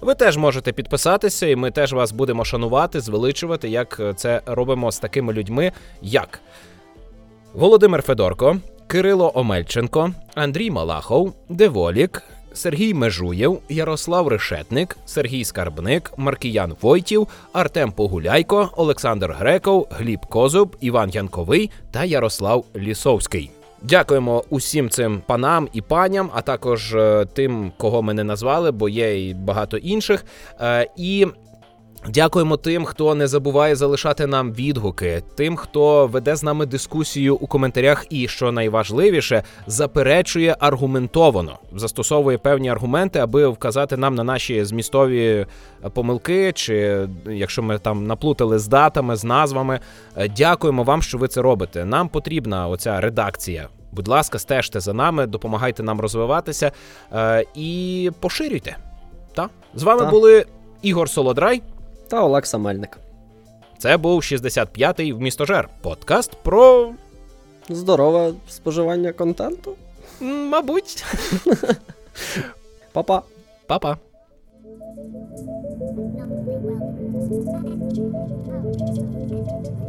Ви 0.00 0.14
теж 0.14 0.36
можете 0.36 0.72
підписатися, 0.72 1.46
і 1.46 1.56
ми 1.56 1.70
теж 1.70 1.92
вас 1.92 2.12
будемо 2.12 2.44
шанувати, 2.44 3.00
звеличувати, 3.00 3.68
як 3.68 4.00
е, 4.00 4.14
це 4.14 4.40
робимо 4.46 4.92
з 4.92 4.98
такими 4.98 5.32
людьми, 5.32 5.72
як 6.02 6.40
Володимир 7.54 8.02
Федорко, 8.02 8.56
Кирило 8.86 9.32
Омельченко, 9.34 10.10
Андрій 10.34 10.70
Малахов, 10.70 11.34
Деволік, 11.48 12.22
Сергій 12.52 12.94
Межуєв, 12.94 13.58
Ярослав 13.68 14.28
Решетник, 14.28 14.96
Сергій 15.06 15.44
Скарбник, 15.44 16.12
Маркіян 16.16 16.74
Войтів, 16.80 17.28
Артем 17.52 17.92
Погуляйко, 17.92 18.70
Олександр 18.76 19.32
Греков, 19.38 19.86
Гліб 19.90 20.26
Козуб, 20.26 20.76
Іван 20.80 21.10
Янковий 21.10 21.70
та 21.90 22.04
Ярослав 22.04 22.64
Лісовський. 22.76 23.50
Дякуємо 23.82 24.44
усім 24.50 24.90
цим 24.90 25.22
панам 25.26 25.68
і 25.72 25.80
паням, 25.80 26.30
а 26.34 26.42
також 26.42 26.94
е, 26.94 27.26
тим, 27.34 27.72
кого 27.76 28.02
ми 28.02 28.14
не 28.14 28.24
назвали, 28.24 28.70
бо 28.70 28.88
є 28.88 29.28
і 29.28 29.34
багато 29.34 29.76
інших. 29.76 30.24
Е, 30.60 30.86
і 30.96 31.26
Дякуємо 32.08 32.56
тим, 32.56 32.84
хто 32.84 33.14
не 33.14 33.26
забуває 33.26 33.76
залишати 33.76 34.26
нам 34.26 34.52
відгуки, 34.52 35.22
тим, 35.34 35.56
хто 35.56 36.06
веде 36.06 36.36
з 36.36 36.42
нами 36.42 36.66
дискусію 36.66 37.36
у 37.36 37.46
коментарях, 37.46 38.06
і 38.10 38.28
що 38.28 38.52
найважливіше, 38.52 39.42
заперечує 39.66 40.56
аргументовано, 40.60 41.58
застосовує 41.72 42.38
певні 42.38 42.68
аргументи, 42.68 43.18
аби 43.18 43.46
вказати 43.48 43.96
нам 43.96 44.14
на 44.14 44.24
наші 44.24 44.64
змістові 44.64 45.46
помилки, 45.92 46.52
чи 46.52 47.08
якщо 47.26 47.62
ми 47.62 47.78
там 47.78 48.06
наплутали 48.06 48.58
з 48.58 48.68
датами, 48.68 49.16
з 49.16 49.24
назвами. 49.24 49.80
Е, 50.16 50.28
Дякуємо 50.28 50.82
вам, 50.82 51.02
що 51.02 51.18
ви 51.18 51.28
це 51.28 51.42
робите. 51.42 51.84
Нам 51.84 52.08
потрібна 52.08 52.68
оця 52.68 53.00
редакція. 53.00 53.68
Будь 53.92 54.08
ласка, 54.08 54.38
стежте 54.38 54.80
за 54.80 54.92
нами, 54.92 55.26
допомагайте 55.26 55.82
нам 55.82 56.00
розвиватися 56.00 56.72
е, 57.12 57.44
і 57.54 58.10
поширюйте. 58.20 58.76
Та? 59.34 59.48
З 59.74 59.82
вами 59.82 60.00
Та. 60.00 60.10
були 60.10 60.46
Ігор 60.82 61.10
Солодрай. 61.10 61.62
Та 62.08 62.24
Олекса 62.24 62.58
Мельник. 62.58 62.98
Це 63.78 63.96
був 63.96 64.20
65-й 64.20 65.12
в 65.12 65.20
містожер. 65.20 65.68
Подкаст 65.82 66.32
про. 66.42 66.92
Здорове 67.68 68.32
споживання 68.48 69.12
контенту. 69.12 69.74
Мабуть. 70.20 71.04
Па-па. 72.92 73.22
Па-па. 73.66 73.96
Thank 74.68 75.28
well. 79.38 79.87